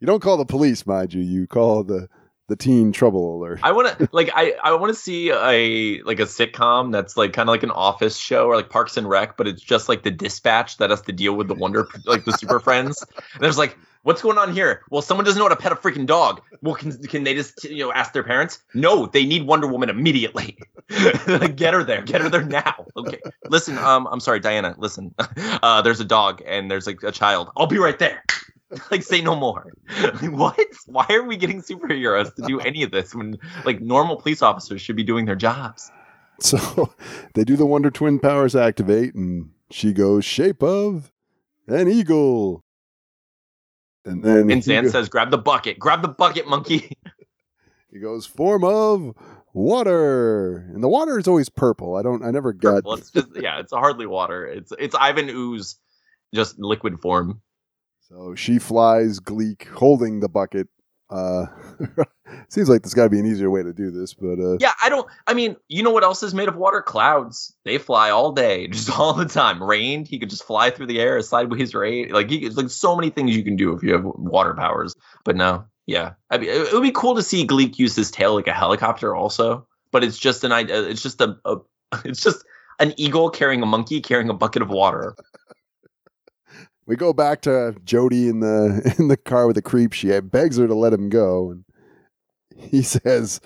you 0.00 0.06
don't 0.06 0.22
call 0.22 0.36
the 0.36 0.44
police, 0.44 0.86
mind 0.86 1.14
you, 1.14 1.22
you 1.22 1.46
call 1.46 1.84
the 1.84 2.08
the 2.48 2.56
teen 2.56 2.90
trouble 2.90 3.36
alert. 3.36 3.60
I 3.62 3.70
want 3.70 3.96
to 3.96 4.08
like 4.10 4.30
I 4.34 4.54
I 4.60 4.74
want 4.74 4.92
to 4.92 5.00
see 5.00 5.30
a 5.30 6.02
like 6.02 6.18
a 6.18 6.24
sitcom 6.24 6.90
that's 6.90 7.16
like 7.16 7.32
kind 7.32 7.48
of 7.48 7.52
like 7.52 7.62
an 7.62 7.70
office 7.70 8.16
show 8.16 8.46
or 8.46 8.56
like 8.56 8.68
Parks 8.68 8.96
and 8.96 9.08
Rec, 9.08 9.36
but 9.36 9.46
it's 9.46 9.62
just 9.62 9.88
like 9.88 10.02
the 10.02 10.10
dispatch 10.10 10.78
that 10.78 10.90
has 10.90 11.00
to 11.02 11.12
deal 11.12 11.32
with 11.34 11.46
the 11.46 11.54
Wonder 11.54 11.86
like 12.06 12.24
the 12.24 12.32
Super 12.32 12.58
Friends. 12.58 13.06
And 13.34 13.40
there's 13.40 13.56
like, 13.56 13.78
what's 14.02 14.22
going 14.22 14.38
on 14.38 14.52
here? 14.52 14.82
Well, 14.90 15.02
someone 15.02 15.24
doesn't 15.24 15.38
know 15.38 15.44
how 15.44 15.54
to 15.54 15.60
pet 15.60 15.72
a 15.72 15.76
freaking 15.76 16.06
dog. 16.06 16.40
Well, 16.62 16.74
can 16.74 16.96
can 17.04 17.24
they 17.24 17.34
just 17.34 17.64
you 17.64 17.84
know 17.84 17.92
ask 17.92 18.12
their 18.12 18.22
parents? 18.22 18.60
No, 18.74 19.06
they 19.06 19.24
need 19.24 19.46
Wonder 19.46 19.66
Woman 19.66 19.88
immediately. 19.90 20.58
get 20.88 21.74
her 21.74 21.84
there. 21.84 22.02
Get 22.02 22.20
her 22.20 22.28
there 22.28 22.44
now. 22.44 22.86
Okay. 22.96 23.18
Listen, 23.48 23.78
um, 23.78 24.08
I'm 24.10 24.20
sorry, 24.20 24.40
Diana. 24.40 24.74
Listen, 24.78 25.14
uh, 25.62 25.82
there's 25.82 26.00
a 26.00 26.04
dog 26.04 26.42
and 26.46 26.70
there's 26.70 26.86
like 26.86 27.02
a 27.02 27.12
child. 27.12 27.50
I'll 27.56 27.66
be 27.66 27.78
right 27.78 27.98
there. 27.98 28.22
like 28.90 29.02
say 29.02 29.20
no 29.20 29.34
more 29.34 29.72
like, 30.00 30.30
what 30.30 30.56
why 30.86 31.04
are 31.10 31.24
we 31.24 31.36
getting 31.36 31.60
superheroes 31.60 32.32
to 32.36 32.42
do 32.42 32.60
any 32.60 32.84
of 32.84 32.92
this 32.92 33.14
when 33.14 33.36
like 33.64 33.80
normal 33.80 34.16
police 34.16 34.42
officers 34.42 34.80
should 34.80 34.94
be 34.94 35.02
doing 35.02 35.24
their 35.24 35.34
jobs 35.34 35.90
so 36.38 36.94
they 37.34 37.42
do 37.42 37.56
the 37.56 37.66
wonder 37.66 37.90
twin 37.90 38.20
powers 38.20 38.54
activate 38.54 39.12
and 39.14 39.50
she 39.70 39.92
goes 39.92 40.24
shape 40.24 40.62
of 40.62 41.10
an 41.66 41.88
eagle 41.88 42.62
and 44.04 44.22
then 44.24 44.50
and 44.50 44.64
Zan 44.64 44.88
says 44.88 45.08
grab 45.08 45.30
the 45.30 45.38
bucket 45.38 45.78
grab 45.78 46.02
the 46.02 46.08
bucket 46.08 46.46
monkey 46.46 46.96
he 47.92 47.98
goes 47.98 48.26
form 48.26 48.64
of 48.64 49.14
water 49.52 50.70
and 50.72 50.82
the 50.82 50.88
water 50.88 51.18
is 51.18 51.26
always 51.26 51.48
purple 51.48 51.96
i 51.96 52.02
don't 52.02 52.22
i 52.22 52.30
never 52.30 52.52
got 52.52 52.76
purple. 52.76 52.94
it's 52.94 53.10
just 53.10 53.28
yeah 53.34 53.58
it's 53.58 53.72
hardly 53.72 54.06
water 54.06 54.46
it's 54.46 54.72
it's 54.78 54.94
ivan 54.94 55.28
ooze 55.28 55.76
just 56.32 56.58
liquid 56.58 57.00
form 57.00 57.42
so 58.10 58.34
she 58.34 58.58
flies 58.58 59.20
Gleek 59.20 59.68
holding 59.68 60.18
the 60.18 60.28
bucket. 60.28 60.66
Uh, 61.08 61.46
seems 62.48 62.68
like 62.68 62.82
there's 62.82 62.94
got 62.94 63.04
to 63.04 63.10
be 63.10 63.18
an 63.18 63.26
easier 63.26 63.50
way 63.50 63.62
to 63.62 63.72
do 63.72 63.90
this, 63.90 64.14
but 64.14 64.38
uh, 64.38 64.56
yeah, 64.60 64.72
I 64.82 64.88
don't. 64.88 65.06
I 65.26 65.34
mean, 65.34 65.56
you 65.68 65.82
know 65.82 65.90
what 65.90 66.04
else 66.04 66.22
is 66.22 66.34
made 66.34 66.48
of 66.48 66.56
water? 66.56 66.82
Clouds. 66.82 67.54
They 67.64 67.78
fly 67.78 68.10
all 68.10 68.32
day, 68.32 68.66
just 68.68 68.90
all 68.90 69.14
the 69.14 69.26
time. 69.26 69.62
Rain. 69.62 70.04
He 70.04 70.18
could 70.18 70.30
just 70.30 70.44
fly 70.44 70.70
through 70.70 70.86
the 70.86 71.00
air, 71.00 71.20
sideways 71.22 71.74
rain. 71.74 72.10
Like 72.10 72.30
he, 72.30 72.48
like 72.50 72.70
so 72.70 72.96
many 72.96 73.10
things 73.10 73.36
you 73.36 73.44
can 73.44 73.56
do 73.56 73.72
if 73.72 73.82
you 73.82 73.92
have 73.92 74.04
water 74.04 74.54
powers. 74.54 74.94
But 75.24 75.36
no, 75.36 75.64
yeah, 75.86 76.12
I 76.30 76.38
mean, 76.38 76.50
it, 76.50 76.72
would 76.72 76.82
be 76.82 76.92
cool 76.92 77.16
to 77.16 77.22
see 77.22 77.46
Gleek 77.46 77.78
use 77.78 77.96
his 77.96 78.10
tail 78.10 78.34
like 78.34 78.46
a 78.46 78.52
helicopter, 78.52 79.14
also. 79.14 79.66
But 79.92 80.04
it's 80.04 80.18
just 80.18 80.44
an 80.44 80.52
idea. 80.52 80.82
It's 80.84 81.02
just 81.02 81.20
a, 81.20 81.36
a 81.44 81.56
it's 82.04 82.22
just 82.22 82.44
an 82.78 82.94
eagle 82.96 83.30
carrying 83.30 83.62
a 83.62 83.66
monkey 83.66 84.00
carrying 84.00 84.30
a 84.30 84.34
bucket 84.34 84.62
of 84.62 84.68
water 84.70 85.14
we 86.90 86.96
go 86.96 87.12
back 87.12 87.42
to 87.42 87.76
Jody 87.84 88.28
in 88.28 88.40
the 88.40 88.94
in 88.98 89.06
the 89.06 89.16
car 89.16 89.46
with 89.46 89.54
the 89.54 89.62
creep. 89.62 89.92
She 89.92 90.18
begs 90.20 90.56
her 90.58 90.66
to 90.66 90.74
let 90.74 90.92
him 90.92 91.08
go, 91.08 91.52
and 91.52 91.64
he 92.70 92.82
says, 92.82 93.40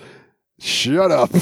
"Shut 0.59 1.11
up." 1.11 1.31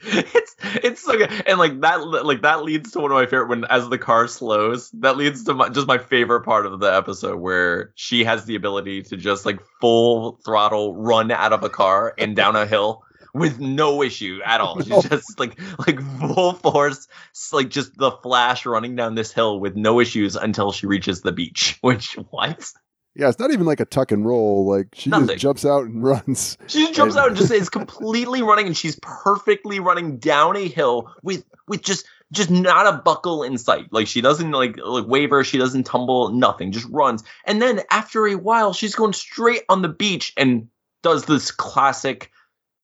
it's 0.00 0.56
it's 0.62 1.04
so 1.04 1.16
good 1.16 1.30
and 1.46 1.58
like 1.58 1.80
that 1.80 1.96
like 2.24 2.42
that 2.42 2.62
leads 2.62 2.92
to 2.92 3.00
one 3.00 3.10
of 3.10 3.14
my 3.14 3.26
favorite 3.26 3.48
when 3.48 3.64
as 3.66 3.88
the 3.88 3.98
car 3.98 4.26
slows 4.26 4.90
that 4.92 5.16
leads 5.16 5.44
to 5.44 5.52
my, 5.52 5.68
just 5.68 5.86
my 5.86 5.98
favorite 5.98 6.42
part 6.42 6.64
of 6.64 6.80
the 6.80 6.86
episode 6.86 7.38
where 7.38 7.92
she 7.94 8.24
has 8.24 8.46
the 8.46 8.54
ability 8.54 9.02
to 9.02 9.16
just 9.16 9.44
like 9.44 9.58
full 9.80 10.38
throttle 10.44 10.96
run 10.96 11.30
out 11.30 11.52
of 11.52 11.62
a 11.62 11.68
car 11.68 12.14
and 12.16 12.34
down 12.34 12.56
a 12.56 12.64
hill 12.64 13.02
with 13.34 13.60
no 13.60 14.02
issue 14.02 14.40
at 14.44 14.60
all. 14.60 14.80
She's 14.80 15.02
just 15.04 15.38
like 15.38 15.58
like 15.86 16.00
full 16.18 16.54
force, 16.54 17.08
like 17.52 17.68
just 17.68 17.96
the 17.96 18.10
flash 18.10 18.66
running 18.66 18.96
down 18.96 19.14
this 19.14 19.32
hill 19.32 19.60
with 19.60 19.76
no 19.76 20.00
issues 20.00 20.36
until 20.36 20.72
she 20.72 20.86
reaches 20.86 21.20
the 21.20 21.32
beach. 21.32 21.78
Which 21.82 22.14
what? 22.30 22.70
Yeah, 23.14 23.28
it's 23.28 23.38
not 23.38 23.50
even 23.50 23.66
like 23.66 23.80
a 23.80 23.84
tuck 23.84 24.12
and 24.12 24.24
roll. 24.24 24.66
Like 24.66 24.88
she 24.94 25.10
Nothing. 25.10 25.28
just 25.28 25.40
jumps 25.40 25.64
out 25.64 25.84
and 25.84 26.02
runs. 26.04 26.56
She 26.66 26.80
just 26.80 26.94
jumps 26.94 27.14
and... 27.14 27.22
out 27.22 27.28
and 27.28 27.36
just 27.36 27.50
is 27.50 27.68
completely 27.68 28.42
running, 28.42 28.66
and 28.66 28.76
she's 28.76 28.98
perfectly 29.00 29.80
running 29.80 30.18
down 30.18 30.56
a 30.56 30.68
hill 30.68 31.12
with 31.22 31.44
with 31.66 31.82
just 31.82 32.06
just 32.30 32.50
not 32.50 32.86
a 32.86 32.98
buckle 32.98 33.42
in 33.42 33.58
sight. 33.58 33.92
Like 33.92 34.06
she 34.06 34.20
doesn't 34.20 34.50
like 34.50 34.76
like 34.82 35.06
waver, 35.06 35.44
she 35.44 35.58
doesn't 35.58 35.84
tumble, 35.84 36.30
nothing. 36.30 36.72
Just 36.72 36.86
runs, 36.90 37.24
and 37.44 37.60
then 37.60 37.80
after 37.90 38.26
a 38.26 38.36
while, 38.36 38.72
she's 38.72 38.94
going 38.94 39.12
straight 39.12 39.62
on 39.68 39.82
the 39.82 39.88
beach 39.88 40.32
and 40.36 40.68
does 41.02 41.24
this 41.24 41.50
classic 41.50 42.30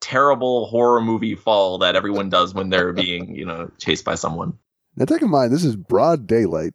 terrible 0.00 0.66
horror 0.66 1.00
movie 1.00 1.34
fall 1.34 1.78
that 1.78 1.96
everyone 1.96 2.28
does 2.28 2.54
when 2.54 2.68
they're 2.68 2.92
being, 2.92 3.34
you 3.34 3.46
know, 3.46 3.70
chased 3.78 4.04
by 4.04 4.14
someone. 4.14 4.58
Now, 4.96 5.06
take 5.06 5.22
in 5.22 5.30
mind, 5.30 5.52
this 5.52 5.64
is 5.64 5.76
broad 5.76 6.26
daylight. 6.26 6.74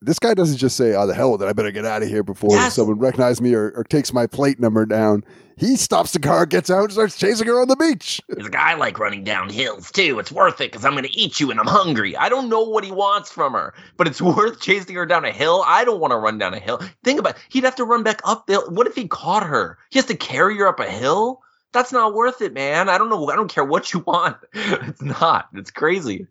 Yeah. 0.00 0.06
This 0.06 0.18
guy 0.18 0.34
doesn't 0.34 0.56
just 0.56 0.76
say, 0.76 0.94
"Oh, 0.94 1.06
the 1.06 1.14
hell 1.14 1.32
with 1.32 1.42
it! 1.42 1.48
I 1.48 1.52
better 1.52 1.70
get 1.70 1.84
out 1.84 2.02
of 2.02 2.08
here 2.08 2.22
before 2.22 2.52
yes. 2.52 2.74
someone 2.74 2.98
recognizes 2.98 3.40
me 3.40 3.54
or, 3.54 3.70
or 3.76 3.84
takes 3.84 4.12
my 4.12 4.26
plate 4.26 4.58
number 4.60 4.86
down." 4.86 5.24
He 5.60 5.76
stops 5.76 6.12
the 6.12 6.20
car, 6.20 6.46
gets 6.46 6.70
out, 6.70 6.84
and 6.84 6.92
starts 6.92 7.18
chasing 7.18 7.46
her 7.46 7.60
on 7.60 7.68
the 7.68 7.76
beach. 7.76 8.18
He's 8.34 8.46
a 8.46 8.50
guy 8.50 8.72
like 8.74 8.98
running 8.98 9.24
down 9.24 9.50
hills 9.50 9.90
too. 9.90 10.18
It's 10.18 10.32
worth 10.32 10.58
it 10.62 10.72
because 10.72 10.86
I'm 10.86 10.92
going 10.92 11.04
to 11.04 11.14
eat 11.14 11.38
you 11.38 11.50
and 11.50 11.60
I'm 11.60 11.66
hungry. 11.66 12.16
I 12.16 12.30
don't 12.30 12.48
know 12.48 12.62
what 12.62 12.82
he 12.82 12.90
wants 12.90 13.30
from 13.30 13.52
her, 13.52 13.74
but 13.98 14.06
it's 14.06 14.22
worth 14.22 14.62
chasing 14.62 14.96
her 14.96 15.04
down 15.04 15.26
a 15.26 15.32
hill. 15.32 15.62
I 15.66 15.84
don't 15.84 16.00
want 16.00 16.12
to 16.12 16.16
run 16.16 16.38
down 16.38 16.54
a 16.54 16.58
hill. 16.58 16.80
Think 17.04 17.20
about 17.20 17.36
it. 17.36 17.42
He'd 17.50 17.64
have 17.64 17.76
to 17.76 17.84
run 17.84 18.02
back 18.02 18.22
up 18.24 18.46
the 18.46 18.54
hill. 18.54 18.70
What 18.70 18.86
if 18.86 18.94
he 18.94 19.06
caught 19.06 19.44
her? 19.44 19.76
He 19.90 19.98
has 19.98 20.06
to 20.06 20.16
carry 20.16 20.56
her 20.56 20.66
up 20.66 20.80
a 20.80 20.90
hill 20.90 21.42
that's 21.72 21.92
not 21.92 22.14
worth 22.14 22.42
it, 22.42 22.52
man. 22.52 22.88
I 22.88 22.98
don't 22.98 23.08
know. 23.10 23.28
I 23.30 23.36
don't 23.36 23.48
care 23.52 23.64
what 23.64 23.92
you 23.92 24.00
want. 24.06 24.36
It's 24.52 25.02
not. 25.02 25.48
It's 25.54 25.70
crazy. 25.70 26.26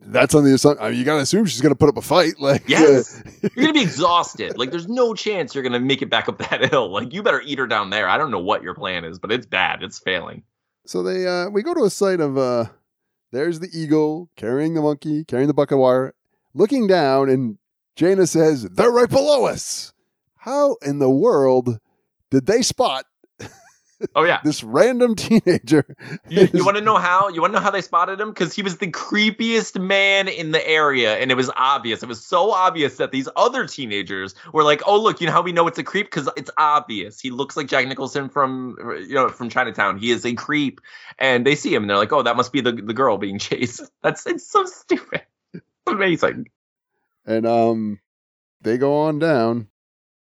That's 0.00 0.34
on 0.34 0.44
the 0.44 0.54
assumption. 0.54 0.84
I 0.84 0.90
mean, 0.90 0.98
you 0.98 1.04
gotta 1.04 1.22
assume 1.22 1.46
she's 1.46 1.60
gonna 1.60 1.74
put 1.74 1.88
up 1.88 1.96
a 1.96 2.02
fight. 2.02 2.38
Like, 2.38 2.68
yes, 2.68 3.20
uh, 3.20 3.48
you're 3.54 3.64
gonna 3.66 3.72
be 3.72 3.82
exhausted. 3.82 4.56
Like, 4.56 4.70
there's 4.70 4.86
no 4.86 5.14
chance 5.14 5.54
you're 5.54 5.64
gonna 5.64 5.80
make 5.80 6.00
it 6.00 6.10
back 6.10 6.28
up 6.28 6.38
that 6.38 6.64
hill. 6.70 6.90
Like, 6.92 7.12
you 7.12 7.22
better 7.22 7.40
eat 7.44 7.58
her 7.58 7.66
down 7.66 7.90
there. 7.90 8.08
I 8.08 8.16
don't 8.18 8.30
know 8.30 8.38
what 8.38 8.62
your 8.62 8.74
plan 8.74 9.04
is, 9.04 9.18
but 9.18 9.32
it's 9.32 9.46
bad. 9.46 9.82
It's 9.82 9.98
failing. 9.98 10.44
So 10.86 11.02
they, 11.02 11.26
uh 11.26 11.48
we 11.50 11.62
go 11.62 11.74
to 11.74 11.84
a 11.84 11.90
site 11.90 12.20
of, 12.20 12.38
uh 12.38 12.66
there's 13.32 13.58
the 13.58 13.68
eagle 13.72 14.30
carrying 14.36 14.74
the 14.74 14.82
monkey, 14.82 15.24
carrying 15.24 15.48
the 15.48 15.54
bucket 15.54 15.74
of 15.74 15.80
wire, 15.80 16.14
looking 16.54 16.86
down, 16.86 17.28
and 17.28 17.58
Jayna 17.96 18.28
says, 18.28 18.62
"They're 18.62 18.92
right 18.92 19.10
below 19.10 19.46
us." 19.46 19.92
How 20.36 20.76
in 20.82 21.00
the 21.00 21.10
world 21.10 21.80
did 22.30 22.46
they 22.46 22.62
spot 22.62 23.06
Oh 24.14 24.24
yeah. 24.24 24.40
this 24.44 24.62
random 24.62 25.14
teenager. 25.14 25.84
You, 26.28 26.42
is- 26.42 26.54
you 26.54 26.64
want 26.64 26.76
to 26.76 26.82
know 26.82 26.96
how? 26.96 27.28
You 27.28 27.40
want 27.40 27.52
to 27.52 27.58
know 27.58 27.62
how 27.64 27.70
they 27.70 27.80
spotted 27.82 28.20
him? 28.20 28.30
Because 28.30 28.52
he 28.54 28.62
was 28.62 28.78
the 28.78 28.90
creepiest 28.90 29.80
man 29.80 30.28
in 30.28 30.50
the 30.50 30.66
area, 30.68 31.16
and 31.16 31.30
it 31.30 31.34
was 31.36 31.50
obvious. 31.56 32.02
It 32.02 32.08
was 32.08 32.24
so 32.24 32.50
obvious 32.52 32.96
that 32.96 33.12
these 33.12 33.28
other 33.36 33.66
teenagers 33.66 34.34
were 34.52 34.64
like, 34.64 34.82
"Oh, 34.86 35.00
look! 35.00 35.20
You 35.20 35.26
know 35.26 35.32
how 35.32 35.42
we 35.42 35.52
know 35.52 35.66
it's 35.66 35.78
a 35.78 35.84
creep? 35.84 36.06
Because 36.06 36.28
it's 36.36 36.50
obvious. 36.56 37.20
He 37.20 37.30
looks 37.30 37.56
like 37.56 37.66
Jack 37.68 37.86
Nicholson 37.88 38.28
from 38.28 38.76
you 39.06 39.14
know 39.14 39.28
from 39.28 39.48
Chinatown. 39.50 39.98
He 39.98 40.10
is 40.10 40.24
a 40.26 40.34
creep." 40.34 40.80
And 41.18 41.46
they 41.46 41.54
see 41.54 41.74
him, 41.74 41.84
and 41.84 41.90
they're 41.90 41.96
like, 41.96 42.12
"Oh, 42.12 42.22
that 42.22 42.36
must 42.36 42.52
be 42.52 42.60
the 42.60 42.72
the 42.72 42.94
girl 42.94 43.18
being 43.18 43.38
chased." 43.38 43.82
That's 44.02 44.26
it's 44.26 44.50
so 44.50 44.64
stupid. 44.64 45.22
It's 45.52 45.64
amazing. 45.86 46.48
and 47.26 47.46
um, 47.46 48.00
they 48.60 48.78
go 48.78 48.94
on 49.02 49.18
down. 49.18 49.68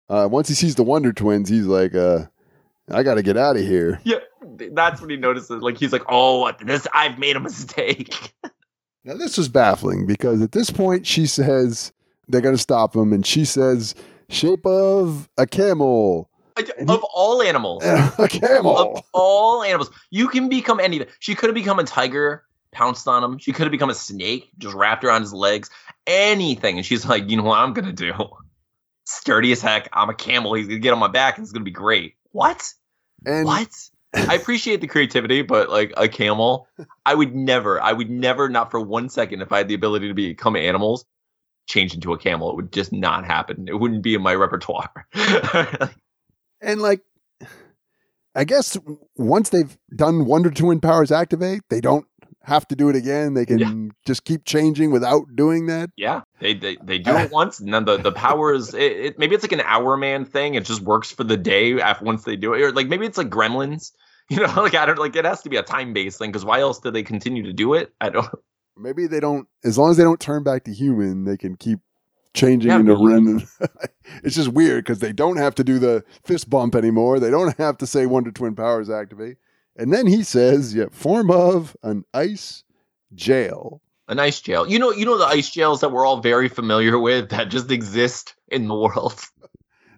Uh, 0.08 0.28
once 0.30 0.48
he 0.48 0.54
sees 0.54 0.74
the 0.74 0.82
Wonder 0.82 1.12
Twins, 1.12 1.48
he's 1.48 1.64
like, 1.66 1.94
uh, 1.94 2.26
"I 2.90 3.02
got 3.02 3.14
to 3.14 3.22
get 3.22 3.36
out 3.36 3.56
of 3.56 3.62
here." 3.62 4.00
Yeah, 4.04 4.18
that's 4.72 5.00
when 5.00 5.10
he 5.10 5.16
notices. 5.16 5.62
Like 5.62 5.78
he's 5.78 5.92
like, 5.92 6.04
"Oh, 6.08 6.50
this? 6.64 6.86
I've 6.92 7.18
made 7.18 7.36
a 7.36 7.40
mistake." 7.40 8.34
Now 9.04 9.14
this 9.14 9.36
was 9.36 9.48
baffling 9.48 10.06
because 10.06 10.40
at 10.42 10.52
this 10.52 10.70
point 10.70 11.08
she 11.08 11.26
says 11.26 11.92
they're 12.28 12.40
going 12.40 12.54
to 12.54 12.60
stop 12.60 12.94
him, 12.94 13.12
and 13.12 13.26
she 13.26 13.44
says, 13.44 13.96
"Shape 14.28 14.64
of 14.64 15.28
a 15.36 15.46
camel." 15.46 16.28
of 16.86 17.02
all 17.14 17.42
animals, 17.42 17.82
a 17.84 18.28
camel. 18.28 18.76
of 18.76 19.02
all 19.12 19.62
animals, 19.62 19.90
you 20.10 20.28
can 20.28 20.48
become 20.48 20.78
anything. 20.78 21.08
She 21.18 21.34
could 21.34 21.48
have 21.48 21.54
become 21.54 21.78
a 21.78 21.84
tiger, 21.84 22.44
pounced 22.70 23.08
on 23.08 23.24
him. 23.24 23.38
She 23.38 23.52
could 23.52 23.62
have 23.62 23.72
become 23.72 23.90
a 23.90 23.94
snake, 23.94 24.50
just 24.58 24.74
wrapped 24.74 25.02
around 25.02 25.22
his 25.22 25.32
legs. 25.32 25.68
Anything, 26.06 26.76
and 26.76 26.86
she's 26.86 27.04
like, 27.04 27.28
"You 27.28 27.38
know 27.38 27.44
what 27.44 27.58
I'm 27.58 27.72
gonna 27.72 27.92
do? 27.92 28.12
Sturdy 29.04 29.50
as 29.50 29.62
heck. 29.62 29.88
I'm 29.92 30.10
a 30.10 30.14
camel. 30.14 30.54
He's 30.54 30.68
gonna 30.68 30.78
get 30.78 30.92
on 30.92 30.98
my 31.00 31.08
back, 31.08 31.38
and 31.38 31.44
it's 31.44 31.52
gonna 31.52 31.64
be 31.64 31.70
great." 31.72 32.14
What? 32.32 32.68
And 33.24 33.46
What? 33.46 33.70
I 34.14 34.34
appreciate 34.34 34.82
the 34.82 34.88
creativity, 34.88 35.40
but 35.40 35.70
like 35.70 35.94
a 35.96 36.06
camel, 36.06 36.68
I 37.06 37.14
would 37.14 37.34
never, 37.34 37.80
I 37.80 37.92
would 37.92 38.10
never, 38.10 38.50
not 38.50 38.70
for 38.70 38.78
one 38.78 39.08
second, 39.08 39.40
if 39.40 39.52
I 39.52 39.58
had 39.58 39.68
the 39.68 39.74
ability 39.74 40.08
to 40.08 40.14
become 40.14 40.54
animals, 40.54 41.06
change 41.66 41.94
into 41.94 42.12
a 42.12 42.18
camel. 42.18 42.50
It 42.50 42.56
would 42.56 42.72
just 42.72 42.92
not 42.92 43.24
happen. 43.24 43.68
It 43.68 43.80
wouldn't 43.80 44.02
be 44.02 44.14
in 44.14 44.22
my 44.22 44.34
repertoire. 44.34 44.90
And 46.62 46.80
like, 46.80 47.02
I 48.34 48.44
guess 48.44 48.78
once 49.16 49.50
they've 49.50 49.76
done 49.94 50.24
Wonder 50.24 50.50
Twin 50.50 50.80
powers 50.80 51.10
activate, 51.10 51.62
they 51.68 51.80
don't 51.80 52.06
have 52.44 52.66
to 52.68 52.76
do 52.76 52.88
it 52.88 52.96
again. 52.96 53.34
They 53.34 53.46
can 53.46 53.92
just 54.06 54.24
keep 54.24 54.44
changing 54.44 54.90
without 54.90 55.24
doing 55.34 55.66
that. 55.66 55.90
yeah, 55.96 56.22
they 56.40 56.54
they, 56.54 56.76
they 56.82 56.98
do 56.98 57.10
it 57.16 57.30
once, 57.30 57.60
and 57.60 57.72
then 57.72 57.84
the 57.84 57.96
the 57.96 58.12
powers. 58.12 58.74
It, 58.74 58.92
it, 58.92 59.18
maybe 59.18 59.34
it's 59.34 59.44
like 59.44 59.52
an 59.52 59.60
Hourman 59.60 60.24
thing. 60.26 60.54
It 60.54 60.64
just 60.64 60.80
works 60.82 61.10
for 61.10 61.24
the 61.24 61.36
day 61.36 61.80
after 61.80 62.04
once 62.04 62.24
they 62.24 62.36
do 62.36 62.54
it, 62.54 62.62
or 62.62 62.72
like 62.72 62.88
maybe 62.88 63.06
it's 63.06 63.18
like 63.18 63.30
Gremlins. 63.30 63.92
You 64.30 64.38
know, 64.38 64.52
like 64.62 64.74
I 64.74 64.86
don't 64.86 64.98
like 64.98 65.14
it 65.16 65.24
has 65.26 65.42
to 65.42 65.50
be 65.50 65.56
a 65.56 65.62
time 65.64 65.92
based 65.92 66.18
thing 66.18 66.30
because 66.30 66.44
why 66.44 66.60
else 66.60 66.78
do 66.78 66.90
they 66.90 67.02
continue 67.02 67.42
to 67.42 67.52
do 67.52 67.74
it? 67.74 67.92
I 68.00 68.08
don't. 68.08 68.26
Maybe 68.78 69.06
they 69.06 69.20
don't. 69.20 69.46
As 69.64 69.76
long 69.76 69.90
as 69.90 69.96
they 69.98 70.04
don't 70.04 70.20
turn 70.20 70.42
back 70.44 70.64
to 70.64 70.72
human, 70.72 71.24
they 71.24 71.36
can 71.36 71.56
keep 71.56 71.80
changing 72.32 72.70
Yeah, 72.70 72.78
into 72.80 73.44
but- 73.60 73.90
it's 74.22 74.36
just 74.36 74.48
weird 74.48 74.84
because 74.84 75.00
they 75.00 75.12
don't 75.12 75.36
have 75.36 75.54
to 75.56 75.64
do 75.64 75.78
the 75.78 76.02
fist 76.24 76.48
bump 76.48 76.74
anymore. 76.76 77.20
They 77.20 77.30
don't 77.30 77.54
have 77.58 77.76
to 77.78 77.86
say 77.86 78.06
Wonder 78.06 78.30
Twin 78.30 78.54
powers 78.54 78.88
activate. 78.88 79.36
And 79.76 79.92
then 79.92 80.06
he 80.06 80.22
says, 80.22 80.74
"Yeah, 80.74 80.86
form 80.90 81.30
of 81.30 81.76
an 81.82 82.04
ice 82.12 82.64
jail." 83.14 83.80
An 84.08 84.18
ice 84.18 84.40
jail. 84.40 84.68
You 84.68 84.78
know, 84.78 84.90
you 84.92 85.06
know 85.06 85.16
the 85.16 85.26
ice 85.26 85.50
jails 85.50 85.80
that 85.80 85.90
we're 85.90 86.04
all 86.04 86.20
very 86.20 86.48
familiar 86.48 86.98
with 86.98 87.30
that 87.30 87.48
just 87.48 87.70
exist 87.70 88.34
in 88.48 88.68
the 88.68 88.74
world. 88.74 89.20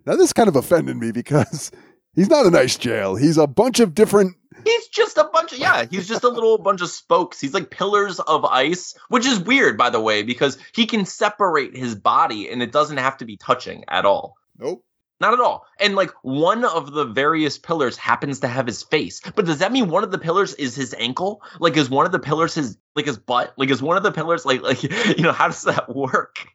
Now 0.07 0.16
this 0.16 0.35
kind 0.35 0.49
of 0.49 0.57
offended 0.57 0.99
me 0.99 1.12
because 1.12 1.70
he's 2.14 2.29
not 2.29 2.45
an 2.45 2.55
ice 2.55 2.77
jail. 2.77 3.16
He's 3.16 3.39
a 3.39 3.47
bunch 3.47 3.81
of 3.81 3.95
different. 3.95 4.37
He's 4.64 4.89
just 4.89 5.16
a 5.16 5.25
bunch 5.25 5.53
of 5.53 5.59
yeah, 5.59 5.87
he's 5.91 6.07
just 6.07 6.25
a 6.25 6.29
little 6.29 6.59
bunch 6.59 6.83
of 6.83 6.91
spokes. 6.91 7.41
He's 7.41 7.55
like 7.55 7.70
pillars 7.70 8.20
of 8.20 8.45
ice, 8.45 8.95
which 9.09 9.27
is 9.27 9.41
weird 9.41 9.79
by 9.79 9.91
the 9.91 10.01
way 10.01 10.22
because 10.22 10.59
he 10.75 10.87
can 10.87 11.07
separate 11.07 11.75
his 11.75 11.95
body 11.95 12.51
and 12.51 12.62
it 12.62 12.72
doesn't 12.72 12.99
have 12.99 13.16
to 13.18 13.25
be 13.25 13.39
touching 13.39 13.85
at 13.89 14.05
all. 14.05 14.35
Nope. 14.59 14.85
Not 15.21 15.33
at 15.33 15.41
all. 15.41 15.67
And 15.79 15.95
like 15.95 16.11
one 16.23 16.65
of 16.65 16.93
the 16.93 17.05
various 17.05 17.57
pillars 17.59 17.97
happens 17.97 18.41
to 18.41 18.49
have 18.49 18.67
his 18.67 18.83
face. 18.83 19.21
But 19.35 19.47
does 19.47 19.59
that 19.59 19.73
mean 19.73 19.89
one 19.89 20.03
of 20.05 20.11
the 20.11 20.19
pillars 20.19 20.55
is 20.55 20.75
his 20.75 20.95
ankle? 20.99 21.41
Like 21.61 21.77
is 21.77 21.89
one 21.89 22.05
of 22.05 22.12
the 22.12 22.19
pillars 22.19 22.55
his 22.55 22.77
like 22.97 23.07
his 23.07 23.19
butt? 23.19 23.55
Like 23.57 23.71
is 23.71 23.83
one 23.83 23.97
of 23.97 24.03
the 24.03 24.12
pillars 24.12 24.45
like 24.45 24.62
like 24.62 24.83
you 25.17 25.23
know 25.23 25.33
how 25.33 25.47
does 25.49 25.62
that 25.62 25.95
work? 25.95 26.47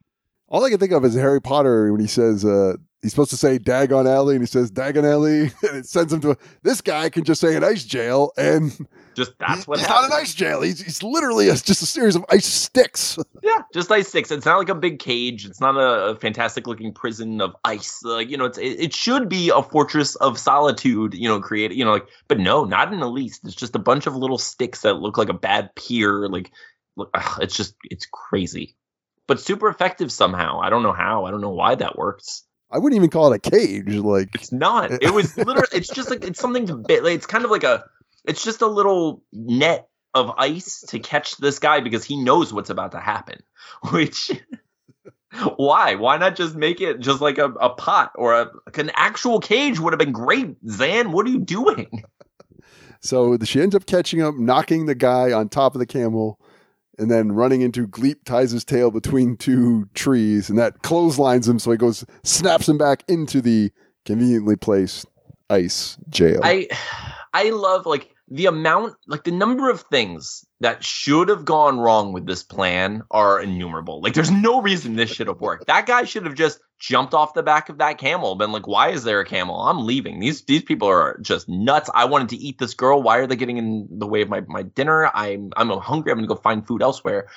All 0.49 0.63
I 0.63 0.69
can 0.69 0.79
think 0.79 0.91
of 0.91 1.05
is 1.05 1.15
Harry 1.15 1.41
Potter 1.41 1.91
when 1.91 2.01
he 2.01 2.07
says 2.07 2.43
uh, 2.43 2.73
he's 3.01 3.11
supposed 3.11 3.29
to 3.29 3.37
say 3.37 3.59
Diagon 3.59 4.07
Alley 4.07 4.35
and 4.35 4.41
he 4.41 4.47
says 4.47 4.71
Dagon 4.71 5.05
Alley 5.05 5.41
and 5.69 5.77
it 5.77 5.85
sends 5.85 6.11
him 6.11 6.21
to 6.21 6.31
a, 6.31 6.37
this 6.63 6.81
guy 6.81 7.09
can 7.09 7.23
just 7.23 7.39
say 7.39 7.55
an 7.55 7.63
ice 7.63 7.85
jail 7.85 8.31
and 8.37 8.87
Just 9.19 9.37
that's 9.37 9.67
what 9.67 9.79
happens. 9.79 9.95
not 9.95 10.05
an 10.05 10.13
ice 10.13 10.33
jail. 10.33 10.61
He's, 10.61 10.81
he's 10.81 11.03
literally 11.03 11.49
a, 11.49 11.51
just 11.51 11.81
a 11.81 11.85
series 11.85 12.15
of 12.15 12.23
ice 12.29 12.45
sticks. 12.45 13.17
Yeah, 13.41 13.63
just 13.73 13.89
ice 13.89 14.09
sticks. 14.09 14.31
It's 14.31 14.45
not 14.45 14.57
like 14.57 14.69
a 14.69 14.75
big 14.75 14.99
cage. 14.99 15.45
It's 15.45 15.61
not 15.61 15.75
a, 15.75 16.11
a 16.11 16.15
fantastic 16.15 16.67
looking 16.67 16.93
prison 16.93 17.39
of 17.41 17.55
ice. 17.63 18.01
Like 18.03 18.29
you 18.29 18.37
know, 18.37 18.45
it's 18.45 18.57
it, 18.57 18.79
it 18.79 18.93
should 18.93 19.29
be 19.29 19.49
a 19.49 19.61
fortress 19.63 20.15
of 20.15 20.37
solitude. 20.37 21.13
You 21.13 21.29
know, 21.29 21.39
created. 21.39 21.77
You 21.77 21.85
know, 21.85 21.93
like 21.93 22.07
but 22.27 22.39
no, 22.39 22.65
not 22.65 22.93
in 22.93 22.99
the 22.99 23.09
least. 23.09 23.41
It's 23.45 23.55
just 23.55 23.75
a 23.75 23.79
bunch 23.79 24.07
of 24.07 24.15
little 24.15 24.37
sticks 24.37 24.81
that 24.81 24.95
look 24.95 25.17
like 25.17 25.29
a 25.29 25.33
bad 25.33 25.73
pier. 25.75 26.27
Like, 26.27 26.51
look, 26.95 27.09
ugh, 27.13 27.39
it's 27.41 27.55
just 27.55 27.75
it's 27.83 28.05
crazy, 28.11 28.75
but 29.27 29.39
super 29.39 29.67
effective 29.69 30.11
somehow. 30.11 30.59
I 30.59 30.69
don't 30.69 30.83
know 30.83 30.93
how. 30.93 31.25
I 31.25 31.31
don't 31.31 31.41
know 31.41 31.49
why 31.49 31.75
that 31.75 31.97
works. 31.97 32.43
I 32.71 32.77
wouldn't 32.77 32.97
even 32.97 33.09
call 33.09 33.33
it 33.33 33.47
a 33.47 33.49
cage. 33.49 33.87
Like 33.87 34.29
It's 34.35 34.51
not. 34.51 34.91
It 35.01 35.13
was 35.13 35.35
literally. 35.37 35.67
It's 35.73 35.89
just 35.89 36.09
like 36.09 36.23
it's 36.23 36.39
something 36.39 36.67
to 36.67 36.75
bit. 36.75 37.03
Like, 37.03 37.15
it's 37.15 37.25
kind 37.25 37.45
of 37.45 37.51
like 37.51 37.63
a. 37.63 37.85
It's 38.25 38.43
just 38.43 38.61
a 38.61 38.67
little 38.67 39.23
net 39.31 39.87
of 40.13 40.31
ice 40.37 40.81
to 40.89 40.99
catch 40.99 41.37
this 41.37 41.59
guy 41.59 41.79
because 41.81 42.03
he 42.03 42.21
knows 42.21 42.51
what's 42.51 42.69
about 42.69 42.91
to 42.93 42.99
happen. 42.99 43.41
Which. 43.91 44.31
Why? 45.57 45.95
Why 45.95 46.17
not 46.17 46.35
just 46.35 46.55
make 46.55 46.81
it 46.81 46.99
just 46.99 47.21
like 47.21 47.37
a, 47.37 47.45
a 47.45 47.69
pot 47.69 48.11
or 48.15 48.33
a, 48.33 48.49
an 48.75 48.91
actual 48.95 49.39
cage 49.39 49.79
would 49.79 49.93
have 49.93 49.99
been 49.99 50.11
great. 50.11 50.55
Zan, 50.67 51.11
what 51.11 51.27
are 51.27 51.29
you 51.29 51.39
doing? 51.39 52.03
so, 52.99 53.37
she 53.43 53.61
ends 53.61 53.75
up 53.75 53.85
catching 53.85 54.19
him, 54.19 54.43
knocking 54.45 54.87
the 54.87 54.95
guy 54.95 55.31
on 55.31 55.47
top 55.47 55.75
of 55.75 55.79
the 55.79 55.85
camel, 55.85 56.39
and 56.97 57.11
then 57.11 57.31
running 57.31 57.61
into 57.61 57.87
Gleek 57.87 58.23
ties 58.25 58.51
his 58.51 58.65
tail 58.65 58.89
between 58.89 59.37
two 59.37 59.87
trees, 59.93 60.49
and 60.49 60.57
that 60.57 60.81
clotheslines 60.81 61.47
him. 61.47 61.59
So 61.59 61.71
he 61.71 61.77
goes, 61.77 62.03
snaps 62.23 62.67
him 62.67 62.79
back 62.79 63.03
into 63.07 63.39
the 63.39 63.71
conveniently 64.05 64.55
placed 64.55 65.05
ice 65.49 65.97
jail. 66.09 66.41
I 66.43 66.67
I 67.33 67.49
love 67.51 67.85
like 67.85 68.09
the 68.31 68.45
amount 68.45 68.95
like 69.07 69.23
the 69.23 69.31
number 69.31 69.69
of 69.69 69.81
things 69.81 70.45
that 70.59 70.83
should 70.83 71.29
have 71.29 71.45
gone 71.45 71.79
wrong 71.79 72.13
with 72.13 72.27
this 72.27 72.43
plan 72.43 73.03
are 73.09 73.41
innumerable. 73.41 74.01
Like 74.01 74.13
there's 74.13 74.31
no 74.31 74.61
reason 74.61 74.95
this 74.95 75.09
should 75.09 75.27
have 75.27 75.41
worked. 75.41 75.67
That 75.67 75.87
guy 75.87 76.03
should 76.03 76.25
have 76.25 76.35
just 76.35 76.59
jumped 76.79 77.13
off 77.13 77.33
the 77.33 77.43
back 77.43 77.69
of 77.69 77.79
that 77.79 77.97
camel, 77.97 78.35
been 78.35 78.51
like, 78.51 78.67
why 78.67 78.89
is 78.89 79.03
there 79.03 79.19
a 79.19 79.25
camel? 79.25 79.59
I'm 79.59 79.85
leaving. 79.85 80.19
These 80.19 80.43
these 80.43 80.63
people 80.63 80.87
are 80.87 81.19
just 81.21 81.49
nuts. 81.49 81.89
I 81.93 82.05
wanted 82.05 82.29
to 82.29 82.37
eat 82.37 82.59
this 82.59 82.73
girl. 82.73 83.01
Why 83.01 83.17
are 83.17 83.27
they 83.27 83.35
getting 83.35 83.57
in 83.57 83.87
the 83.91 84.07
way 84.07 84.21
of 84.21 84.29
my, 84.29 84.41
my 84.41 84.63
dinner? 84.63 85.09
I'm 85.13 85.51
I'm 85.57 85.69
hungry. 85.69 86.11
I'm 86.11 86.19
gonna 86.19 86.27
go 86.27 86.35
find 86.35 86.65
food 86.65 86.81
elsewhere. 86.81 87.27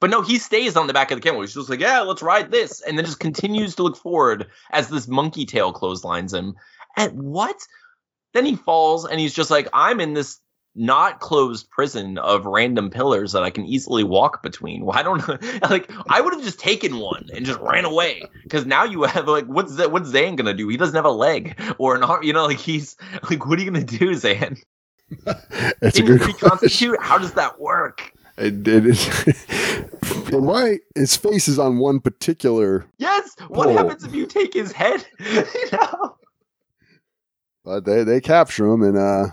But 0.00 0.10
no, 0.10 0.20
he 0.20 0.38
stays 0.38 0.76
on 0.76 0.86
the 0.86 0.92
back 0.92 1.10
of 1.10 1.16
the 1.16 1.22
camel. 1.22 1.40
He's 1.40 1.54
just 1.54 1.70
like, 1.70 1.80
yeah, 1.80 2.00
let's 2.00 2.20
ride 2.20 2.50
this, 2.50 2.82
and 2.82 2.98
then 2.98 3.06
just 3.06 3.20
continues 3.20 3.76
to 3.76 3.84
look 3.84 3.96
forward 3.96 4.48
as 4.70 4.88
this 4.88 5.08
monkey 5.08 5.46
tail 5.46 5.72
clotheslines 5.72 6.34
him. 6.34 6.56
And 6.96 7.22
what? 7.22 7.56
Then 8.34 8.44
he 8.44 8.56
falls 8.56 9.06
and 9.06 9.18
he's 9.18 9.32
just 9.32 9.50
like, 9.50 9.68
I'm 9.72 10.00
in 10.00 10.12
this 10.12 10.40
not 10.74 11.20
closed 11.20 11.70
prison 11.70 12.18
of 12.18 12.46
random 12.46 12.90
pillars 12.90 13.30
that 13.32 13.44
I 13.44 13.50
can 13.50 13.64
easily 13.64 14.02
walk 14.02 14.42
between. 14.42 14.84
Why 14.84 15.02
don't 15.04 15.26
like 15.70 15.90
I 16.10 16.20
would 16.20 16.34
have 16.34 16.42
just 16.42 16.58
taken 16.58 16.98
one 16.98 17.28
and 17.32 17.46
just 17.46 17.60
ran 17.60 17.84
away 17.84 18.24
because 18.42 18.66
now 18.66 18.82
you 18.84 19.04
have 19.04 19.28
like 19.28 19.46
what's 19.46 19.76
that? 19.76 19.92
What's 19.92 20.08
Zan 20.08 20.34
gonna 20.36 20.52
do? 20.52 20.68
He 20.68 20.76
doesn't 20.76 20.96
have 20.96 21.04
a 21.04 21.10
leg 21.10 21.58
or 21.78 21.94
an 21.94 22.02
arm. 22.02 22.24
You 22.24 22.32
know, 22.32 22.46
like 22.46 22.58
he's 22.58 22.96
like, 23.30 23.46
what 23.46 23.58
are 23.58 23.62
you 23.62 23.70
gonna 23.70 23.84
do, 23.84 24.14
Zan? 24.14 24.56
A 25.26 25.34
Can 25.92 26.06
you 26.06 26.18
good 26.18 26.20
question. 26.20 26.34
reconstitute? 26.42 26.96
How 27.00 27.18
does 27.18 27.34
that 27.34 27.60
work? 27.60 28.10
It, 28.36 28.66
it 28.66 28.86
is. 28.86 29.46
and 30.32 30.44
why 30.44 30.78
his 30.96 31.16
face 31.16 31.46
is 31.46 31.58
on 31.58 31.78
one 31.78 32.00
particular. 32.00 32.84
Yes. 32.98 33.36
What 33.46 33.66
Pole. 33.66 33.76
happens 33.76 34.02
if 34.02 34.12
you 34.12 34.26
take 34.26 34.52
his 34.52 34.72
head? 34.72 35.06
you 35.20 35.44
know? 35.72 36.16
But 37.64 37.84
they 37.84 38.04
they 38.04 38.20
capture 38.20 38.66
him, 38.66 38.82
and 38.82 38.96
uh, 38.96 39.26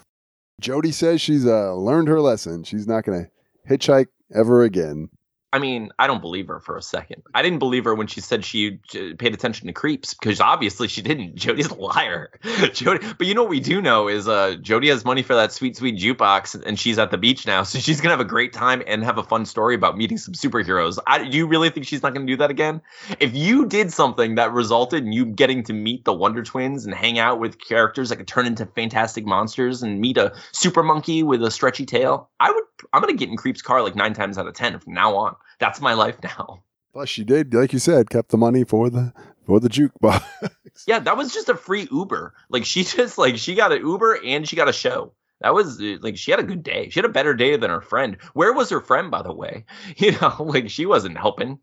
Jody 0.60 0.92
says 0.92 1.20
she's 1.22 1.46
uh, 1.46 1.76
learned 1.76 2.08
her 2.08 2.22
lesson. 2.22 2.64
She's 2.64 2.88
not 2.88 3.04
going 3.04 3.26
to 3.26 3.30
hitchhike 3.70 4.08
ever 4.34 4.64
again. 4.64 5.10
I 5.54 5.60
mean, 5.60 5.89
I 5.99 6.08
don't 6.08 6.22
believe 6.22 6.47
her 6.47 6.62
for 6.62 6.78
a 6.78 6.82
second. 6.82 7.24
I 7.34 7.41
didn't 7.41 7.60
believe 7.60 7.84
her 7.84 7.93
when 7.93 8.08
she 8.08 8.22
said 8.22 8.45
she 8.45 8.80
paid 9.18 9.34
attention 9.34 9.68
to 9.68 9.74
creeps 9.74 10.14
because 10.14 10.39
obviously 10.39 10.88
she 10.88 11.02
didn't. 11.02 11.36
Jody's 11.41 11.70
a 11.70 11.76
liar. 11.76 12.32
Jody, 12.74 13.06
but 13.18 13.28
you 13.28 13.34
know 13.34 13.41
what 13.41 13.49
we 13.49 13.60
do 13.60 13.82
know 13.82 14.08
is 14.08 14.30
uh, 14.30 14.56
Jody 14.62 14.88
has 14.88 15.04
money 15.04 15.24
for 15.24 15.36
that 15.36 15.52
sweet, 15.52 15.76
sweet 15.76 15.97
jukebox, 15.97 16.62
and 16.66 16.80
she's 16.80 16.97
at 16.97 17.12
the 17.12 17.18
beach 17.18 17.45
now, 17.45 17.64
so 17.72 17.80
she's 17.80 17.99
gonna 17.99 18.14
have 18.14 18.22
a 18.22 18.26
great 18.26 18.54
time 18.54 18.82
and 18.88 19.04
have 19.04 19.18
a 19.18 19.24
fun 19.24 19.45
story 19.45 19.76
about 19.76 19.97
meeting 19.97 20.18
some 20.18 20.34
superheroes. 20.34 20.99
I, 21.06 21.28
do 21.28 21.38
you 21.38 21.47
really 21.47 21.70
think 21.70 21.86
she's 21.86 22.02
not 22.02 22.14
gonna 22.14 22.28
do 22.28 22.38
that 22.38 22.49
again? 22.49 22.82
If 23.20 23.36
you 23.36 23.66
did 23.66 23.91
something 23.91 24.36
that 24.36 24.54
resulted 24.54 25.04
in 25.04 25.12
you 25.12 25.26
getting 25.26 25.64
to 25.64 25.74
meet 25.74 26.06
the 26.06 26.14
Wonder 26.14 26.43
Twins 26.43 26.86
and 26.86 26.95
hang 26.95 27.20
out 27.20 27.39
with 27.39 27.60
characters 27.60 28.10
that 28.10 28.16
could 28.16 28.28
turn 28.28 28.45
into 28.45 28.66
fantastic 28.66 29.26
monsters 29.26 29.84
and 29.84 29.99
meet 29.99 30.18
a 30.18 30.34
super 30.54 30.84
monkey 30.84 31.24
with 31.24 31.43
a 31.43 31.52
stretchy 31.52 31.86
tail, 31.86 32.30
I 32.39 32.52
would. 32.52 32.64
I'm 32.94 33.02
gonna 33.02 33.14
get 33.14 33.30
in 33.30 33.38
Creep's 33.38 33.62
car 33.62 33.82
like 33.82 33.96
nine 33.96 34.14
times 34.14 34.38
out 34.38 34.48
of 34.48 34.54
ten 34.54 34.80
from 34.80 34.94
now 34.94 35.16
on. 35.16 35.36
That's 35.60 35.82
my 35.82 35.94
life 35.94 36.18
now. 36.24 36.64
Plus, 36.94 37.08
she 37.10 37.24
did, 37.24 37.54
like 37.54 37.72
you 37.74 37.80
said, 37.80 38.10
kept 38.10 38.30
the 38.30 38.38
money 38.38 38.64
for 38.64 38.90
the 38.90 39.14
for 39.46 39.60
the 39.60 39.70
jukebox. 39.70 40.24
Yeah, 40.88 41.00
that 41.00 41.18
was 41.18 41.34
just 41.34 41.50
a 41.50 41.56
free 41.56 41.88
Uber. 41.92 42.34
Like 42.50 42.66
she 42.66 42.84
just 42.86 43.18
like 43.18 43.38
she 43.38 43.56
got 43.56 43.72
an 43.74 43.86
Uber 43.86 44.20
and 44.26 44.48
she 44.48 44.56
got 44.56 44.70
a 44.70 44.74
show. 44.74 45.14
That 45.42 45.54
was 45.54 45.82
uh, 45.82 45.98
like 46.02 46.18
she 46.18 46.32
had 46.32 46.40
a 46.40 46.44
good 46.44 46.64
day. 46.64 46.90
She 46.90 47.00
had 47.00 47.06
a 47.06 47.10
better 47.14 47.34
day 47.34 47.58
than 47.58 47.70
her 47.70 47.82
friend. 47.82 48.18
Where 48.34 48.54
was 48.54 48.70
her 48.70 48.80
friend, 48.80 49.10
by 49.12 49.22
the 49.22 49.34
way? 49.34 49.66
You 49.98 50.14
know, 50.20 50.36
like 50.40 50.70
she 50.70 50.86
wasn't 50.86 51.18
helping. 51.18 51.60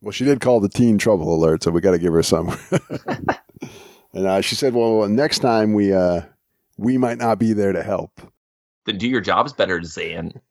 well, 0.00 0.12
she 0.12 0.24
did 0.24 0.40
call 0.40 0.60
the 0.60 0.68
teen 0.68 0.96
trouble 0.98 1.34
alert, 1.34 1.62
so 1.62 1.70
we 1.70 1.80
got 1.80 1.90
to 1.92 1.98
give 1.98 2.12
her 2.12 2.22
some. 2.22 2.56
and 4.14 4.26
uh, 4.26 4.40
she 4.40 4.54
said, 4.54 4.74
"Well, 4.74 5.08
next 5.08 5.40
time 5.40 5.74
we 5.74 5.92
uh, 5.92 6.22
we 6.76 6.96
might 6.98 7.18
not 7.18 7.38
be 7.38 7.52
there 7.52 7.72
to 7.72 7.82
help." 7.82 8.20
Then 8.88 8.96
do 8.96 9.06
your 9.06 9.20
jobs 9.20 9.52
better, 9.52 9.82
Zan. 9.84 10.32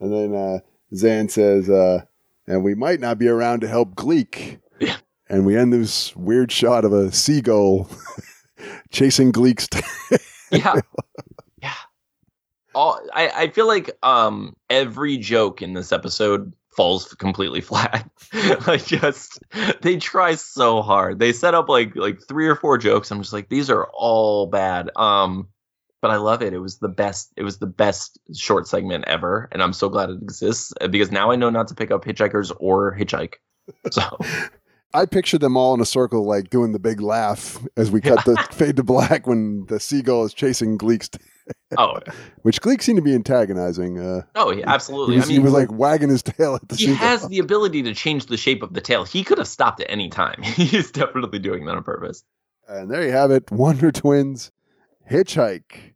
And 0.00 0.12
then 0.12 0.34
uh, 0.34 0.58
Zan 0.94 1.28
says, 1.28 1.70
uh, 1.70 2.02
"And 2.46 2.62
we 2.64 2.74
might 2.74 3.00
not 3.00 3.16
be 3.16 3.28
around 3.28 3.60
to 3.60 3.68
help 3.68 3.94
Gleek." 3.94 4.58
Yeah. 4.80 4.96
And 5.30 5.46
we 5.46 5.56
end 5.56 5.72
this 5.72 6.14
weird 6.16 6.50
shot 6.52 6.84
of 6.84 6.92
a 6.92 7.10
seagull 7.12 7.88
chasing 8.90 9.32
Gleek's. 9.32 9.68
tail. 9.68 9.82
Yeah. 10.50 10.74
yeah. 11.62 11.72
All 12.74 13.00
I, 13.14 13.28
I 13.28 13.48
feel 13.48 13.66
like 13.66 13.90
um 14.02 14.54
every 14.68 15.16
joke 15.16 15.62
in 15.62 15.72
this 15.72 15.90
episode 15.92 16.52
falls 16.76 17.14
completely 17.14 17.60
flat. 17.60 18.08
like 18.66 18.84
just 18.84 19.38
they 19.80 19.96
try 19.96 20.34
so 20.34 20.82
hard. 20.82 21.18
They 21.18 21.32
set 21.32 21.54
up 21.54 21.68
like 21.68 21.96
like 21.96 22.18
three 22.28 22.48
or 22.48 22.56
four 22.56 22.78
jokes. 22.78 23.10
I'm 23.10 23.22
just 23.22 23.32
like, 23.32 23.48
these 23.48 23.70
are 23.70 23.88
all 23.94 24.46
bad. 24.46 24.90
Um 24.96 25.48
but 26.04 26.10
I 26.10 26.16
love 26.16 26.42
it. 26.42 26.52
It 26.52 26.58
was 26.58 26.80
the 26.80 26.88
best. 26.90 27.32
It 27.34 27.44
was 27.44 27.56
the 27.56 27.66
best 27.66 28.18
short 28.36 28.68
segment 28.68 29.06
ever, 29.06 29.48
and 29.50 29.62
I'm 29.62 29.72
so 29.72 29.88
glad 29.88 30.10
it 30.10 30.20
exists 30.20 30.70
uh, 30.78 30.86
because 30.86 31.10
now 31.10 31.30
I 31.30 31.36
know 31.36 31.48
not 31.48 31.68
to 31.68 31.74
pick 31.74 31.90
up 31.90 32.04
hitchhikers 32.04 32.52
or 32.60 32.94
hitchhike. 32.94 33.36
So 33.90 34.18
I 34.92 35.06
pictured 35.06 35.40
them 35.40 35.56
all 35.56 35.72
in 35.72 35.80
a 35.80 35.86
circle, 35.86 36.26
like 36.26 36.50
doing 36.50 36.72
the 36.72 36.78
big 36.78 37.00
laugh 37.00 37.58
as 37.78 37.90
we 37.90 38.02
cut 38.02 38.22
the 38.26 38.36
fade 38.52 38.76
to 38.76 38.82
black 38.82 39.26
when 39.26 39.64
the 39.68 39.80
seagull 39.80 40.26
is 40.26 40.34
chasing 40.34 40.76
Gleek's, 40.76 41.08
tail, 41.08 41.20
oh 41.78 42.00
which 42.42 42.60
Gleek 42.60 42.82
seemed 42.82 42.98
to 42.98 43.02
be 43.02 43.14
antagonizing. 43.14 43.98
Uh, 43.98 44.24
oh 44.34 44.52
yeah, 44.52 44.64
absolutely. 44.66 45.14
he 45.14 45.20
was, 45.20 45.24
I 45.24 45.28
mean, 45.28 45.40
he 45.40 45.42
was 45.42 45.54
like 45.54 45.72
wagging 45.72 46.10
his 46.10 46.22
tail 46.22 46.56
at 46.56 46.68
the 46.68 46.76
he 46.76 46.84
seagull. 46.84 46.98
has 46.98 47.26
the 47.28 47.38
ability 47.38 47.82
to 47.84 47.94
change 47.94 48.26
the 48.26 48.36
shape 48.36 48.62
of 48.62 48.74
the 48.74 48.82
tail. 48.82 49.04
He 49.04 49.24
could 49.24 49.38
have 49.38 49.48
stopped 49.48 49.80
at 49.80 49.90
any 49.90 50.10
time. 50.10 50.42
He's 50.42 50.90
definitely 50.90 51.38
doing 51.38 51.64
that 51.64 51.76
on 51.76 51.82
purpose. 51.82 52.22
And 52.68 52.90
there 52.90 53.02
you 53.02 53.12
have 53.12 53.30
it, 53.30 53.50
Wonder 53.50 53.90
Twins 53.90 54.50
Hitchhike. 55.10 55.93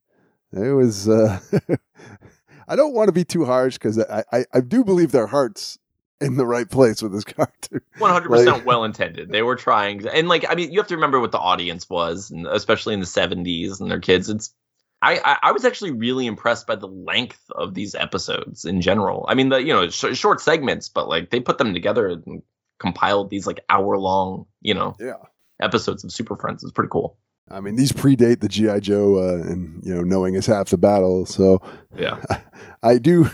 It 0.52 0.72
was. 0.72 1.08
Uh, 1.08 1.40
I 2.68 2.76
don't 2.76 2.94
want 2.94 3.08
to 3.08 3.12
be 3.12 3.24
too 3.24 3.44
harsh 3.44 3.74
because 3.74 3.98
I, 3.98 4.24
I 4.32 4.44
I 4.52 4.60
do 4.60 4.84
believe 4.84 5.12
their 5.12 5.26
hearts 5.26 5.78
in 6.20 6.36
the 6.36 6.46
right 6.46 6.68
place 6.68 7.00
with 7.02 7.12
this 7.12 7.24
cartoon. 7.24 7.80
One 7.98 8.10
hundred 8.10 8.28
percent 8.30 8.64
well 8.64 8.84
intended. 8.84 9.30
They 9.30 9.42
were 9.42 9.56
trying, 9.56 10.06
and 10.06 10.28
like 10.28 10.44
I 10.48 10.54
mean, 10.54 10.72
you 10.72 10.78
have 10.80 10.88
to 10.88 10.94
remember 10.96 11.20
what 11.20 11.32
the 11.32 11.38
audience 11.38 11.88
was, 11.88 12.30
and 12.30 12.46
especially 12.46 12.94
in 12.94 13.00
the 13.00 13.06
seventies 13.06 13.80
and 13.80 13.90
their 13.90 14.00
kids. 14.00 14.28
It's 14.28 14.52
I, 15.00 15.18
I 15.24 15.36
I 15.44 15.52
was 15.52 15.64
actually 15.64 15.92
really 15.92 16.26
impressed 16.26 16.66
by 16.66 16.76
the 16.76 16.88
length 16.88 17.40
of 17.52 17.74
these 17.74 17.94
episodes 17.94 18.64
in 18.64 18.80
general. 18.80 19.26
I 19.28 19.34
mean, 19.34 19.48
the 19.50 19.62
you 19.62 19.72
know 19.72 19.88
sh- 19.88 20.14
short 20.16 20.40
segments, 20.40 20.88
but 20.88 21.08
like 21.08 21.30
they 21.30 21.40
put 21.40 21.58
them 21.58 21.72
together 21.72 22.08
and 22.08 22.42
compiled 22.78 23.28
these 23.30 23.46
like 23.46 23.60
hour 23.68 23.98
long 23.98 24.46
you 24.60 24.74
know 24.74 24.94
Yeah. 25.00 25.14
episodes 25.60 26.04
of 26.04 26.12
Super 26.12 26.36
Friends. 26.36 26.62
It's 26.62 26.72
pretty 26.72 26.90
cool. 26.90 27.16
I 27.50 27.60
mean, 27.60 27.76
these 27.76 27.92
predate 27.92 28.40
the 28.40 28.48
GI 28.48 28.80
Joe, 28.80 29.16
uh, 29.16 29.42
and 29.42 29.82
you 29.84 29.94
know, 29.94 30.02
knowing 30.02 30.34
is 30.34 30.46
half 30.46 30.68
the 30.68 30.76
battle. 30.78 31.26
So 31.26 31.60
Yeah. 31.96 32.20
I 32.82 32.98
do, 32.98 33.28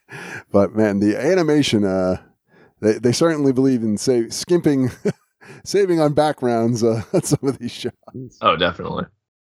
but 0.52 0.74
man, 0.74 1.00
the 1.00 1.16
animation, 1.20 1.84
uh, 1.84 2.16
they 2.80 2.94
they 2.94 3.12
certainly 3.12 3.52
believe 3.52 3.82
in 3.82 3.98
say 3.98 4.28
skimping, 4.28 4.90
saving 5.64 6.00
on 6.00 6.14
backgrounds 6.14 6.82
uh, 6.82 7.02
on 7.12 7.22
some 7.22 7.48
of 7.48 7.58
these 7.58 7.72
shots. 7.72 8.38
Oh, 8.40 8.56
definitely. 8.56 9.04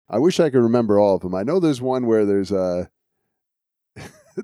I 0.08 0.18
wish 0.18 0.38
I 0.40 0.50
could 0.50 0.62
remember 0.62 0.98
all 0.98 1.16
of 1.16 1.22
them. 1.22 1.34
I 1.34 1.42
know 1.42 1.60
there's 1.60 1.80
one 1.82 2.06
where 2.06 2.24
there's 2.24 2.52
uh 2.52 2.86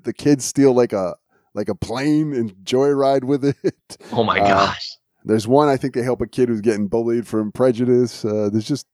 the 0.04 0.12
kids 0.12 0.44
steal 0.44 0.72
like 0.72 0.92
a 0.92 1.16
like 1.54 1.68
a 1.68 1.74
plane 1.74 2.32
and 2.32 2.54
joyride 2.64 3.24
with 3.24 3.44
it. 3.44 3.96
Oh 4.12 4.24
my 4.24 4.38
Uh, 4.40 4.48
gosh. 4.48 4.88
There's 5.24 5.46
one 5.46 5.68
I 5.68 5.76
think 5.76 5.94
they 5.94 6.02
help 6.02 6.20
a 6.20 6.26
kid 6.26 6.48
who's 6.48 6.60
getting 6.62 6.88
bullied 6.88 7.26
from 7.26 7.52
prejudice. 7.52 8.24
Uh, 8.24 8.48
there's 8.50 8.66
just 8.66 8.86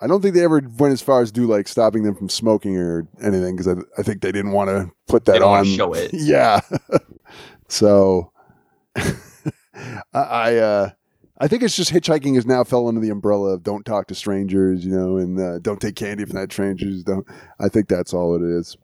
I 0.00 0.06
don't 0.06 0.20
think 0.20 0.34
they 0.34 0.44
ever 0.44 0.60
went 0.78 0.92
as 0.92 1.00
far 1.00 1.22
as 1.22 1.30
do 1.32 1.46
like 1.46 1.68
stopping 1.68 2.02
them 2.02 2.14
from 2.14 2.28
smoking 2.28 2.76
or 2.76 3.06
anything 3.22 3.56
because 3.56 3.68
I, 3.68 3.80
I 3.98 4.02
think 4.02 4.20
they 4.22 4.32
didn't 4.32 4.52
want 4.52 4.68
to 4.70 4.90
put 5.08 5.24
that 5.26 5.38
They 5.38 5.44
on. 5.44 5.64
show 5.64 5.92
it. 5.94 6.10
yeah. 6.12 6.60
so 7.68 8.32
I, 8.96 9.12
I 10.14 10.56
uh 10.56 10.90
I 11.40 11.48
think 11.48 11.62
it's 11.64 11.74
just 11.76 11.92
hitchhiking 11.92 12.36
has 12.36 12.46
now 12.46 12.62
fell 12.62 12.86
under 12.86 13.00
the 13.00 13.10
umbrella 13.10 13.54
of 13.54 13.64
don't 13.64 13.84
talk 13.84 14.06
to 14.06 14.14
strangers, 14.14 14.84
you 14.84 14.92
know, 14.96 15.16
and 15.16 15.38
uh, 15.38 15.58
don't 15.58 15.80
take 15.80 15.96
candy 15.96 16.24
from 16.24 16.36
that 16.36 16.52
strangers. 16.52 17.02
Don't. 17.02 17.26
I 17.58 17.68
think 17.68 17.88
that's 17.88 18.14
all 18.14 18.36
it 18.36 18.42
is. 18.42 18.76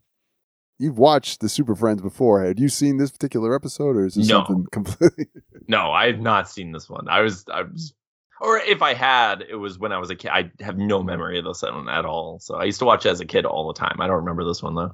You've 0.76 0.98
watched 0.98 1.40
the 1.40 1.48
Super 1.48 1.76
Friends 1.76 2.02
before. 2.02 2.42
Had 2.44 2.58
you 2.58 2.68
seen 2.68 2.96
this 2.96 3.12
particular 3.12 3.54
episode, 3.54 3.94
or 3.96 4.04
is 4.04 4.14
this 4.16 4.28
No. 4.28 4.38
something 4.44 4.66
completely? 4.72 5.26
No, 5.68 5.92
I 5.92 6.06
have 6.08 6.18
not 6.20 6.50
seen 6.50 6.72
this 6.72 6.90
one. 6.90 7.06
I 7.08 7.20
was, 7.20 7.44
I 7.52 7.62
was, 7.62 7.94
or 8.40 8.58
if 8.58 8.82
I 8.82 8.94
had, 8.94 9.42
it 9.48 9.56
was 9.56 9.78
when 9.78 9.92
I 9.92 9.98
was 9.98 10.10
a 10.10 10.16
kid. 10.16 10.30
I 10.32 10.50
have 10.60 10.78
no 10.78 11.02
memory 11.02 11.38
of 11.38 11.44
this 11.44 11.62
one 11.62 11.88
at 11.88 12.04
all. 12.04 12.38
So 12.40 12.56
I 12.56 12.64
used 12.64 12.78
to 12.80 12.84
watch 12.84 13.06
it 13.06 13.10
as 13.10 13.20
a 13.20 13.26
kid 13.26 13.44
all 13.44 13.66
the 13.68 13.78
time. 13.78 13.96
I 14.00 14.06
don't 14.06 14.16
remember 14.16 14.44
this 14.44 14.62
one 14.62 14.74
though. 14.74 14.92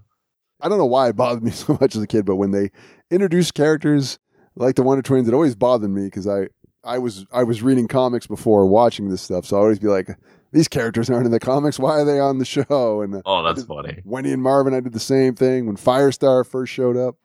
I 0.61 0.69
don't 0.69 0.79
know 0.79 0.87
why 0.87 1.09
it 1.09 1.17
bothered 1.17 1.43
me 1.45 1.51
so 1.53 1.77
much 1.81 1.95
as 1.97 2.03
a 2.03 2.07
kid, 2.07 2.25
but 2.27 2.37
when 2.37 2.51
they 2.51 2.71
introduced 3.11 3.55
characters 3.55 4.19
like 4.57 4.75
the 4.75 4.83
Wonder 4.83 5.03
Twins, 5.03 5.29
it 5.29 5.35
always 5.35 5.55
bothered 5.55 5.91
me 5.91 6.05
because 6.05 6.27
I, 6.27 6.49
I 6.83 6.99
was 6.99 7.27
I 7.33 7.43
was 7.45 7.63
reading 7.63 7.89
comics 7.89 8.27
before 8.27 8.67
watching 8.67 9.09
this 9.09 9.23
stuff, 9.23 9.45
so 9.45 9.57
I 9.57 9.61
always 9.61 9.79
be 9.79 9.89
like, 9.89 10.09
these 10.53 10.69
characters 10.69 11.11
aren't 11.11 11.27
in 11.27 11.33
the 11.33 11.41
comics. 11.41 11.79
Why 11.79 12.01
are 12.01 12.05
they 12.05 12.21
on 12.21 12.39
the 12.39 12.45
show? 12.47 13.03
And 13.03 13.17
uh, 13.17 13.23
Oh, 13.27 13.43
that's 13.43 13.65
funny. 13.65 14.01
Wendy 14.05 14.33
and 14.33 14.43
Marvin, 14.43 14.73
I 14.75 14.81
did 14.81 14.93
the 14.93 15.01
same 15.01 15.35
thing 15.35 15.67
when 15.67 15.77
Firestar 15.77 16.47
first 16.47 16.73
showed 16.73 16.97
up. 16.97 17.17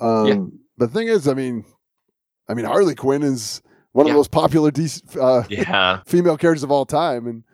Um, 0.00 0.26
Yeah. 0.26 0.38
The 0.78 0.88
thing 0.88 1.08
is, 1.08 1.26
I 1.26 1.34
mean, 1.34 1.64
I 2.48 2.54
mean 2.54 2.64
Harley 2.66 2.94
Quinn 2.94 3.22
is 3.22 3.62
one 3.96 4.04
of 4.06 4.08
Yeah. 4.08 4.12
the 4.14 4.18
most 4.18 4.30
popular 4.30 4.70
DC, 4.70 5.02
uh, 5.20 5.44
Yeah. 5.50 6.00
female 6.06 6.36
characters 6.36 6.62
of 6.62 6.70
all 6.70 6.84
time, 6.86 7.26
and 7.26 7.44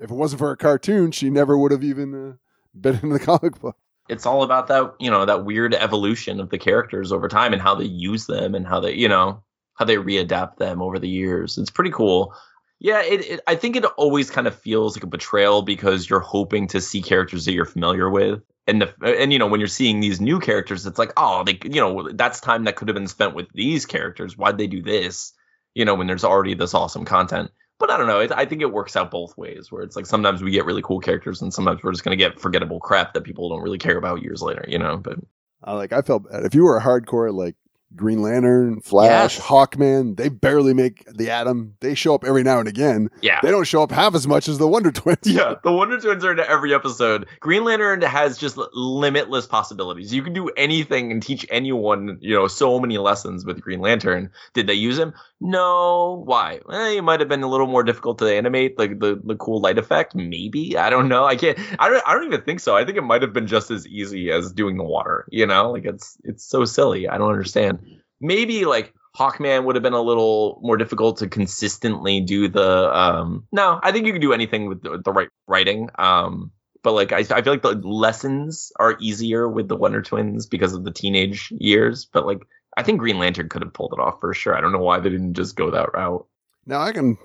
if 0.00 0.10
it 0.10 0.14
wasn't 0.14 0.40
for 0.40 0.50
a 0.50 0.56
cartoon, 0.56 1.12
she 1.12 1.30
never 1.30 1.56
would 1.56 1.70
have 1.72 1.84
even 1.84 2.14
uh, 2.14 2.32
been 2.74 2.98
in 3.02 3.10
the 3.10 3.18
comic 3.30 3.60
book. 3.60 3.76
It's 4.08 4.26
all 4.26 4.42
about 4.42 4.66
that, 4.68 4.94
you 5.00 5.10
know, 5.10 5.24
that 5.24 5.44
weird 5.44 5.74
evolution 5.74 6.38
of 6.40 6.50
the 6.50 6.58
characters 6.58 7.12
over 7.12 7.28
time 7.28 7.52
and 7.52 7.62
how 7.62 7.74
they 7.74 7.84
use 7.86 8.26
them 8.26 8.54
and 8.54 8.66
how 8.66 8.78
they, 8.80 8.92
you 8.94 9.08
know, 9.08 9.42
how 9.74 9.84
they 9.84 9.96
readapt 9.96 10.56
them 10.58 10.80
over 10.82 10.98
the 10.98 11.08
years. 11.08 11.58
It's 11.58 11.70
pretty 11.70 11.90
cool. 11.90 12.34
Yeah, 12.78 13.02
it, 13.02 13.20
it 13.30 13.40
I 13.46 13.54
think 13.56 13.74
it 13.76 13.84
always 13.96 14.30
kind 14.30 14.46
of 14.46 14.54
feels 14.54 14.96
like 14.96 15.02
a 15.04 15.08
betrayal 15.08 15.62
because 15.62 16.08
you're 16.10 16.20
hoping 16.20 16.68
to 16.68 16.80
see 16.80 17.00
characters 17.02 17.44
that 17.46 17.52
you're 17.52 17.64
familiar 17.64 18.08
with. 18.10 18.42
And 18.68 18.82
the 18.82 18.92
and 19.22 19.32
you 19.32 19.38
know 19.38 19.46
when 19.46 19.60
you're 19.60 19.66
seeing 19.68 20.00
these 20.00 20.20
new 20.20 20.40
characters, 20.40 20.84
it's 20.86 20.98
like 20.98 21.12
oh 21.16 21.42
they 21.44 21.58
you 21.64 21.80
know 21.80 22.10
that's 22.12 22.40
time 22.40 22.64
that 22.64 22.76
could 22.76 22.88
have 22.88 22.94
been 22.96 23.06
spent 23.06 23.34
with 23.34 23.46
these 23.54 23.86
characters. 23.86 24.36
Why'd 24.36 24.58
they 24.58 24.66
do 24.66 24.82
this? 24.82 25.32
You 25.76 25.84
know 25.84 25.94
when 25.94 26.06
there's 26.08 26.24
already 26.24 26.54
this 26.54 26.74
awesome 26.74 27.04
content. 27.04 27.50
But 27.78 27.90
I 27.90 27.98
don't 27.98 28.06
know. 28.06 28.20
It, 28.20 28.32
I 28.32 28.46
think 28.46 28.62
it 28.62 28.72
works 28.72 28.96
out 28.96 29.10
both 29.10 29.36
ways. 29.36 29.70
Where 29.70 29.82
it's 29.82 29.94
like 29.96 30.06
sometimes 30.06 30.42
we 30.42 30.50
get 30.50 30.64
really 30.64 30.82
cool 30.82 30.98
characters, 30.98 31.42
and 31.42 31.52
sometimes 31.52 31.82
we're 31.82 31.92
just 31.92 32.02
gonna 32.04 32.16
get 32.16 32.40
forgettable 32.40 32.80
crap 32.80 33.12
that 33.14 33.22
people 33.24 33.48
don't 33.50 33.62
really 33.62 33.78
care 33.78 33.98
about 33.98 34.22
years 34.22 34.40
later. 34.42 34.64
You 34.66 34.78
know. 34.78 34.96
But 34.96 35.18
I 35.62 35.74
like 35.74 35.92
I 35.92 36.00
felt 36.02 36.28
bad. 36.30 36.44
If 36.44 36.54
you 36.54 36.64
were 36.64 36.78
a 36.78 36.82
hardcore 36.82 37.32
like 37.34 37.54
Green 37.94 38.20
Lantern, 38.20 38.80
Flash, 38.80 39.36
Yes. 39.36 39.46
Hawkman, 39.46 40.16
they 40.16 40.28
barely 40.28 40.74
make 40.74 41.04
the 41.14 41.30
Atom. 41.30 41.74
They 41.80 41.94
show 41.94 42.14
up 42.14 42.24
every 42.24 42.42
now 42.42 42.58
and 42.58 42.68
again. 42.68 43.08
yeah. 43.22 43.38
They 43.42 43.50
don't 43.50 43.64
show 43.66 43.82
up 43.82 43.92
half 43.92 44.14
as 44.14 44.26
much 44.26 44.48
as 44.48 44.58
the 44.58 44.66
Wonder 44.66 44.90
Twins. 44.90 45.18
Yeah, 45.24 45.54
the 45.62 45.72
Wonder 45.72 45.98
Twins 46.00 46.24
are 46.24 46.32
in 46.32 46.40
every 46.40 46.74
episode. 46.74 47.26
Green 47.40 47.64
Lantern 47.64 48.02
has 48.02 48.36
just 48.38 48.58
limitless 48.74 49.46
possibilities. 49.46 50.12
You 50.12 50.22
can 50.22 50.32
do 50.32 50.48
anything 50.56 51.12
and 51.12 51.22
teach 51.22 51.46
anyone, 51.48 52.18
you 52.20 52.34
know, 52.34 52.48
so 52.48 52.78
many 52.80 52.98
lessons 52.98 53.44
with 53.46 53.60
Green 53.60 53.80
Lantern. 53.80 54.30
Did 54.52 54.66
they 54.66 54.74
use 54.74 54.98
him? 54.98 55.14
No. 55.40 56.22
Why? 56.24 56.60
Eh, 56.72 56.96
it 56.98 57.04
might 57.04 57.20
have 57.20 57.28
been 57.28 57.42
a 57.42 57.48
little 57.48 57.66
more 57.66 57.82
difficult 57.82 58.18
to 58.18 58.26
animate, 58.32 58.76
the, 58.78 59.20
the 59.22 59.36
cool 59.36 59.60
light 59.60 59.78
effect. 59.78 60.14
Maybe 60.14 60.76
I 60.78 60.88
don't 60.90 61.08
know. 61.08 61.24
I 61.24 61.36
can't. 61.36 61.58
I 61.78 61.88
don't. 61.90 62.02
I 62.06 62.14
don't 62.14 62.24
even 62.24 62.42
think 62.42 62.60
so. 62.60 62.74
I 62.76 62.84
think 62.84 62.96
it 62.96 63.02
might 63.02 63.22
have 63.22 63.32
been 63.34 63.46
just 63.46 63.70
as 63.70 63.86
easy 63.86 64.30
as 64.30 64.52
doing 64.52 64.76
the 64.78 64.84
water. 64.84 65.26
You 65.30 65.46
know, 65.46 65.72
like 65.72 65.84
it's 65.84 66.16
it's 66.24 66.44
so 66.48 66.64
silly. 66.64 67.08
I 67.08 67.18
don't 67.18 67.30
understand. 67.30 67.80
maybe 68.20 68.64
like 68.64 68.94
Hawkman 69.16 69.64
would 69.64 69.76
have 69.76 69.82
been 69.82 69.92
a 69.92 70.00
little 70.00 70.58
more 70.62 70.76
difficult 70.78 71.18
to 71.18 71.28
consistently 71.28 72.20
do 72.22 72.48
the. 72.48 72.96
Um, 72.96 73.46
no, 73.52 73.78
I 73.82 73.92
think 73.92 74.06
you 74.06 74.12
can 74.12 74.22
do 74.22 74.32
anything 74.32 74.66
with 74.68 74.82
the, 74.82 75.00
the 75.04 75.12
right 75.12 75.28
writing. 75.46 75.90
Um, 75.98 76.50
but 76.82 76.92
like 76.92 77.12
I, 77.12 77.18
I 77.18 77.42
feel 77.42 77.52
like 77.52 77.62
the 77.62 77.74
lessons 77.74 78.72
are 78.78 78.96
easier 79.00 79.48
with 79.48 79.68
the 79.68 79.76
Wonder 79.76 80.02
Twins 80.02 80.46
because 80.46 80.72
of 80.72 80.84
the 80.84 80.92
teenage 80.92 81.52
years. 81.58 82.06
But 82.10 82.26
like 82.26 82.46
I 82.76 82.82
think 82.82 82.98
Green 82.98 83.18
Lantern 83.18 83.48
could 83.48 83.62
have 83.62 83.72
pulled 83.72 83.92
it 83.92 84.00
off 84.00 84.20
for 84.20 84.32
sure. 84.34 84.54
I 84.54 84.60
don't 84.60 84.72
know 84.72 84.78
why 84.78 84.98
they 85.00 85.08
didn't 85.08 85.34
just 85.34 85.56
go 85.56 85.70
that 85.70 85.92
route. 85.94 86.26
Now 86.66 86.80
I 86.80 86.92
can 86.92 87.16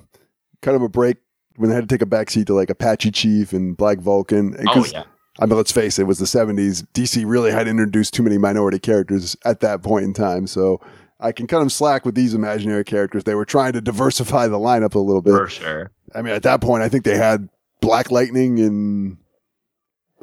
kind 0.62 0.76
of 0.76 0.82
a 0.82 0.89
break 0.89 1.18
when 1.58 1.70
they 1.70 1.76
had 1.76 1.88
to 1.88 1.93
take 1.93 2.02
a 2.02 2.10
backseat 2.10 2.45
to 2.47 2.54
like 2.54 2.70
Apache 2.70 3.12
Chief 3.12 3.54
and 3.54 3.76
Black 3.76 3.99
Vulcan. 3.99 4.56
Oh 4.70 4.86
yeah. 4.86 5.04
I 5.39 5.45
mean, 5.45 5.58
let's 5.58 5.72
face 5.72 5.97
it, 5.97 6.04
it 6.04 6.06
was 6.06 6.20
the 6.20 6.26
70s. 6.26 6.86
DC 6.93 7.24
really 7.26 7.52
had 7.52 7.68
introduced 7.68 8.14
too 8.14 8.22
many 8.22 8.38
minority 8.38 8.80
characters 8.80 9.36
at 9.45 9.62
that 9.62 9.82
point 9.82 10.06
in 10.06 10.14
time. 10.14 10.45
So 10.45 10.82
I 11.20 11.32
can 11.32 11.47
cut 11.47 11.60
them 11.60 11.70
slack 11.70 12.06
with 12.06 12.16
these 12.16 12.34
imaginary 12.34 12.84
characters. 12.84 13.24
They 13.24 13.36
were 13.36 13.45
trying 13.45 13.74
to 13.74 13.82
diversify 13.82 14.47
the 14.47 14.60
lineup 14.60 14.93
a 14.93 14.99
little 14.99 15.22
bit. 15.22 15.32
For 15.32 15.47
sure. 15.47 15.91
I 16.14 16.22
mean, 16.22 16.34
at 16.34 16.43
that 16.43 16.62
point, 16.62 16.84
I 16.84 16.89
think 16.89 17.06
they 17.06 17.18
had 17.18 17.47
Black 17.80 18.12
Lightning 18.12 18.60
and 18.60 19.18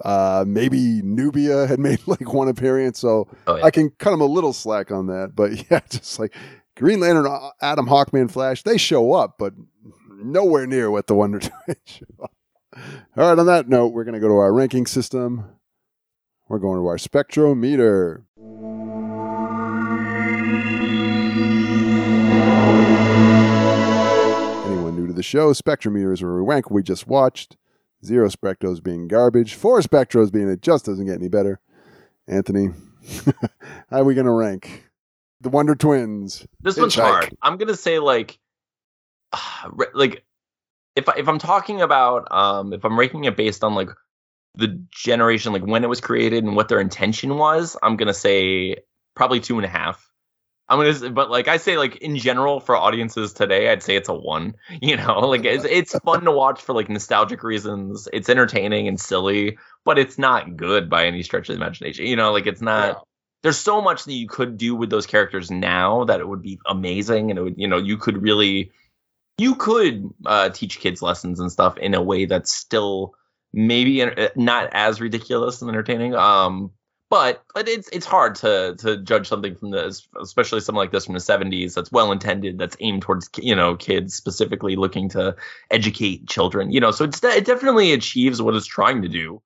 uh, 0.05 0.44
maybe 0.46 1.03
Nubia 1.03 1.66
had 1.66 1.78
made 1.78 2.01
like 2.07 2.32
one 2.32 2.49
appearance. 2.49 2.99
So 2.99 3.28
Oh, 3.46 3.57
yeah. 3.57 3.64
I 3.64 3.70
can 3.70 3.90
cut 3.90 4.12
him 4.12 4.20
a 4.20 4.26
little 4.26 4.53
slack 4.53 4.90
on 4.90 5.07
that. 5.07 5.32
But 5.34 5.53
yeah, 5.70 5.80
just 5.90 6.18
like 6.18 6.34
Green 6.76 7.01
Lantern, 7.01 7.26
uh, 7.26 7.51
Atom 7.61 7.86
Hawkman, 7.86 8.30
Flash, 8.30 8.62
they 8.62 8.76
show 8.76 9.12
up, 9.12 9.36
but 9.38 9.55
nowhere 10.22 10.66
near 10.66 10.90
what 10.90 11.07
the 11.07 11.14
Wonder 11.14 11.38
Twins 11.40 11.78
show 11.84 12.05
up. 12.22 12.32
All 13.16 13.28
right, 13.28 13.38
on 13.38 13.46
that 13.46 13.68
note, 13.68 13.88
we're 13.88 14.05
going 14.05 14.14
to 14.14 14.20
go 14.20 14.28
to 14.28 14.34
our 14.36 14.53
ranking 14.53 14.86
system. 14.86 15.44
We're 16.49 16.59
going 16.61 16.78
to 16.78 16.86
our 16.86 16.96
spectrometer. 16.96 18.22
Anyone 24.66 24.96
new 24.96 25.07
to 25.07 25.12
the 25.12 25.22
show, 25.22 25.53
spectrometer 25.53 26.12
is 26.12 26.22
where 26.22 26.34
we 26.34 26.42
rank 26.42 26.66
what 26.70 26.74
we 26.76 26.82
just 26.82 27.07
watched. 27.07 27.57
Zero 28.05 28.28
spectros 28.28 28.82
being 28.82 29.09
garbage. 29.09 29.55
Four 29.55 29.80
spectros 29.80 30.32
being 30.32 30.49
it 30.49 30.62
just 30.62 30.86
doesn't 30.86 31.07
get 31.07 31.16
any 31.16 31.28
better. 31.28 31.61
Anthony, 32.26 32.68
how 33.90 34.01
are 34.01 34.05
we 34.05 34.14
going 34.14 34.26
to 34.26 34.32
rank 34.32 34.88
the 35.40 35.49
Wonder 35.49 35.74
Twins? 35.74 36.46
This 36.61 36.76
one's 36.76 36.94
hard. 36.94 37.36
I'm 37.42 37.57
gonna 37.57 37.76
say 37.76 37.99
like, 37.99 38.38
like 39.94 40.24
if 40.96 41.09
I, 41.09 41.14
if 41.18 41.28
I'm 41.28 41.38
talking 41.38 41.80
about 41.80 42.28
um 42.30 42.72
if 42.72 42.84
I'm 42.84 42.99
ranking 42.99 43.24
it 43.24 43.36
based 43.36 43.64
on 43.64 43.74
like 43.74 43.90
the 44.55 44.82
generation 44.90 45.53
like 45.53 45.64
when 45.64 45.84
it 45.84 45.88
was 45.88 46.01
created 46.01 46.44
and 46.44 46.57
what 46.57 46.68
their 46.68 46.80
intention 46.80 47.36
was, 47.36 47.76
I'm 47.82 47.96
gonna 47.96 48.14
say 48.14 48.76
probably 49.14 49.40
two 49.40 49.57
and 49.57 49.64
a 49.64 49.68
half. 49.68 50.08
I'm 50.69 50.79
gonna, 50.79 51.11
but 51.11 51.31
like 51.31 51.49
I 51.49 51.57
say, 51.57 51.79
like 51.79 51.97
in 51.97 52.16
general 52.16 52.61
for 52.61 52.77
audiences 52.77 53.33
today, 53.33 53.71
I'd 53.71 53.83
say 53.83 53.97
it's 53.97 54.09
a 54.09 54.14
one. 54.14 54.55
You 54.83 54.97
know, 54.97 55.21
like 55.21 55.45
it's 55.45 55.64
it's 55.64 55.99
fun 56.01 56.25
to 56.25 56.33
watch 56.33 56.61
for 56.61 56.75
like 56.75 56.89
nostalgic 56.89 57.43
reasons. 57.43 58.09
It's 58.12 58.29
entertaining 58.29 58.87
and 58.87 59.01
silly, 59.01 59.59
but 59.85 59.99
it's 59.99 60.19
not 60.19 60.57
good 60.57 60.91
by 60.91 61.07
any 61.07 61.23
stretch 61.23 61.49
of 61.49 61.57
the 61.57 61.62
imagination. 61.62 62.07
You 62.07 62.16
know, 62.16 62.33
like 62.33 62.47
it's 62.47 62.61
not 62.61 63.07
there's 63.43 63.59
so 63.59 63.81
much 63.81 64.05
that 64.05 64.12
you 64.12 64.29
could 64.29 64.57
do 64.57 64.75
with 64.75 64.91
those 64.91 65.07
characters 65.07 65.51
now 65.51 66.05
that 66.05 66.21
it 66.21 66.29
would 66.29 66.43
be 66.43 66.59
amazing 66.66 67.31
and 67.31 67.39
it 67.39 67.43
would 67.43 67.59
you 67.59 67.69
know 67.69 67.79
you 67.79 67.97
could 67.97 68.23
really 68.23 68.71
you 69.39 69.55
could 69.55 70.11
uh, 70.27 70.49
teach 70.49 70.81
kids 70.81 71.01
lessons 71.01 71.39
and 71.39 71.53
stuff 71.53 71.79
in 71.79 71.95
a 71.95 72.03
way 72.03 72.25
that's 72.25 72.53
still 72.53 73.14
maybe 73.53 74.05
not 74.35 74.69
as 74.73 75.01
ridiculous 75.01 75.62
and 75.62 75.71
entertaining 75.71 76.14
um 76.14 76.73
but 77.11 77.43
but 77.55 77.69
it's 77.69 77.89
it's 77.89 78.07
hard 78.07 78.35
to 78.35 78.75
to 78.79 78.99
judge 78.99 79.29
something 79.29 79.55
from 79.55 79.71
this 79.71 80.07
especially 80.21 80.61
something 80.61 80.79
like 80.79 80.93
this 80.93 81.05
from 81.07 81.15
the 81.15 81.21
70s 81.21 81.75
that's 81.75 81.93
well 81.93 82.13
intended 82.13 82.59
that's 82.59 82.77
aimed 82.81 83.03
towards 83.03 83.31
you 83.39 83.55
know 83.55 83.77
kids 83.77 84.15
specifically 84.15 84.77
looking 84.77 85.09
to 85.09 85.35
educate 85.71 86.27
children 86.29 86.71
you 86.71 86.81
know 86.81 86.91
so 86.91 87.05
it's 87.05 87.23
it 87.25 87.45
definitely 87.45 87.93
achieves 87.93 88.41
what 88.43 88.55
it's 88.55 88.67
trying 88.67 89.03
to 89.03 89.09
do 89.09 89.41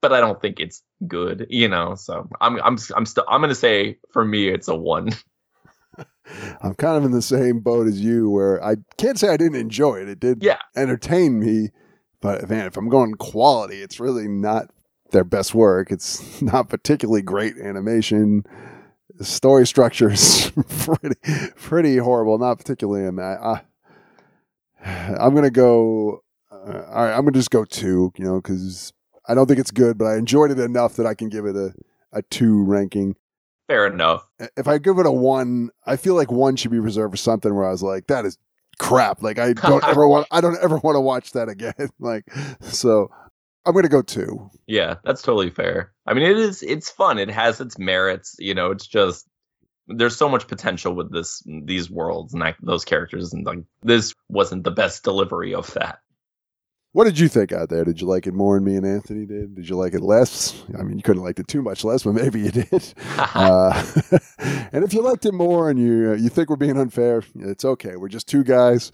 but 0.00 0.12
I 0.12 0.20
don't 0.20 0.40
think 0.40 0.60
it's 0.60 0.82
good, 1.06 1.46
you 1.50 1.68
know. 1.68 1.94
So 1.96 2.28
I'm 2.40 2.62
I'm 2.62 2.78
I'm 2.94 3.06
still 3.06 3.24
I'm 3.28 3.40
gonna 3.40 3.54
say 3.54 3.98
for 4.12 4.24
me 4.24 4.48
it's 4.48 4.68
a 4.68 4.74
one. 4.76 5.10
I'm 6.62 6.74
kind 6.74 6.96
of 6.96 7.04
in 7.04 7.10
the 7.12 7.22
same 7.22 7.60
boat 7.60 7.86
as 7.86 8.00
you, 8.00 8.30
where 8.30 8.62
I 8.62 8.76
can't 8.96 9.18
say 9.18 9.28
I 9.28 9.36
didn't 9.36 9.58
enjoy 9.58 9.96
it. 9.96 10.08
It 10.08 10.20
did 10.20 10.42
Yeah. 10.42 10.58
entertain 10.76 11.40
me, 11.40 11.70
but 12.20 12.48
man, 12.48 12.66
if 12.66 12.76
I'm 12.76 12.88
going 12.88 13.14
quality, 13.14 13.82
it's 13.82 13.98
really 13.98 14.28
not 14.28 14.70
their 15.10 15.24
best 15.24 15.54
work. 15.54 15.90
It's 15.90 16.40
not 16.42 16.68
particularly 16.68 17.22
great 17.22 17.56
animation. 17.56 18.44
The 19.16 19.24
story 19.24 19.66
structure 19.66 20.10
is 20.10 20.52
pretty 20.68 21.16
pretty 21.56 21.96
horrible. 21.96 22.38
Not 22.38 22.58
particularly. 22.58 23.06
I, 23.20 23.62
I'm 24.84 25.34
gonna 25.34 25.50
go. 25.50 26.22
Uh, 26.50 26.82
all 26.88 27.04
right, 27.04 27.12
I'm 27.12 27.20
gonna 27.24 27.32
just 27.32 27.50
go 27.50 27.64
two. 27.64 28.12
You 28.16 28.24
know, 28.24 28.40
because 28.40 28.92
I 29.26 29.34
don't 29.34 29.46
think 29.46 29.58
it's 29.58 29.70
good, 29.72 29.98
but 29.98 30.06
I 30.06 30.16
enjoyed 30.16 30.50
it 30.50 30.58
enough 30.60 30.94
that 30.96 31.06
I 31.06 31.14
can 31.14 31.28
give 31.28 31.46
it 31.46 31.56
a 31.56 31.74
a 32.12 32.22
two 32.22 32.64
ranking 32.64 33.16
Fair 33.66 33.86
enough. 33.86 34.26
if 34.56 34.66
I 34.66 34.78
give 34.78 34.98
it 34.98 35.04
a 35.04 35.12
one, 35.12 35.68
I 35.84 35.96
feel 35.96 36.14
like 36.14 36.32
one 36.32 36.56
should 36.56 36.70
be 36.70 36.78
reserved 36.78 37.12
for 37.12 37.18
something 37.18 37.54
where 37.54 37.66
I 37.68 37.70
was 37.70 37.82
like, 37.82 38.06
that 38.06 38.24
is 38.24 38.38
crap. 38.78 39.22
Like 39.22 39.38
I 39.38 39.52
don't 39.68 39.84
ever 39.84 40.08
want 40.08 40.26
I 40.30 40.40
don't 40.40 40.56
ever 40.62 40.78
want 40.78 40.94
to 40.96 41.00
watch 41.00 41.32
that 41.32 41.48
again. 41.50 41.74
like 41.98 42.24
so 42.62 43.10
I'm 43.66 43.74
gonna 43.74 43.88
go 43.88 44.02
two. 44.02 44.50
Yeah, 44.66 44.96
that's 45.04 45.22
totally 45.22 45.50
fair. 45.50 45.92
I 46.06 46.14
mean, 46.14 46.24
it 46.24 46.38
is 46.38 46.62
it's 46.62 46.90
fun. 46.90 47.18
It 47.18 47.30
has 47.30 47.60
its 47.60 47.78
merits. 47.78 48.36
You 48.38 48.54
know, 48.54 48.70
it's 48.70 48.86
just 48.86 49.26
there's 49.86 50.16
so 50.16 50.28
much 50.28 50.48
potential 50.48 50.94
with 50.94 51.12
this 51.12 51.42
these 51.46 51.90
worlds 51.90 52.32
and 52.32 52.42
that, 52.42 52.56
those 52.62 52.84
characters, 52.84 53.32
and 53.32 53.44
like 53.44 53.60
this 53.82 54.14
wasn't 54.28 54.64
the 54.64 54.70
best 54.70 55.02
delivery 55.02 55.54
of 55.54 55.72
that. 55.74 55.98
What 56.92 57.04
did 57.04 57.18
you 57.18 57.28
think 57.28 57.52
out 57.52 57.68
there? 57.68 57.84
Did 57.84 58.00
you 58.00 58.06
like 58.06 58.26
it 58.26 58.32
more 58.32 58.56
than 58.56 58.64
me 58.64 58.76
and 58.76 58.86
Anthony 58.86 59.26
did? 59.26 59.54
Did 59.54 59.68
you 59.68 59.76
like 59.76 59.92
it 59.92 60.00
less? 60.00 60.62
I 60.76 60.82
mean, 60.82 60.96
you 60.96 61.02
couldn't 61.02 61.20
have 61.20 61.26
liked 61.26 61.38
it 61.38 61.46
too 61.46 61.60
much 61.60 61.84
less, 61.84 62.02
but 62.02 62.14
maybe 62.14 62.40
you 62.40 62.50
did. 62.50 62.94
uh, 63.18 63.84
and 64.72 64.82
if 64.82 64.94
you 64.94 65.02
liked 65.02 65.26
it 65.26 65.34
more 65.34 65.68
and 65.68 65.78
you 65.78 66.14
you 66.14 66.28
think 66.28 66.48
we're 66.48 66.56
being 66.56 66.78
unfair, 66.78 67.22
it's 67.34 67.64
okay. 67.64 67.96
We're 67.96 68.08
just 68.08 68.26
two 68.26 68.44
guys 68.44 68.90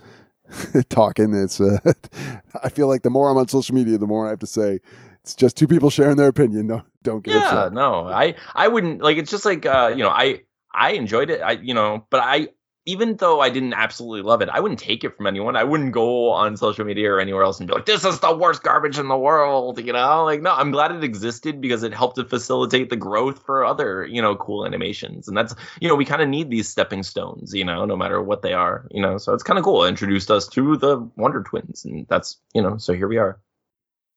talking. 0.88 1.34
It's 1.34 1.60
uh, 1.60 1.78
I 2.62 2.68
feel 2.68 2.88
like 2.88 3.02
the 3.02 3.10
more 3.10 3.30
I'm 3.30 3.36
on 3.36 3.48
social 3.48 3.74
media, 3.74 3.98
the 3.98 4.06
more 4.06 4.26
I 4.26 4.30
have 4.30 4.40
to 4.40 4.46
say. 4.46 4.80
It's 5.22 5.34
just 5.34 5.56
two 5.56 5.66
people 5.66 5.88
sharing 5.88 6.18
their 6.18 6.28
opinion. 6.28 6.66
No, 6.66 6.82
don't 7.04 7.22
get 7.22 7.34
yeah 7.34 7.68
no 7.70 8.08
i 8.08 8.34
i 8.54 8.66
wouldn't 8.66 9.00
like 9.00 9.16
it's 9.16 9.30
just 9.30 9.44
like 9.44 9.64
uh 9.64 9.92
you 9.94 10.02
know 10.02 10.08
i 10.08 10.40
i 10.72 10.92
enjoyed 10.92 11.30
it 11.30 11.40
i 11.40 11.52
you 11.52 11.74
know 11.74 12.04
but 12.10 12.20
i 12.20 12.48
even 12.86 13.16
though 13.16 13.40
i 13.40 13.50
didn't 13.50 13.74
absolutely 13.74 14.22
love 14.22 14.42
it 14.42 14.48
i 14.48 14.60
wouldn't 14.60 14.80
take 14.80 15.04
it 15.04 15.16
from 15.16 15.26
anyone. 15.26 15.56
I 15.56 15.64
wouldn't 15.64 15.92
go 15.92 16.30
on 16.30 16.56
social 16.56 16.84
media 16.84 17.12
or 17.12 17.20
anywhere 17.20 17.42
else 17.42 17.58
and 17.58 17.66
be 17.66 17.74
like 17.74 17.86
this 17.86 18.04
is 18.04 18.20
the 18.20 18.34
worst 18.34 18.62
garbage 18.62 18.98
in 18.98 19.08
the 19.08 19.16
world 19.16 19.78
you 19.78 19.92
know? 19.92 20.24
Like 20.24 20.42
no 20.42 20.52
i'm 20.52 20.70
glad 20.70 20.92
it 20.92 21.04
existed 21.04 21.60
because 21.60 21.82
it 21.82 21.94
helped 21.94 22.16
to 22.16 22.24
facilitate 22.24 22.90
the 22.90 22.96
growth 22.96 23.44
for 23.44 23.64
other 23.64 24.04
you 24.06 24.20
know 24.20 24.36
cool 24.36 24.66
animations. 24.66 25.28
And 25.28 25.36
that's 25.36 25.54
you 25.80 25.88
know 25.88 25.94
we 25.94 26.04
kind 26.04 26.22
of 26.22 26.28
need 26.28 26.50
these 26.50 26.68
stepping 26.68 27.02
stones 27.02 27.54
you 27.54 27.64
know 27.64 27.84
no 27.84 27.96
matter 27.96 28.22
what 28.22 28.42
they 28.42 28.52
are 28.52 28.86
you 28.90 29.00
know? 29.00 29.18
So 29.18 29.32
it's 29.34 29.42
kind 29.42 29.58
of 29.58 29.64
cool. 29.64 29.84
It 29.84 29.88
introduced 29.88 30.30
us 30.30 30.48
to 30.48 30.76
the 30.76 30.98
wonder 31.16 31.42
twins 31.42 31.84
and 31.84 32.06
that's 32.08 32.38
you 32.54 32.62
know 32.62 32.76
so 32.78 32.92
here 32.92 33.08
we 33.08 33.18
are. 33.18 33.40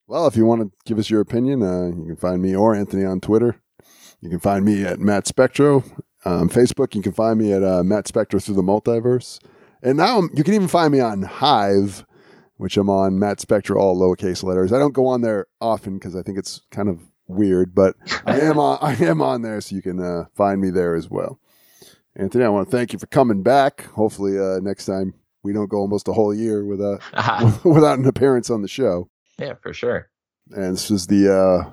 Well, 0.08 0.26
if 0.28 0.38
you 0.38 0.46
want 0.46 0.62
to 0.62 0.72
give 0.86 1.00
us 1.00 1.10
your 1.10 1.20
opinion, 1.20 1.62
uh, 1.62 1.88
you 1.88 2.06
can 2.06 2.16
find 2.16 2.42
me 2.42 2.56
or 2.56 2.74
Anthony 2.74 3.04
on 3.04 3.20
Twitter. 3.20 3.62
You 4.22 4.30
can 4.30 4.40
find 4.40 4.64
me 4.64 4.86
at 4.86 5.00
Matt 5.00 5.28
Spectro. 5.28 5.84
Um, 6.26 6.50
Facebook, 6.50 6.96
you 6.96 7.02
can 7.02 7.12
find 7.14 7.40
me 7.40 7.54
at 7.54 7.64
uh, 7.64 7.84
Matt 7.84 8.08
Spectro 8.08 8.40
through 8.40 8.56
the 8.56 8.62
multiverse. 8.64 9.40
And 9.82 9.98
now 9.98 10.16
I'm- 10.16 10.30
you 10.34 10.44
can 10.44 10.54
even 10.56 10.68
find 10.68 10.92
me 10.92 11.00
on 11.00 11.22
Hive, 11.24 12.06
which 12.58 12.76
I'm 12.78 12.90
on 12.90 13.20
Matt 13.20 13.40
Spectro, 13.40 13.80
all 13.80 13.96
lowercase 13.98 14.44
letters. 14.44 14.74
I 14.74 14.80
don't 14.80 14.94
go 14.94 15.06
on 15.08 15.22
there 15.22 15.46
often 15.62 15.94
because 15.96 16.16
I 16.16 16.24
think 16.24 16.38
it's 16.38 16.62
kind 16.72 16.90
of 16.90 17.00
weird, 17.28 17.76
but 17.76 17.96
I 18.26 18.40
am 18.42 18.58
on, 18.58 18.80
I 18.82 18.94
am 19.06 19.22
on 19.22 19.42
there, 19.44 19.62
so 19.62 19.76
you 19.76 19.82
can 19.82 20.00
uh, 20.02 20.26
find 20.36 20.60
me 20.60 20.70
there 20.72 20.96
as 20.96 21.10
well. 21.10 21.40
Anthony, 22.16 22.44
I 22.44 22.50
want 22.50 22.70
to 22.72 22.76
thank 22.76 22.94
you 22.94 23.00
for 23.00 23.06
coming 23.08 23.44
back. 23.44 23.86
Hopefully, 23.92 24.40
uh, 24.40 24.60
next 24.60 24.86
time 24.86 25.14
we 25.44 25.54
don't 25.54 25.70
go 25.70 25.78
almost 25.78 26.08
a 26.08 26.14
whole 26.14 26.34
year 26.34 26.66
without 26.66 27.00
without 27.64 28.00
an 28.00 28.08
appearance 28.08 28.50
on 28.50 28.64
the 28.64 28.68
show. 28.68 29.08
yeah 29.38 29.54
for 29.62 29.72
sure 29.72 30.10
And 30.52 30.74
this 30.74 30.90
is 30.90 31.06
the 31.06 31.32
uh, 31.32 31.70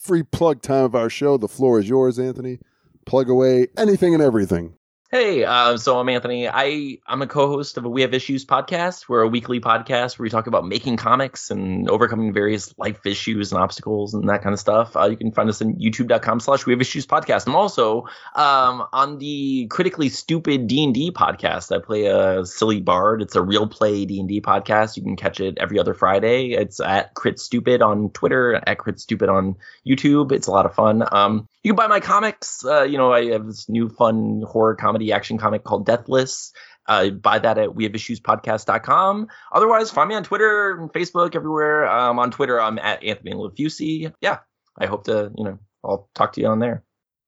free 0.00 0.22
plug 0.22 0.62
time 0.62 0.84
of 0.84 0.94
our 0.94 1.10
show. 1.10 1.36
The 1.36 1.48
floor 1.48 1.80
is 1.80 1.88
yours, 1.88 2.18
Anthony. 2.20 2.60
Plug 3.08 3.30
away 3.30 3.68
anything 3.78 4.12
and 4.12 4.22
everything. 4.22 4.74
Hey, 5.10 5.42
uh, 5.42 5.78
so 5.78 5.98
I'm 5.98 6.10
Anthony. 6.10 6.46
I 6.46 6.98
I'm 7.06 7.22
a 7.22 7.26
co-host 7.26 7.78
of 7.78 7.86
a 7.86 7.88
We 7.88 8.02
Have 8.02 8.12
Issues 8.12 8.44
podcast. 8.44 9.08
We're 9.08 9.22
a 9.22 9.26
weekly 9.26 9.58
podcast 9.58 10.18
where 10.18 10.24
we 10.24 10.28
talk 10.28 10.46
about 10.46 10.66
making 10.66 10.98
comics 10.98 11.50
and 11.50 11.88
overcoming 11.88 12.34
various 12.34 12.74
life 12.76 13.06
issues 13.06 13.50
and 13.50 13.58
obstacles 13.62 14.12
and 14.12 14.28
that 14.28 14.42
kind 14.42 14.52
of 14.52 14.60
stuff. 14.60 14.94
Uh, 14.94 15.06
you 15.06 15.16
can 15.16 15.32
find 15.32 15.48
us 15.48 15.62
on 15.62 15.76
YouTube.com/slash 15.76 16.66
We 16.66 16.74
Have 16.74 16.82
Issues 16.82 17.06
podcast. 17.06 17.46
I'm 17.46 17.56
also 17.56 18.02
um, 18.34 18.86
on 18.92 19.16
the 19.16 19.68
critically 19.70 20.10
stupid 20.10 20.66
D 20.66 20.84
and 20.84 20.92
D 20.92 21.10
podcast. 21.10 21.74
I 21.74 21.82
play 21.82 22.04
a 22.04 22.44
silly 22.44 22.82
bard. 22.82 23.22
It's 23.22 23.34
a 23.34 23.40
real 23.40 23.66
play 23.66 24.04
D 24.04 24.20
and 24.20 24.28
D 24.28 24.42
podcast. 24.42 24.98
You 24.98 25.02
can 25.02 25.16
catch 25.16 25.40
it 25.40 25.56
every 25.56 25.78
other 25.78 25.94
Friday. 25.94 26.50
It's 26.50 26.80
at 26.80 27.14
Crit 27.14 27.38
Stupid 27.38 27.80
on 27.80 28.10
Twitter, 28.10 28.60
at 28.66 28.76
Crit 28.76 29.00
Stupid 29.00 29.30
on 29.30 29.56
YouTube. 29.86 30.32
It's 30.32 30.48
a 30.48 30.50
lot 30.50 30.66
of 30.66 30.74
fun. 30.74 31.02
Um, 31.10 31.48
you 31.62 31.72
can 31.72 31.76
buy 31.76 31.86
my 31.86 32.00
comics. 32.00 32.64
Uh, 32.64 32.82
you 32.82 32.96
know, 32.96 33.12
I 33.12 33.26
have 33.32 33.46
this 33.46 33.68
new 33.68 33.88
fun 33.88 34.42
horror 34.46 34.74
comedy 34.74 35.12
action 35.12 35.38
comic 35.38 35.64
called 35.64 35.86
Deathless. 35.86 36.52
Uh, 36.86 37.10
buy 37.10 37.38
that 37.38 37.58
at 37.58 37.70
wehaveissuespodcast.com. 37.70 39.28
Otherwise, 39.52 39.90
find 39.90 40.08
me 40.08 40.14
on 40.14 40.24
Twitter 40.24 40.78
and 40.80 40.90
Facebook, 40.92 41.34
everywhere. 41.36 41.86
Um, 41.86 42.18
on 42.18 42.30
Twitter, 42.30 42.60
I'm 42.60 42.78
at 42.78 43.04
Anthony 43.04 43.32
Lefusi. 43.32 44.12
Yeah, 44.20 44.38
I 44.78 44.86
hope 44.86 45.04
to, 45.04 45.30
you 45.36 45.44
know, 45.44 45.58
I'll 45.84 46.08
talk 46.14 46.32
to 46.34 46.40
you 46.40 46.46
on 46.46 46.60
there. 46.60 46.82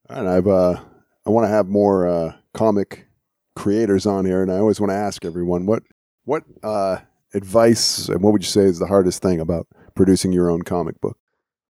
And 0.08 0.28
I've, 0.28 0.46
uh, 0.46 0.80
I 1.26 1.30
want 1.30 1.44
to 1.44 1.50
have 1.50 1.68
more 1.68 2.08
uh, 2.08 2.32
comic 2.54 3.06
creators 3.54 4.06
on 4.06 4.24
here, 4.24 4.42
and 4.42 4.50
I 4.50 4.56
always 4.56 4.80
want 4.80 4.90
to 4.90 4.96
ask 4.96 5.24
everyone 5.24 5.66
what, 5.66 5.82
what 6.24 6.44
uh, 6.62 6.98
advice 7.34 8.08
and 8.08 8.22
what 8.22 8.32
would 8.32 8.42
you 8.42 8.48
say 8.48 8.62
is 8.62 8.78
the 8.78 8.86
hardest 8.86 9.20
thing 9.20 9.40
about 9.40 9.66
producing 9.94 10.32
your 10.32 10.50
own 10.50 10.62
comic 10.62 10.98
book? 11.00 11.18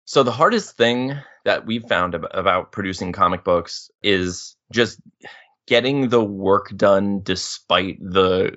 So 0.04 0.22
the 0.22 0.30
hardest 0.30 0.76
thing 0.76 1.16
that 1.44 1.66
we've 1.66 1.84
found 1.84 2.14
ab- 2.14 2.28
about 2.32 2.72
producing 2.72 3.12
comic 3.12 3.44
books 3.44 3.90
is 4.02 4.56
just 4.72 5.00
getting 5.66 6.08
the 6.08 6.22
work 6.22 6.72
done 6.76 7.20
despite 7.22 7.98
the 8.00 8.56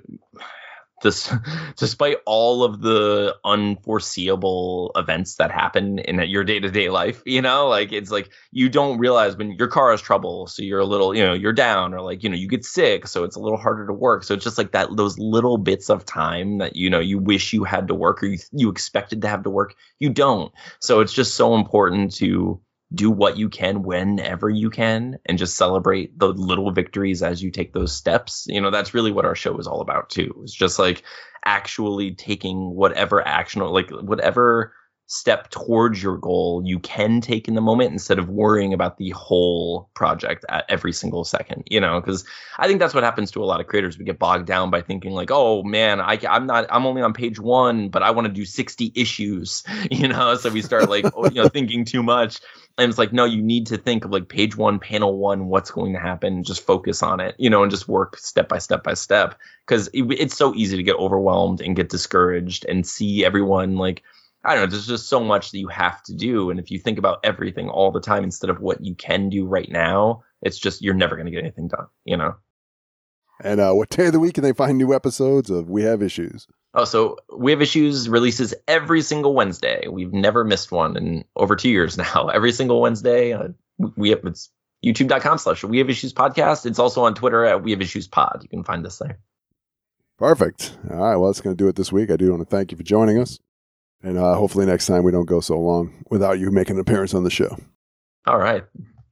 this 1.02 1.32
despite 1.76 2.16
all 2.26 2.64
of 2.64 2.80
the 2.80 3.36
unforeseeable 3.44 4.92
events 4.96 5.36
that 5.36 5.50
happen 5.50 5.98
in 5.98 6.18
your 6.28 6.42
day-to-day 6.44 6.88
life 6.88 7.22
you 7.26 7.42
know? 7.42 7.68
Like 7.68 7.92
it's 7.92 8.10
like 8.10 8.30
you 8.50 8.68
don't 8.68 8.98
realize 8.98 9.36
when 9.36 9.52
your 9.52 9.68
car 9.68 9.90
has 9.90 10.00
trouble 10.00 10.46
so 10.46 10.62
you're 10.62 10.80
a 10.80 10.86
little 10.86 11.14
you 11.14 11.22
know 11.22 11.34
you're 11.34 11.52
down 11.52 11.94
or 11.94 12.00
like 12.00 12.22
you 12.22 12.30
know 12.30 12.36
you 12.36 12.48
get 12.48 12.64
sick 12.64 13.06
so 13.06 13.24
it's 13.24 13.36
a 13.36 13.40
little 13.40 13.58
harder 13.58 13.86
to 13.86 13.92
work. 13.92 14.24
So 14.24 14.34
it's 14.34 14.44
just 14.44 14.58
like 14.58 14.72
that 14.72 14.88
those 14.96 15.18
little 15.18 15.58
bits 15.58 15.90
of 15.90 16.04
time 16.04 16.58
that 16.58 16.76
you 16.76 16.90
know 16.90 17.00
you 17.00 17.18
wish 17.18 17.52
you 17.52 17.64
had 17.64 17.88
to 17.88 17.94
work 17.94 18.22
or 18.22 18.26
you, 18.26 18.38
you 18.52 18.70
expected 18.70 19.22
to 19.22 19.28
have 19.28 19.44
to 19.44 19.50
work 19.50 19.74
you 19.98 20.10
don't. 20.10 20.52
So 20.80 21.00
it's 21.00 21.12
just 21.12 21.34
so 21.34 21.54
important 21.54 22.14
to 22.16 22.60
do 22.94 23.10
what 23.10 23.36
you 23.36 23.48
can 23.48 23.82
whenever 23.82 24.48
you 24.48 24.70
can 24.70 25.18
and 25.26 25.38
just 25.38 25.56
celebrate 25.56 26.18
the 26.18 26.28
little 26.28 26.70
victories 26.70 27.22
as 27.22 27.42
you 27.42 27.50
take 27.50 27.72
those 27.72 27.92
steps. 27.92 28.46
You 28.48 28.60
know, 28.60 28.70
that's 28.70 28.94
really 28.94 29.12
what 29.12 29.24
our 29.24 29.34
show 29.34 29.58
is 29.58 29.66
all 29.66 29.80
about 29.80 30.10
too. 30.10 30.40
It's 30.42 30.54
just 30.54 30.78
like 30.78 31.02
actually 31.44 32.14
taking 32.14 32.74
whatever 32.74 33.26
action 33.26 33.62
or 33.62 33.70
like 33.70 33.90
whatever 33.90 34.72
step 35.06 35.50
towards 35.50 36.02
your 36.02 36.16
goal 36.16 36.62
you 36.64 36.78
can 36.80 37.20
take 37.20 37.46
in 37.46 37.54
the 37.54 37.60
moment 37.60 37.92
instead 37.92 38.18
of 38.18 38.28
worrying 38.28 38.74
about 38.74 38.98
the 38.98 39.10
whole 39.10 39.88
project 39.94 40.44
at 40.48 40.64
every 40.68 40.92
single 40.92 41.24
second 41.24 41.62
you 41.70 41.80
know 41.80 42.00
because 42.00 42.24
i 42.58 42.66
think 42.66 42.80
that's 42.80 42.94
what 42.94 43.04
happens 43.04 43.30
to 43.30 43.42
a 43.42 43.46
lot 43.46 43.60
of 43.60 43.66
creators. 43.66 43.98
We 43.98 44.04
get 44.04 44.18
bogged 44.18 44.46
down 44.46 44.70
by 44.70 44.82
thinking 44.82 45.12
like 45.12 45.30
oh 45.30 45.62
man 45.62 46.00
I, 46.00 46.18
i'm 46.28 46.46
not 46.46 46.66
i'm 46.70 46.86
only 46.86 47.02
on 47.02 47.12
page 47.12 47.38
one 47.38 47.88
but 47.88 48.02
i 48.02 48.10
want 48.10 48.26
to 48.26 48.32
do 48.32 48.44
60 48.44 48.92
issues 48.94 49.64
you 49.90 50.08
know? 50.08 50.34
So 50.36 50.50
we 50.50 50.62
start 50.62 50.88
like 50.88 51.06
oh, 51.14 51.26
you 51.26 51.42
know 51.42 51.48
thinking 51.48 51.84
too 51.84 52.02
much. 52.02 52.40
And 52.78 52.90
it's 52.90 52.98
like 52.98 53.12
no 53.12 53.24
you 53.24 53.42
need 53.42 53.68
to 53.68 53.78
think 53.78 54.04
of 54.04 54.10
like 54.10 54.28
page 54.28 54.56
one 54.56 54.78
panel 54.78 55.16
one 55.16 55.46
what's 55.46 55.70
going 55.70 55.94
to 55.94 55.98
happen 55.98 56.44
just 56.44 56.66
focus 56.66 57.02
on 57.02 57.20
it 57.20 57.34
you 57.38 57.48
know 57.48 57.62
and 57.62 57.70
just 57.70 57.88
work 57.88 58.18
step 58.18 58.48
by 58.48 58.58
step 58.58 58.82
by 58.82 58.94
step. 58.94 59.38
Because 59.66 59.88
it, 59.88 60.02
it's 60.12 60.36
so 60.36 60.54
easy 60.54 60.76
to 60.76 60.82
get 60.82 60.96
overwhelmed 60.96 61.60
and 61.60 61.74
get 61.74 61.88
discouraged 61.88 62.66
and 62.66 62.86
see 62.86 63.24
everyone 63.24 63.76
like 63.76 64.02
I 64.46 64.54
don't 64.54 64.64
know, 64.64 64.70
there's 64.70 64.86
just 64.86 65.08
so 65.08 65.20
much 65.20 65.50
that 65.50 65.58
you 65.58 65.68
have 65.68 66.02
to 66.04 66.14
do. 66.14 66.50
And 66.50 66.60
if 66.60 66.70
you 66.70 66.78
think 66.78 66.98
about 66.98 67.18
everything 67.24 67.68
all 67.68 67.90
the 67.90 68.00
time 68.00 68.22
instead 68.22 68.48
of 68.48 68.60
what 68.60 68.84
you 68.84 68.94
can 68.94 69.28
do 69.28 69.44
right 69.44 69.68
now, 69.68 70.22
it's 70.40 70.58
just 70.58 70.82
you're 70.82 70.94
never 70.94 71.16
going 71.16 71.26
to 71.26 71.32
get 71.32 71.40
anything 71.40 71.68
done, 71.68 71.86
you 72.04 72.16
know? 72.16 72.36
And 73.42 73.60
uh, 73.60 73.72
what 73.72 73.90
day 73.90 74.06
of 74.06 74.12
the 74.12 74.20
week 74.20 74.34
can 74.34 74.44
they 74.44 74.52
find 74.52 74.78
new 74.78 74.94
episodes 74.94 75.50
of 75.50 75.68
We 75.68 75.82
Have 75.82 76.00
Issues? 76.00 76.46
Oh, 76.74 76.84
so 76.84 77.18
We 77.36 77.50
Have 77.50 77.60
Issues 77.60 78.08
releases 78.08 78.54
every 78.68 79.02
single 79.02 79.34
Wednesday. 79.34 79.88
We've 79.88 80.12
never 80.12 80.44
missed 80.44 80.70
one 80.70 80.96
in 80.96 81.24
over 81.34 81.56
two 81.56 81.68
years 81.68 81.98
now. 82.14 82.28
Every 82.28 82.52
single 82.52 82.80
Wednesday, 82.80 83.32
uh, 83.32 83.48
we 83.96 84.10
have 84.10 84.24
it's 84.24 84.50
youtube.com 84.84 85.38
slash 85.38 85.64
We 85.64 85.78
Have 85.78 85.90
Issues 85.90 86.12
podcast. 86.12 86.66
It's 86.66 86.78
also 86.78 87.04
on 87.04 87.14
Twitter 87.14 87.44
at 87.44 87.62
We 87.62 87.72
Have 87.72 87.82
Issues 87.82 88.06
pod. 88.06 88.40
You 88.42 88.48
can 88.48 88.64
find 88.64 88.86
us 88.86 88.98
there. 88.98 89.18
Perfect. 90.18 90.76
All 90.90 90.96
right. 90.96 91.16
Well, 91.16 91.30
that's 91.30 91.40
going 91.40 91.54
to 91.54 91.62
do 91.62 91.68
it 91.68 91.76
this 91.76 91.92
week. 91.92 92.10
I 92.10 92.16
do 92.16 92.30
want 92.30 92.48
to 92.48 92.56
thank 92.56 92.70
you 92.70 92.78
for 92.78 92.84
joining 92.84 93.18
us. 93.18 93.38
And 94.06 94.18
uh, 94.18 94.36
hopefully 94.36 94.66
next 94.66 94.86
time 94.86 95.02
we 95.02 95.10
don't 95.10 95.26
go 95.26 95.40
so 95.40 95.58
long 95.58 95.92
without 96.10 96.38
you 96.38 96.52
making 96.52 96.76
an 96.76 96.80
appearance 96.80 97.12
on 97.12 97.24
the 97.24 97.30
show. 97.30 97.56
All 98.24 98.38
right. 98.38 98.62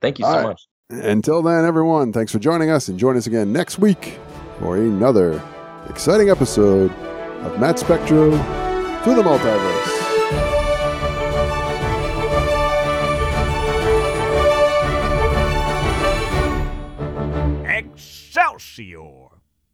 Thank 0.00 0.20
you 0.20 0.24
so 0.24 0.30
right. 0.30 0.42
much. 0.44 0.68
Until 0.88 1.42
then, 1.42 1.64
everyone, 1.64 2.12
thanks 2.12 2.30
for 2.30 2.38
joining 2.38 2.70
us 2.70 2.86
and 2.86 2.96
join 2.96 3.16
us 3.16 3.26
again 3.26 3.52
next 3.52 3.80
week 3.80 4.20
for 4.60 4.76
another 4.76 5.42
exciting 5.90 6.30
episode 6.30 6.92
of 6.92 7.58
Matt 7.58 7.80
Spectro 7.80 8.30
through 9.02 9.16
the 9.16 9.22
Multiverse. 9.22 10.03